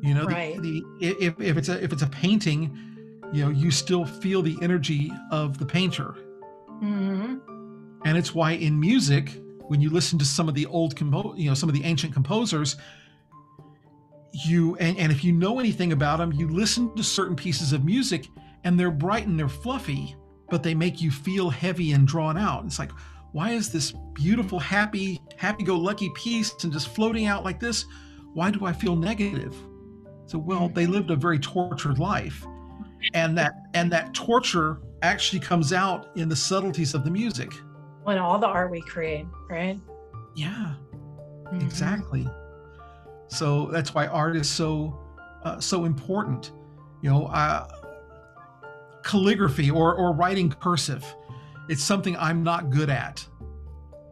You 0.03 0.13
know 0.13 0.25
the- 0.25 0.33
Right. 0.33 0.61
the, 0.61 0.83
if, 0.99 1.39
if 1.39 1.57
it's 1.57 1.69
a 1.69 1.83
if 1.83 1.91
it's 1.93 2.01
a 2.03 2.07
painting 2.07 2.61
you 3.33 3.43
know 3.43 3.49
you 3.49 3.71
still 3.71 4.05
feel 4.05 4.41
the 4.43 4.55
energy 4.61 5.11
of 5.31 5.57
the 5.57 5.65
painter. 5.65 6.15
Hmm 6.79 7.37
and 8.05 8.17
it's 8.17 8.35
why 8.35 8.51
in 8.51 8.77
music 8.79 9.41
when 9.69 9.79
you 9.79 9.89
listen 9.89 10.19
to 10.19 10.25
some 10.25 10.49
of 10.49 10.55
the 10.55 10.65
old 10.65 10.95
compo- 10.95 11.33
you 11.35 11.47
know 11.49 11.53
some 11.53 11.69
of 11.69 11.73
the 11.75 11.83
ancient 11.85 12.13
composers 12.13 12.75
you 14.45 14.75
and, 14.77 14.97
and 14.97 15.11
if 15.11 15.23
you 15.23 15.31
know 15.31 15.59
anything 15.59 15.91
about 15.93 16.17
them 16.17 16.31
you 16.33 16.47
listen 16.49 16.93
to 16.95 17.03
certain 17.03 17.35
pieces 17.35 17.71
of 17.71 17.85
music 17.85 18.27
and 18.63 18.79
they're 18.79 18.91
bright 18.91 19.27
and 19.27 19.39
they're 19.39 19.47
fluffy 19.47 20.15
but 20.49 20.63
they 20.63 20.73
make 20.75 21.01
you 21.01 21.09
feel 21.09 21.49
heavy 21.49 21.93
and 21.93 22.07
drawn 22.07 22.37
out. 22.37 22.65
It's 22.65 22.77
like 22.79 22.91
why 23.31 23.51
is 23.51 23.71
this 23.71 23.93
beautiful 24.13 24.59
happy 24.59 25.19
happy-go-lucky 25.37 26.09
piece 26.15 26.53
and 26.63 26.71
just 26.73 26.89
floating 26.89 27.25
out 27.25 27.43
like 27.43 27.59
this? 27.59 27.85
Why 28.33 28.51
do 28.51 28.65
i 28.65 28.73
feel 28.73 28.95
negative 28.95 29.55
so 30.25 30.37
well 30.37 30.69
they 30.69 30.85
lived 30.85 31.11
a 31.11 31.15
very 31.15 31.39
tortured 31.39 31.99
life. 31.99 32.45
And 33.13 33.37
that 33.37 33.53
and 33.73 33.91
that 33.91 34.13
torture 34.13 34.79
actually 35.01 35.39
comes 35.41 35.73
out 35.73 36.07
in 36.15 36.29
the 36.29 36.35
subtleties 36.35 36.93
of 36.93 37.03
the 37.03 37.11
music. 37.11 37.51
When 38.03 38.17
all 38.17 38.39
the 38.39 38.47
art 38.47 38.71
we 38.71 38.81
create, 38.81 39.25
right? 39.49 39.79
yeah 40.35 40.75
Mhm. 41.51 41.61
exactly. 41.61 42.27
So 43.27 43.67
that's 43.67 43.93
why 43.93 44.07
art 44.07 44.35
is 44.35 44.49
so 44.49 44.99
uh, 45.43 45.59
so 45.59 45.85
important. 45.85 46.51
You 47.01 47.09
know 47.09 47.25
uh, 47.27 47.67
calligraphy 49.03 49.69
or 49.69 49.93
or 49.95 50.13
writing 50.13 50.49
cursive 50.49 51.03
it's 51.67 51.83
something 51.83 52.15
i'm 52.17 52.41
not 52.43 52.69
good 52.69 52.89
at 52.89 53.25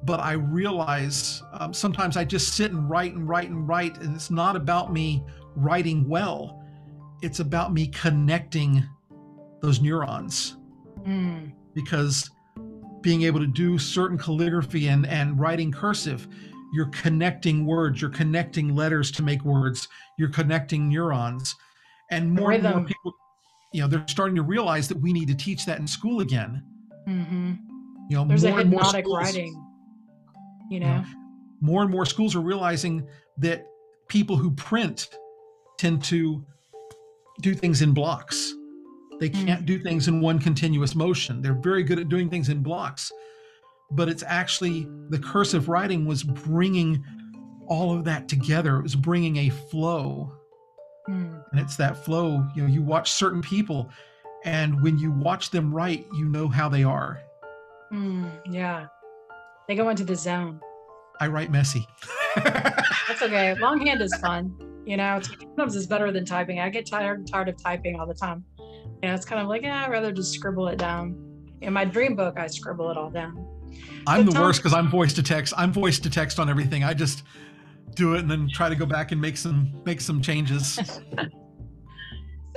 but 0.04 0.20
i 0.20 0.34
realize 0.34 1.44
um, 1.54 1.74
sometimes 1.74 2.18
i 2.18 2.24
just 2.24 2.56
sit 2.56 2.72
and 2.72 2.90
write 2.90 3.14
and 3.14 3.28
write 3.28 3.50
and 3.50 3.68
write 3.68 3.98
and 3.98 4.16
it's 4.16 4.32
not 4.32 4.56
about 4.56 4.92
me 4.92 5.24
writing 5.56 6.08
well. 6.08 6.64
It's 7.22 7.40
about 7.40 7.74
me 7.74 7.88
connecting 7.88 8.84
those 9.62 9.82
neurons. 9.82 10.58
Mm. 11.08 11.52
because 11.74 12.30
being 13.02 13.24
able 13.24 13.40
to 13.40 13.48
do 13.48 13.80
certain 13.80 14.20
calligraphy 14.20 14.90
and 14.90 15.08
and 15.08 15.40
writing 15.40 15.72
cursive 15.72 16.28
you're 16.74 16.90
connecting 16.90 17.66
words 17.66 18.00
you're 18.00 18.12
connecting 18.12 18.76
letters 18.76 19.10
to 19.10 19.24
make 19.24 19.44
words 19.44 19.88
you're 20.20 20.30
connecting 20.30 20.88
neurons. 20.88 21.56
And 22.12 22.32
more 22.32 22.52
and 22.52 22.62
more 22.62 22.84
people 22.84 23.16
you 23.74 23.82
know 23.82 23.88
they're 23.88 24.06
starting 24.08 24.36
to 24.36 24.44
realize 24.44 24.88
that 24.90 24.98
we 24.98 25.12
need 25.12 25.28
to 25.30 25.36
teach 25.36 25.66
that 25.66 25.80
in 25.80 25.88
school 25.88 26.22
again. 26.22 26.64
Hmm 27.08 27.54
you 28.12 28.18
know 28.18 28.26
There's 28.26 28.44
a 28.44 28.50
more 28.50 28.60
and 28.60 28.70
more 28.70 28.80
hypnotic 28.82 29.06
writing, 29.08 29.66
you 30.72 30.80
know, 30.80 30.98
know? 30.98 31.06
more 31.60 31.82
and 31.84 31.92
more 31.92 32.06
schools 32.06 32.36
are 32.36 32.42
realizing 32.42 33.08
that 33.38 33.68
people 34.08 34.36
who 34.38 34.52
print 34.52 35.10
tend 35.78 36.04
to 36.04 36.44
do 37.42 37.54
things 37.54 37.82
in 37.82 37.94
blocks. 37.94 38.54
They 39.20 39.30
Mm. 39.30 39.46
can't 39.46 39.66
do 39.66 39.78
things 39.80 40.08
in 40.08 40.22
one 40.22 40.40
continuous 40.40 40.96
motion. 40.96 41.42
They're 41.42 41.54
very 41.62 41.84
good 41.84 42.00
at 42.00 42.10
doing 42.10 42.30
things 42.30 42.50
in 42.50 42.64
blocks. 42.64 43.12
But 43.92 44.08
it's 44.10 44.24
actually 44.24 44.88
the 45.10 45.20
cursive 45.20 45.68
writing 45.68 46.06
was 46.06 46.24
bringing 46.24 47.04
all 47.68 47.94
of 47.96 48.06
that 48.06 48.28
together. 48.30 48.78
It 48.78 48.84
was 48.84 48.96
bringing 48.96 49.38
a 49.38 49.50
flow. 49.50 50.32
Mm. 51.10 51.44
And 51.52 51.60
it's 51.60 51.76
that 51.78 51.98
flow, 52.06 52.48
you 52.56 52.64
know, 52.64 52.70
you 52.70 52.82
watch 52.82 53.12
certain 53.12 53.42
people 53.42 53.90
and 54.46 54.82
when 54.82 54.98
you 54.98 55.12
watch 55.12 55.52
them 55.52 55.74
write, 55.74 56.08
you 56.14 56.26
know 56.26 56.48
how 56.48 56.68
they 56.70 56.84
are. 56.84 57.20
Mm. 57.92 58.32
Yeah. 58.50 58.88
They 59.72 59.76
go 59.78 59.88
into 59.88 60.04
the 60.04 60.18
zone. 60.18 60.60
I 61.22 61.28
write 61.28 61.50
messy. 61.50 61.88
That's 62.36 63.22
okay. 63.22 63.54
Longhand 63.54 64.02
is 64.02 64.14
fun. 64.18 64.54
You 64.86 64.98
know, 64.98 65.16
it's- 65.16 65.30
sometimes 65.40 65.78
it's 65.78 65.86
better 65.86 66.12
than 66.12 66.26
typing. 66.26 66.60
I 66.60 66.68
get 66.68 66.86
tired 66.86 67.26
tired 67.26 67.48
of 67.48 67.56
typing 67.56 67.98
all 67.98 68.06
the 68.06 68.14
time. 68.14 68.44
You 68.60 69.08
know, 69.08 69.14
it's 69.14 69.24
kind 69.24 69.42
of 69.42 69.48
like, 69.48 69.62
yeah, 69.62 69.86
I'd 69.86 69.90
rather 69.90 70.12
just 70.12 70.34
scribble 70.34 70.68
it 70.68 70.78
down. 70.78 71.16
In 71.62 71.72
my 71.72 71.86
dream 71.86 72.18
book, 72.18 72.38
I 72.38 72.48
scribble 72.48 72.92
it 72.92 72.98
all 72.98 73.10
down. 73.10 73.48
I'm 74.08 74.26
the 74.26 74.38
worst 74.38 74.60
because 74.62 74.74
I'm 74.74 74.90
voice 74.90 75.14
to 75.14 75.24
text. 75.24 75.54
I'm 75.56 75.72
voice 75.72 76.00
to 76.00 76.10
text 76.10 76.38
on 76.38 76.50
everything. 76.50 76.84
I 76.84 76.94
just 76.94 77.24
do 77.96 78.16
it 78.16 78.20
and 78.20 78.30
then 78.30 78.50
try 78.52 78.68
to 78.68 78.76
go 78.76 78.86
back 78.86 79.14
and 79.14 79.22
make 79.22 79.38
some 79.38 79.72
make 79.86 80.02
some 80.02 80.22
changes. 80.22 80.78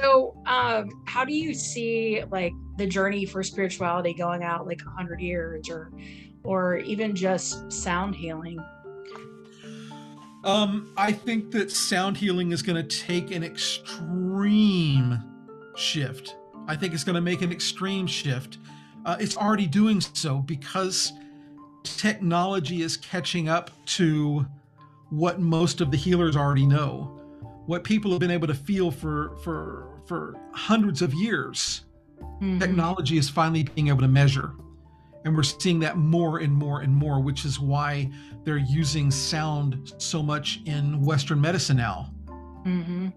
So, 0.00 0.36
um, 0.46 0.88
how 1.06 1.24
do 1.24 1.32
you 1.32 1.54
see 1.54 2.24
like 2.30 2.52
the 2.78 2.86
journey 2.86 3.24
for 3.26 3.44
spirituality 3.44 4.12
going 4.12 4.42
out 4.42 4.66
like 4.66 4.80
a 4.84 4.90
hundred 4.90 5.20
years, 5.20 5.70
or, 5.70 5.92
or 6.44 6.76
even 6.78 7.16
just 7.16 7.72
sound 7.72 8.14
healing? 8.14 8.62
Um, 10.44 10.92
I 10.96 11.10
think 11.10 11.50
that 11.52 11.70
sound 11.70 12.16
healing 12.18 12.52
is 12.52 12.62
going 12.62 12.76
to 12.86 12.96
take 12.98 13.30
an 13.30 13.42
extreme 13.42 15.22
shift. 15.74 16.36
I 16.68 16.76
think 16.76 16.92
it's 16.92 17.04
going 17.04 17.14
to 17.14 17.22
make 17.22 17.42
an 17.42 17.50
extreme 17.50 18.06
shift. 18.06 18.58
Uh, 19.06 19.16
it's 19.18 19.36
already 19.36 19.66
doing 19.66 20.00
so 20.00 20.38
because 20.38 21.12
technology 21.82 22.82
is 22.82 22.96
catching 22.98 23.48
up 23.48 23.70
to 23.86 24.46
what 25.10 25.40
most 25.40 25.80
of 25.80 25.90
the 25.90 25.96
healers 25.96 26.36
already 26.36 26.66
know, 26.66 27.20
what 27.66 27.84
people 27.84 28.10
have 28.10 28.20
been 28.20 28.30
able 28.30 28.46
to 28.46 28.54
feel 28.54 28.90
for 28.90 29.36
for 29.38 29.88
for 30.06 30.36
hundreds 30.52 31.00
of 31.02 31.14
years. 31.14 31.82
Mhm. 32.40 32.58
technology 32.58 33.18
is 33.18 33.28
finally 33.28 33.62
being 33.62 33.88
able 33.88 34.00
to 34.00 34.08
measure 34.08 34.52
and 35.24 35.34
we're 35.36 35.42
seeing 35.42 35.78
that 35.80 35.96
more 35.96 36.38
and 36.38 36.52
more 36.52 36.80
and 36.82 36.94
more 36.94 37.20
which 37.20 37.44
is 37.44 37.58
why 37.58 38.10
they're 38.44 38.56
using 38.58 39.10
sound 39.10 39.92
so 39.98 40.22
much 40.22 40.60
in 40.66 41.00
western 41.02 41.40
medicine 41.40 41.76
now 41.76 42.10
Mhm. 42.66 43.12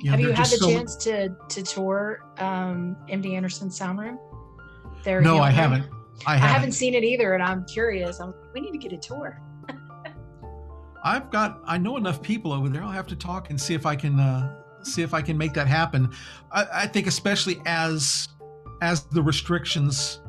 you 0.00 0.04
know, 0.04 0.10
Have 0.12 0.20
you 0.20 0.32
had 0.32 0.46
the 0.46 0.56
so- 0.56 0.70
chance 0.70 0.96
to 0.96 1.34
to 1.48 1.62
tour 1.62 2.20
um, 2.38 2.96
MD 3.08 3.34
Anderson 3.34 3.70
sound 3.70 3.98
room? 3.98 4.18
Their 5.04 5.20
no 5.20 5.38
i 5.38 5.50
haven't 5.50 5.84
i 6.26 6.32
I 6.34 6.36
haven't, 6.36 6.54
haven't 6.54 6.72
seen 6.72 6.94
it 6.94 7.04
either, 7.04 7.34
and 7.34 7.42
I'm 7.42 7.66
curious. 7.66 8.18
I'm, 8.20 8.32
we 8.54 8.60
need 8.62 8.72
to 8.72 8.78
get 8.78 8.92
a 8.92 8.96
tour. 8.96 9.40
i've 11.04 11.30
got 11.30 11.60
i 11.66 11.76
know 11.78 11.96
enough 11.98 12.20
people 12.22 12.52
over 12.52 12.68
there 12.68 12.82
i'll 12.82 12.90
have 12.90 13.06
to 13.06 13.14
talk 13.16 13.50
and 13.50 13.60
see 13.60 13.74
if 13.74 13.86
i 13.86 13.94
can 13.94 14.18
uh 14.18 14.56
see 14.82 15.02
if 15.02 15.12
i 15.14 15.20
can 15.22 15.36
make 15.38 15.52
that 15.52 15.66
happen 15.68 16.10
i, 16.52 16.66
I 16.72 16.86
think 16.86 17.06
especially 17.06 17.60
as 17.66 18.28
as 18.82 19.04
the 19.04 19.22
restrictions 19.22 20.20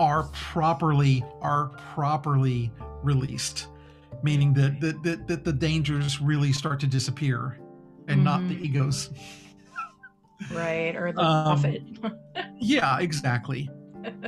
are 0.00 0.24
properly 0.32 1.22
are 1.42 1.66
properly 1.94 2.72
released 3.04 3.68
meaning 4.22 4.52
that 4.54 4.80
that, 4.80 5.00
that, 5.04 5.28
that 5.28 5.44
the 5.44 5.52
dangers 5.52 6.20
really 6.20 6.52
start 6.52 6.80
to 6.80 6.86
disappear 6.86 7.58
and 8.08 8.24
not 8.24 8.40
the 8.48 8.54
Mhm. 8.56 8.64
egos 8.64 9.10
Right, 10.50 10.96
or 10.96 11.12
the 11.12 11.20
Um, 11.20 11.60
profit. 11.62 11.82
yeah 12.60 12.98
exactly 12.98 13.68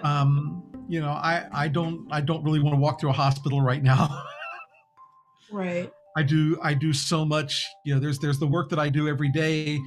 um 0.02 0.62
you 0.88 1.00
know 1.00 1.10
i 1.12 1.46
i 1.52 1.68
don't 1.68 2.06
i 2.10 2.20
don't 2.20 2.42
really 2.44 2.60
want 2.60 2.74
to 2.74 2.80
walk 2.80 3.00
through 3.00 3.10
a 3.10 3.14
hospital 3.14 3.60
right 3.62 3.82
now 3.82 4.22
right. 5.50 5.90
i 6.16 6.22
do 6.22 6.58
i 6.62 6.74
do 6.74 6.92
so 6.92 7.24
much 7.24 7.66
you 7.84 7.94
know 7.94 8.00
there's 8.00 8.18
there's 8.18 8.38
the 8.38 8.46
work 8.46 8.68
that 8.68 8.78
i 8.78 8.88
do 8.88 9.08
every 9.08 9.30
day 9.30 9.78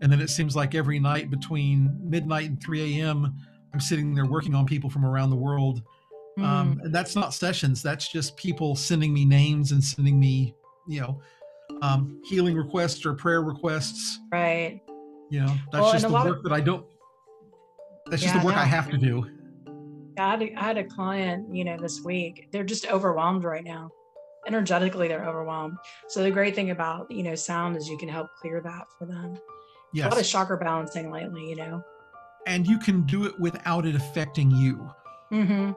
and 0.00 0.10
then 0.10 0.20
it 0.20 0.28
seems 0.30 0.56
like 0.56 0.74
every 0.74 0.98
night 0.98 1.30
between 1.30 1.96
midnight 2.02 2.48
and 2.48 2.62
3 2.62 3.00
a.m 3.00 3.34
i'm 3.74 3.80
sitting 3.80 4.14
there 4.14 4.24
working 4.24 4.54
on 4.54 4.64
people 4.64 4.88
from 4.88 5.04
around 5.04 5.28
the 5.30 5.36
world 5.36 5.82
Mm. 6.36 6.42
um, 6.44 6.80
and 6.82 6.92
that's 6.92 7.14
not 7.14 7.32
sessions 7.32 7.80
that's 7.80 8.08
just 8.10 8.36
people 8.36 8.74
sending 8.74 9.14
me 9.14 9.24
names 9.24 9.70
and 9.70 9.82
sending 9.84 10.18
me 10.18 10.52
you 10.88 11.00
know 11.00 11.20
um, 11.80 12.20
healing 12.24 12.56
requests 12.56 13.06
or 13.06 13.14
prayer 13.14 13.40
requests 13.40 14.18
right. 14.32 14.80
you 15.30 15.38
know 15.38 15.54
that's 15.70 15.82
Well, 15.82 15.92
just 15.92 16.02
the 16.06 16.08
lot 16.08 16.26
of- 16.26 16.32
work 16.34 16.42
that 16.42 16.52
i 16.52 16.60
don't 16.60 16.84
that's 18.10 18.20
just 18.20 18.34
Yeah, 18.34 18.40
the 18.40 18.46
work 18.46 18.56
i 18.56 18.64
have 18.64 18.90
to 18.90 18.98
do 18.98 19.30
I 20.18 20.30
had, 20.30 20.42
a, 20.42 20.54
I 20.54 20.60
had 20.60 20.78
a 20.78 20.84
client, 20.84 21.52
you 21.52 21.64
know, 21.64 21.76
this 21.76 22.00
week. 22.04 22.46
They're 22.52 22.62
just 22.62 22.86
overwhelmed 22.88 23.42
right 23.42 23.64
now. 23.64 23.90
Energetically, 24.46 25.08
they're 25.08 25.26
overwhelmed. 25.28 25.76
So 26.08 26.22
the 26.22 26.30
great 26.30 26.54
thing 26.54 26.70
about 26.70 27.10
you 27.10 27.24
know 27.24 27.34
sound 27.34 27.76
is 27.76 27.88
you 27.88 27.98
can 27.98 28.08
help 28.08 28.28
clear 28.40 28.60
that 28.60 28.84
for 28.96 29.06
them. 29.06 29.24
A 29.96 29.98
lot 29.98 30.12
of 30.12 30.18
yes 30.18 30.30
chakra 30.30 30.56
balancing 30.56 31.10
lately, 31.10 31.48
you 31.50 31.56
know. 31.56 31.82
And 32.46 32.66
you 32.66 32.78
can 32.78 33.02
do 33.06 33.24
it 33.24 33.38
without 33.40 33.86
it 33.86 33.94
affecting 33.94 34.50
you 34.50 34.90
Mm-hmm. 35.32 35.72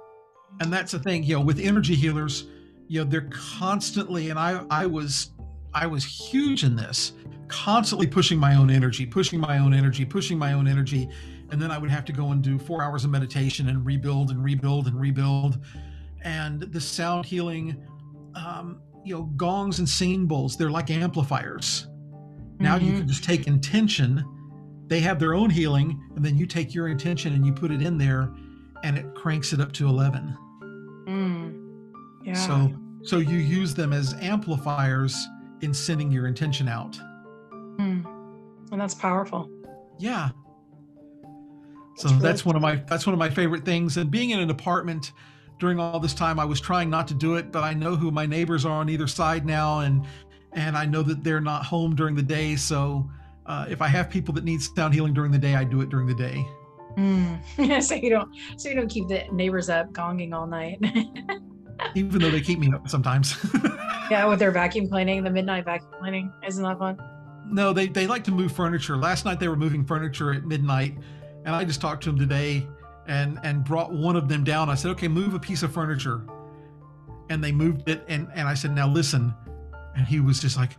and 0.61 0.72
that's 0.74 0.91
the 0.91 0.99
thing 0.99 1.24
you 1.24 1.36
know 1.36 1.41
with 1.41 1.59
energy 1.59 1.95
healers 1.95 2.45
you 2.88 3.03
know 3.03 3.09
they're 3.09 3.30
constantly 3.32 4.30
and 4.30 4.38
i 4.39 4.63
i 4.70 4.86
was 4.86 5.32
i 5.74 5.88
was 5.88 6.03
huge 6.03 6.63
in 6.63 6.76
this 6.76 7.13
constantly 7.47 8.05
pushing 8.07 8.38
my 8.38 8.55
own 8.55 8.70
energy 8.70 9.05
pushing 9.05 9.39
my 9.39 9.57
own 9.57 9.74
energy 9.74 10.05
pushing 10.05 10.38
my 10.38 10.53
own 10.53 10.68
energy 10.68 11.09
and 11.51 11.61
then 11.61 11.72
i 11.72 11.78
would 11.78 11.89
have 11.89 12.05
to 12.05 12.11
go 12.13 12.32
and 12.34 12.43
do 12.43 12.59
four 12.59 12.84
hours 12.84 13.03
of 13.05 13.09
meditation 13.09 13.70
and 13.70 13.86
rebuild 13.86 14.30
and 14.32 14.43
rebuild 14.43 14.88
and 14.88 14.99
rebuild 14.99 15.59
and 16.24 16.61
the 16.61 16.82
sound 16.82 17.26
healing 17.26 17.82
um, 18.36 18.82
you 19.05 19.15
know 19.15 19.24
gongs 19.38 19.80
and 19.80 19.88
singing 19.89 20.28
bowls 20.28 20.55
they're 20.57 20.70
like 20.70 20.91
amplifiers 20.91 21.88
now 22.59 22.76
you 22.76 22.91
Mhm. 22.91 22.97
can 22.99 23.07
just 23.07 23.24
take 23.24 23.47
intention 23.47 24.24
they 24.88 25.00
have 25.02 25.20
their 25.20 25.34
own 25.34 25.50
healing 25.50 26.02
and 26.16 26.24
then 26.26 26.38
you 26.38 26.46
take 26.46 26.74
your 26.74 26.88
intention 26.88 27.34
and 27.34 27.46
you 27.46 27.52
put 27.54 27.72
it 27.72 27.82
in 27.82 27.98
there 27.98 28.32
and 28.84 28.98
it 28.98 29.14
cranks 29.16 29.54
it 29.54 29.60
up 29.62 29.72
to 29.74 29.88
11 29.88 30.36
Mm. 31.08 31.54
Yeah. 32.26 32.34
so 32.34 32.74
so 33.04 33.18
you 33.20 33.38
use 33.38 33.74
them 33.74 33.94
as 33.94 34.14
amplifiers 34.16 35.16
in 35.62 35.74
sending 35.74 36.12
your 36.12 36.28
intention 36.28 36.68
out. 36.68 37.00
Mm. 37.80 38.06
And 38.72 38.82
that's 38.82 38.94
powerful. 38.94 39.50
Yeah. 39.98 40.30
So 41.96 42.10
That's 42.10 42.22
that's 42.22 42.46
one 42.46 42.56
of 42.58 42.62
my 42.62 42.76
that's 42.76 43.08
one 43.08 43.14
of 43.14 43.20
my 43.20 43.30
favorite 43.30 43.64
things. 43.64 43.96
And 43.98 44.12
being 44.12 44.32
in 44.32 44.40
an 44.40 44.50
apartment 44.50 45.14
during 45.60 45.80
all 45.80 46.00
this 46.00 46.14
time, 46.14 46.40
I 46.40 46.46
was 46.46 46.60
trying 46.62 46.90
not 46.90 47.08
to 47.08 47.14
do 47.14 47.36
it, 47.36 47.52
but 47.52 47.64
I 47.64 47.74
know 47.74 47.96
who 47.96 48.12
my 48.12 48.26
neighbors 48.26 48.66
are 48.66 48.74
on 48.82 48.90
either 48.90 49.08
side 49.08 49.46
now, 49.46 49.80
and 49.80 50.06
and 50.54 50.78
I 50.78 50.86
know 50.86 51.02
that 51.04 51.24
they're 51.24 51.42
not 51.42 51.66
home 51.66 51.96
during 51.96 52.16
the 52.16 52.22
day. 52.22 52.56
So 52.58 53.10
uh, 53.48 53.66
if 53.70 53.82
I 53.82 53.88
have 53.88 54.10
people 54.10 54.34
that 54.36 54.43
need 54.43 54.62
sound 54.62 54.93
healing 54.93 55.14
during 55.14 55.32
the 55.32 55.38
day, 55.38 55.56
I 55.56 55.64
do 55.64 55.82
it 55.82 55.89
during 55.89 56.08
the 56.08 56.16
day. 56.16 56.45
Mm. 56.98 57.82
so 57.84 57.95
you 57.95 58.10
don't 58.10 58.34
so 58.58 58.70
you 58.70 58.76
don't 58.76 58.89
keep 58.89 59.08
the 59.08 59.24
neighbors 59.32 59.70
up 59.70 59.91
gonging 59.93 60.34
all 60.34 60.48
night. 60.48 60.80
Even 61.95 62.20
though 62.22 62.32
they 62.32 62.41
keep 62.41 62.60
me 62.60 62.72
up 62.74 62.89
sometimes. 62.89 63.38
yeah, 64.12 64.26
with 64.26 64.39
their 64.39 64.52
vacuum 64.52 64.89
cleaning, 64.89 65.24
the 65.24 65.30
midnight 65.30 65.66
vacuum 65.66 65.91
cleaning. 66.00 66.34
Isn't 66.45 66.64
that 66.64 66.80
fun? 66.80 66.98
No, 67.50 67.72
they, 67.72 67.88
they 67.88 68.08
like 68.08 68.24
to 68.26 68.32
move 68.32 68.52
furniture. 68.52 68.98
Last 68.98 69.26
night 69.26 69.39
they 69.39 69.48
were 69.48 69.56
moving 69.56 69.86
furniture 69.86 70.34
at 70.34 70.43
midnight, 70.43 70.98
and 71.45 71.56
I 71.56 71.64
just 71.64 71.80
talked 71.80 72.04
to 72.04 72.10
them 72.10 72.20
today 72.20 72.68
and 73.08 73.39
and 73.43 73.64
brought 73.64 73.93
one 73.93 74.16
of 74.16 74.28
them 74.28 74.43
down. 74.43 74.70
I 74.70 74.76
said, 74.76 74.91
okay, 74.91 75.08
move 75.08 75.34
a 75.34 75.39
piece 75.39 75.64
of 75.64 75.72
furniture. 75.72 76.26
And 77.30 77.43
they 77.43 77.52
moved 77.52 77.89
it, 77.89 78.04
and, 78.08 78.28
and 78.34 78.48
I 78.48 78.54
said, 78.54 78.74
now 78.74 78.88
listen. 78.88 79.34
And 79.95 80.08
he 80.08 80.20
was 80.20 80.39
just 80.39 80.56
like, 80.56 80.78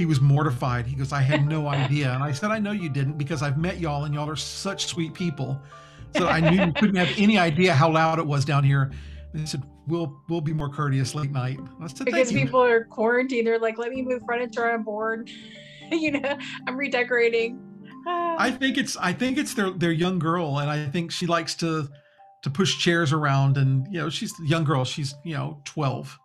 he 0.00 0.06
was 0.06 0.18
mortified. 0.18 0.86
He 0.86 0.96
goes, 0.96 1.12
I 1.12 1.20
had 1.20 1.46
no 1.46 1.68
idea. 1.68 2.10
And 2.14 2.22
I 2.22 2.32
said, 2.32 2.50
I 2.50 2.58
know 2.58 2.72
you 2.72 2.88
didn't 2.88 3.18
because 3.18 3.42
I've 3.42 3.58
met 3.58 3.78
y'all, 3.78 4.04
and 4.04 4.14
y'all 4.14 4.30
are 4.30 4.34
such 4.34 4.86
sweet 4.86 5.12
people. 5.12 5.60
So 6.16 6.26
I 6.26 6.40
knew 6.40 6.64
you 6.64 6.72
couldn't 6.72 6.96
have 6.96 7.12
any 7.18 7.36
idea 7.36 7.74
how 7.74 7.90
loud 7.90 8.18
it 8.18 8.26
was 8.26 8.46
down 8.46 8.64
here. 8.64 8.90
And 9.32 9.42
he 9.42 9.46
said, 9.46 9.62
we'll 9.86 10.18
we'll 10.30 10.40
be 10.40 10.54
more 10.54 10.70
courteous 10.70 11.14
late 11.14 11.30
night. 11.30 11.58
Said, 11.86 12.06
Because 12.06 12.32
you. 12.32 12.40
people 12.40 12.62
are 12.62 12.84
quarantined, 12.84 13.46
they're 13.46 13.58
like, 13.58 13.76
let 13.76 13.90
me 13.90 14.00
move 14.00 14.22
furniture 14.26 14.72
on 14.72 14.84
board. 14.84 15.28
you 15.92 16.12
know, 16.12 16.38
I'm 16.66 16.78
redecorating. 16.78 17.60
I 18.06 18.50
think 18.50 18.78
it's 18.78 18.96
I 18.96 19.12
think 19.12 19.36
it's 19.36 19.52
their 19.52 19.68
their 19.68 19.92
young 19.92 20.18
girl, 20.18 20.60
and 20.60 20.70
I 20.70 20.86
think 20.86 21.12
she 21.12 21.26
likes 21.26 21.54
to 21.56 21.90
to 22.40 22.48
push 22.48 22.78
chairs 22.78 23.12
around, 23.12 23.58
and 23.58 23.86
you 23.92 24.00
know 24.00 24.08
she's 24.08 24.32
a 24.40 24.46
young 24.46 24.64
girl. 24.64 24.86
She's 24.86 25.14
you 25.24 25.34
know 25.34 25.60
twelve, 25.66 26.18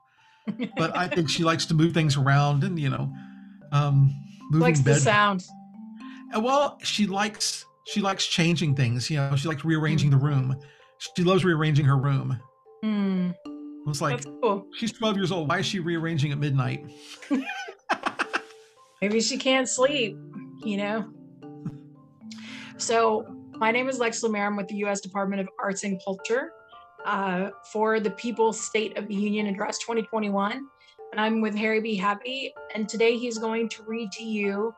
but 0.78 0.96
I 0.96 1.10
think 1.10 1.30
she 1.30 1.44
likes 1.44 1.66
to 1.66 1.74
move 1.74 1.94
things 1.94 2.16
around, 2.16 2.64
and 2.64 2.80
you 2.80 2.90
know, 2.90 3.12
um, 3.72 4.14
moving 4.52 4.62
likes 4.62 4.80
the 4.82 4.96
sound. 4.96 5.44
Uh, 6.36 6.40
Well, 6.40 6.78
she 6.84 7.06
likes 7.08 7.66
she 7.88 8.02
likes 8.02 8.26
changing 8.28 8.76
things. 8.76 9.10
You 9.10 9.18
know, 9.18 9.36
she 9.36 9.48
likes 9.48 9.64
rearranging 9.64 10.10
the 10.10 10.18
room. 10.18 10.56
She 11.16 11.24
loves 11.24 11.44
rearranging 11.46 11.86
her 11.86 11.98
room. 11.98 12.40
Hmm, 12.84 13.32
It's 13.88 14.02
like 14.02 14.24
cool. 14.42 14.66
she's 14.76 14.92
twelve 14.92 15.16
years 15.18 15.32
old. 15.32 15.50
Why 15.50 15.60
is 15.60 15.66
she 15.66 15.80
rearranging 15.80 16.32
at 16.32 16.38
midnight? 16.38 16.86
Maybe 19.02 19.20
she 19.22 19.38
can't 19.38 19.68
sleep, 19.68 20.18
you 20.64 20.78
know? 20.78 21.06
So, 22.78 23.26
my 23.58 23.72
name 23.72 23.88
is 23.90 24.00
Lex 24.00 24.22
Lemire. 24.22 24.48
I'm 24.48 24.56
with 24.56 24.68
the 24.68 24.76
U.S. 24.78 25.00
Department 25.02 25.42
of 25.42 25.48
Arts 25.62 25.84
and 25.84 26.02
Culture 26.04 26.52
uh, 27.06 27.50
for 27.72 28.00
the 28.00 28.12
People's 28.12 28.60
State 28.60 28.98
of 28.98 29.08
the 29.08 29.14
Union 29.16 29.48
Address 29.48 29.78
2021. 29.80 30.66
And 31.16 31.22
I'm 31.22 31.40
with 31.40 31.56
Harry 31.56 31.80
B. 31.80 31.96
Happy. 31.96 32.54
And 32.74 32.90
today 32.90 33.18
he's 33.18 33.38
going 33.38 33.70
to 33.70 33.84
read 33.84 34.12
to 34.12 34.24
you 34.26 34.76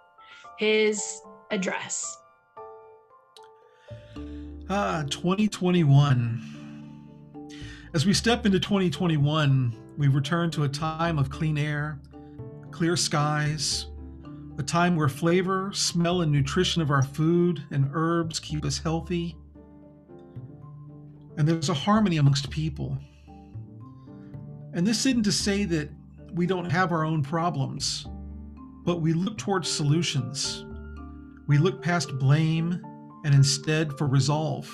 his 0.59 1.19
address. 1.49 2.15
Ah, 4.69 5.03
2021. 5.09 7.49
As 7.95 8.05
we 8.05 8.13
step 8.13 8.45
into 8.45 8.59
2021, 8.59 9.95
we 9.97 10.09
return 10.09 10.51
to 10.51 10.65
a 10.65 10.69
time 10.69 11.17
of 11.17 11.31
clean 11.31 11.57
air, 11.57 11.99
clear 12.69 12.95
skies, 12.95 13.87
a 14.59 14.63
time 14.63 14.95
where 14.95 15.09
flavor, 15.09 15.71
smell, 15.73 16.21
and 16.21 16.31
nutrition 16.31 16.83
of 16.83 16.91
our 16.91 17.01
food 17.01 17.63
and 17.71 17.89
herbs 17.95 18.39
keep 18.39 18.63
us 18.63 18.77
healthy. 18.77 19.35
And 21.37 21.47
there's 21.47 21.69
a 21.69 21.73
harmony 21.73 22.17
amongst 22.17 22.51
people. 22.51 22.95
And 24.73 24.85
this 24.85 25.07
isn't 25.07 25.23
to 25.23 25.31
say 25.31 25.65
that 25.65 25.89
we 26.33 26.45
don't 26.45 26.69
have 26.69 26.91
our 26.91 27.03
own 27.03 27.23
problems, 27.23 28.07
but 28.85 29.01
we 29.01 29.13
look 29.13 29.37
towards 29.37 29.69
solutions. 29.69 30.65
We 31.47 31.57
look 31.57 31.81
past 31.81 32.17
blame 32.19 32.81
and 33.23 33.33
instead 33.33 33.97
for 33.97 34.07
resolve. 34.07 34.69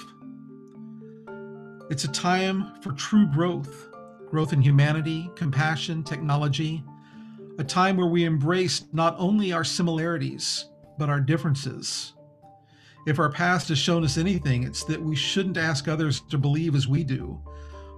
It's 1.90 2.04
a 2.04 2.12
time 2.12 2.82
for 2.82 2.92
true 2.94 3.28
growth 3.28 3.90
growth 4.34 4.52
in 4.52 4.64
humanity, 4.64 5.30
compassion, 5.36 6.04
technology, 6.04 6.84
a 7.60 7.64
time 7.64 7.96
where 7.96 8.08
we 8.08 8.24
embrace 8.24 8.86
not 8.92 9.16
only 9.20 9.54
our 9.54 9.64
similarities, 9.64 10.66
but 10.98 11.08
our 11.08 11.20
differences. 11.20 12.14
If 13.06 13.20
our 13.20 13.30
past 13.30 13.70
has 13.70 13.78
shown 13.78 14.04
us 14.04 14.18
anything, 14.18 14.64
it's 14.64 14.84
that 14.86 15.00
we 15.00 15.16
shouldn't 15.16 15.58
ask 15.58 15.88
others 15.88 16.22
to 16.32 16.40
believe 16.40 16.74
as 16.74 16.88
we 16.88 17.04
do, 17.04 17.40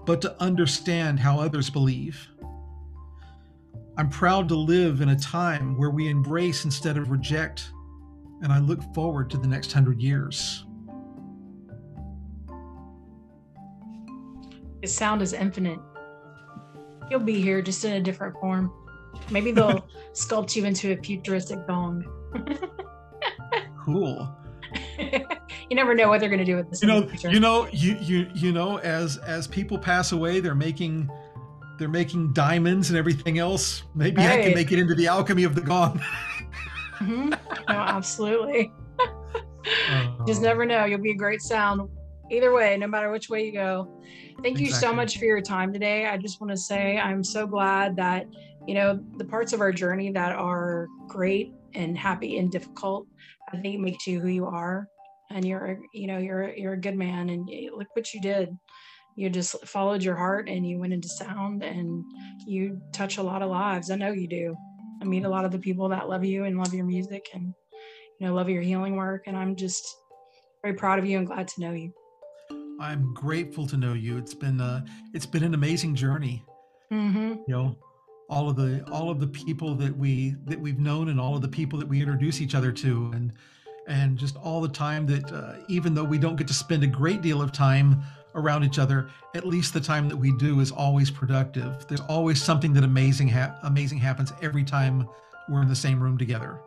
but 0.05 0.21
to 0.23 0.43
understand 0.43 1.21
how 1.21 1.39
others 1.39 1.69
believe. 1.69 2.27
I'm 3.97 4.09
proud 4.09 4.49
to 4.49 4.55
live 4.55 5.01
in 5.01 5.09
a 5.09 5.15
time 5.15 5.77
where 5.77 5.89
we 5.89 6.09
embrace 6.09 6.65
instead 6.65 6.97
of 6.97 7.11
reject, 7.11 7.71
and 8.41 8.51
I 8.51 8.59
look 8.59 8.81
forward 8.93 9.29
to 9.29 9.37
the 9.37 9.47
next 9.47 9.71
hundred 9.71 10.01
years. 10.01 10.65
His 14.81 14.93
sound 14.93 15.21
is 15.21 15.33
infinite. 15.33 15.79
He'll 17.09 17.19
be 17.19 17.41
here 17.41 17.61
just 17.61 17.85
in 17.85 17.93
a 17.93 18.01
different 18.01 18.35
form. 18.41 18.71
Maybe 19.29 19.51
they'll 19.51 19.87
sculpt 20.13 20.55
you 20.55 20.65
into 20.65 20.91
a 20.91 20.97
futuristic 20.97 21.65
gong. 21.67 22.03
Cool. 23.85 24.35
you 24.97 25.75
never 25.75 25.93
know 25.93 26.09
what 26.09 26.19
they're 26.19 26.29
going 26.29 26.39
to 26.39 26.45
do 26.45 26.55
with 26.55 26.71
this. 26.71 26.81
You 26.81 26.87
know, 26.87 27.07
you 27.29 27.39
know, 27.39 27.67
you 27.71 27.95
you 28.01 28.27
you 28.33 28.51
know, 28.51 28.77
as 28.77 29.17
as 29.17 29.47
people 29.47 29.77
pass 29.77 30.11
away, 30.11 30.39
they're 30.39 30.55
making 30.55 31.07
they're 31.77 31.87
making 31.89 32.33
diamonds 32.33 32.89
and 32.89 32.97
everything 32.97 33.39
else. 33.39 33.83
Maybe 33.93 34.21
I 34.21 34.41
can 34.41 34.53
make 34.53 34.71
it 34.71 34.79
into 34.79 34.95
the 34.95 35.07
alchemy 35.07 35.43
of 35.43 35.55
the 35.55 35.61
gong. 35.61 36.01
Mhm. 36.99 37.37
No, 37.67 37.75
absolutely. 37.75 38.71
Just 40.27 40.41
never 40.41 40.65
know. 40.65 40.85
You'll 40.85 41.01
be 41.01 41.11
a 41.11 41.15
great 41.15 41.41
sound 41.41 41.89
either 42.31 42.53
way, 42.53 42.77
no 42.77 42.87
matter 42.87 43.11
which 43.11 43.29
way 43.29 43.45
you 43.45 43.51
go. 43.51 44.01
Thank 44.41 44.59
you 44.59 44.67
so 44.71 44.93
much 44.93 45.17
for 45.17 45.25
your 45.25 45.41
time 45.41 45.73
today. 45.73 46.05
I 46.07 46.17
just 46.17 46.39
want 46.39 46.51
to 46.51 46.57
say 46.57 46.97
I'm 46.97 47.23
so 47.23 47.45
glad 47.47 47.95
that, 47.97 48.27
you 48.65 48.75
know, 48.75 48.99
the 49.17 49.25
parts 49.25 49.53
of 49.53 49.59
our 49.61 49.71
journey 49.71 50.11
that 50.11 50.31
are 50.31 50.87
great 51.07 51.53
and 51.73 51.97
happy 51.97 52.37
and 52.37 52.51
difficult, 52.51 53.07
I 53.51 53.57
think 53.57 53.75
it 53.75 53.81
makes 53.81 54.07
you 54.07 54.19
who 54.21 54.29
you 54.29 54.45
are. 54.45 54.87
And 55.31 55.43
you're, 55.43 55.79
you 55.93 56.07
know, 56.07 56.17
you're 56.17 56.53
you're 56.55 56.73
a 56.73 56.79
good 56.79 56.95
man 56.95 57.29
and 57.29 57.49
look 57.75 57.87
what 57.93 58.13
you 58.13 58.21
did. 58.21 58.55
You 59.15 59.29
just 59.29 59.65
followed 59.65 60.03
your 60.03 60.15
heart 60.15 60.49
and 60.49 60.67
you 60.67 60.77
went 60.77 60.93
into 60.93 61.07
sound 61.07 61.63
and 61.63 62.03
you 62.45 62.81
touch 62.91 63.17
a 63.17 63.23
lot 63.23 63.41
of 63.41 63.49
lives. 63.49 63.89
I 63.89 63.95
know 63.95 64.11
you 64.11 64.27
do. 64.27 64.55
I 65.01 65.05
meet 65.05 65.23
a 65.23 65.29
lot 65.29 65.45
of 65.45 65.51
the 65.51 65.59
people 65.59 65.89
that 65.89 66.09
love 66.09 66.25
you 66.25 66.45
and 66.45 66.57
love 66.57 66.73
your 66.73 66.85
music 66.85 67.27
and 67.33 67.53
you 68.19 68.27
know 68.27 68.33
love 68.33 68.49
your 68.49 68.61
healing 68.61 68.95
work 68.95 69.23
and 69.27 69.35
i'm 69.35 69.55
just 69.55 69.85
very 70.63 70.73
proud 70.73 70.99
of 70.99 71.05
you 71.05 71.17
and 71.17 71.27
glad 71.27 71.47
to 71.49 71.61
know 71.61 71.71
you 71.71 71.93
I'm 72.77 73.13
grateful 73.13 73.65
to 73.67 73.77
know 73.77 73.93
you. 73.93 74.17
It's 74.17 74.33
been 74.33 74.59
uh, 74.59 74.85
it's 75.13 75.25
been 75.25 75.43
an 75.43 75.53
amazing 75.53 75.95
journey. 75.95 76.43
mm-hmm. 76.91 77.35
You 77.35 77.43
know, 77.47 77.77
all 78.29 78.49
of 78.49 78.57
the 78.57 78.83
all 78.91 79.09
of 79.09 79.21
the 79.21 79.27
people 79.27 79.75
that 79.75 79.95
we 79.95 80.35
that 80.43 80.59
we've 80.59 80.77
known 80.77 81.07
and 81.07 81.17
all 81.17 81.37
of 81.37 81.41
the 81.41 81.47
people 81.47 81.79
that 81.79 81.87
we 81.87 82.01
introduce 82.01 82.41
each 82.41 82.53
other 82.53 82.73
to, 82.73 83.11
and 83.13 83.31
and 83.87 84.17
just 84.17 84.35
all 84.35 84.59
the 84.59 84.67
time 84.67 85.05
that 85.05 85.31
uh, 85.31 85.53
even 85.69 85.93
though 85.93 86.03
we 86.03 86.17
don't 86.17 86.35
get 86.35 86.47
to 86.49 86.53
spend 86.53 86.83
a 86.83 86.87
great 86.87 87.21
deal 87.21 87.41
of 87.41 87.53
time 87.53 88.03
around 88.35 88.63
each 88.63 88.79
other, 88.79 89.09
at 89.33 89.45
least 89.45 89.73
the 89.73 89.79
time 89.81 90.07
that 90.09 90.15
we 90.17 90.31
do 90.37 90.59
is 90.59 90.71
always 90.71 91.09
productive. 91.09 91.85
There's 91.87 92.01
always 92.01 92.41
something 92.41 92.73
that 92.73 92.83
amazing 92.83 93.27
ha- 93.29 93.57
amazing 93.63 93.97
happens 93.97 94.33
every 94.41 94.63
time 94.63 95.07
we're 95.49 95.61
in 95.61 95.67
the 95.69 95.75
same 95.75 95.99
room 96.01 96.17
together. 96.17 96.59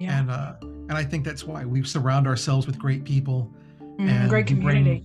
yeah 0.00 0.18
And 0.18 0.30
uh, 0.30 0.54
and 0.62 0.92
I 0.92 1.04
think 1.04 1.24
that's 1.24 1.44
why 1.44 1.64
we 1.64 1.82
surround 1.84 2.26
ourselves 2.26 2.66
with 2.66 2.78
great 2.78 3.04
people 3.04 3.52
Mhm. 3.80 4.08
and 4.10 4.30
great 4.30 4.48
we 4.50 4.54
bring- 4.56 4.66
community 4.84 5.04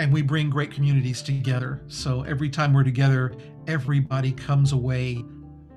and 0.00 0.12
we 0.12 0.22
bring 0.22 0.50
great 0.50 0.70
communities 0.72 1.22
together. 1.22 1.82
So 1.88 2.22
every 2.22 2.50
time 2.50 2.72
we're 2.72 2.82
together, 2.84 3.32
everybody 3.68 4.32
comes 4.32 4.72
away 4.72 5.24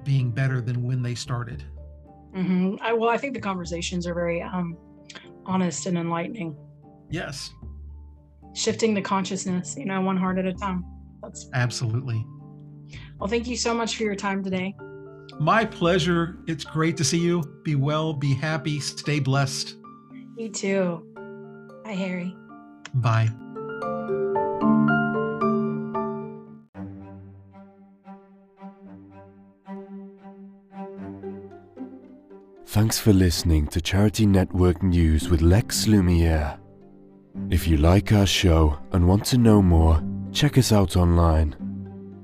being 0.03 0.32
better 0.32 0.59
than 0.61 0.84
when 0.84 1.01
they 1.01 1.15
started. 1.15 1.63
hmm 2.34 2.76
I, 2.82 2.93
well 2.93 3.09
i 3.09 3.18
think 3.18 3.34
the 3.34 3.41
conversations 3.51 4.05
are 4.07 4.13
very 4.13 4.41
um 4.41 4.78
honest 5.45 5.86
and 5.88 5.97
enlightening 5.97 6.55
Yes, 7.09 7.49
shifting 8.57 8.93
the 8.93 9.01
consciousness 9.01 9.75
you 9.77 9.85
know 9.85 10.01
one 10.01 10.17
heart 10.17 10.37
at 10.39 10.45
a 10.45 10.53
time 10.53 10.83
that's 11.21 11.47
absolutely. 11.53 12.25
well 13.19 13.29
thank 13.29 13.47
you 13.47 13.55
so 13.55 13.73
much 13.73 13.95
for 13.97 14.03
your 14.03 14.15
time 14.15 14.43
today 14.43 14.73
My 15.39 15.63
pleasure. 15.65 16.37
It's 16.47 16.63
great 16.63 16.95
to 16.97 17.03
see 17.03 17.19
you. 17.19 17.43
Be 17.63 17.75
well, 17.75 18.13
be 18.13 18.33
happy, 18.33 18.79
stay 18.79 19.19
blessed. 19.19 19.75
me 20.35 20.49
too 20.49 21.03
bye 21.83 21.91
harry 22.03 22.35
Bye. 22.95 23.29
Thanks 32.65 32.99
for 32.99 33.13
listening 33.13 33.67
to 33.67 33.81
Charity 33.81 34.25
Network 34.25 34.83
News 34.83 35.29
with 35.29 35.41
Lex 35.41 35.87
Lumiere. 35.87 36.57
If 37.49 37.67
you 37.67 37.77
like 37.77 38.11
our 38.11 38.25
show 38.25 38.77
and 38.91 39.07
want 39.07 39.25
to 39.25 39.38
know 39.38 39.61
more, 39.61 40.03
check 40.31 40.57
us 40.57 40.71
out 40.71 40.97
online. 40.97 41.55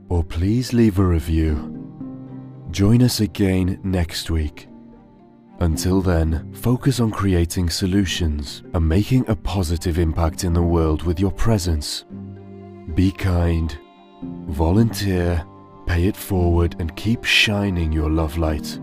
Or 0.10 0.24
please 0.24 0.74
leave 0.74 1.00
a 1.00 1.06
review. 1.06 1.70
Join 2.72 3.02
us 3.02 3.20
again 3.20 3.80
next 3.84 4.30
week. 4.30 4.68
Until 5.60 6.02
then, 6.02 6.52
focus 6.54 7.00
on 7.00 7.12
creating 7.12 7.70
solutions 7.70 8.64
and 8.74 8.90
making 8.90 9.30
a 9.30 9.36
positive 9.36 9.98
impact 9.98 10.44
in 10.44 10.54
the 10.54 10.62
world 10.62 11.04
with 11.04 11.20
your 11.20 11.32
presence. 11.32 12.04
Be 12.96 13.12
kind, 13.12 13.78
volunteer, 14.48 15.46
pay 15.86 16.08
it 16.08 16.18
forward, 16.18 16.76
and 16.80 16.96
keep 16.96 17.24
shining 17.24 17.94
your 17.94 18.10
love 18.10 18.38
light. 18.38 18.80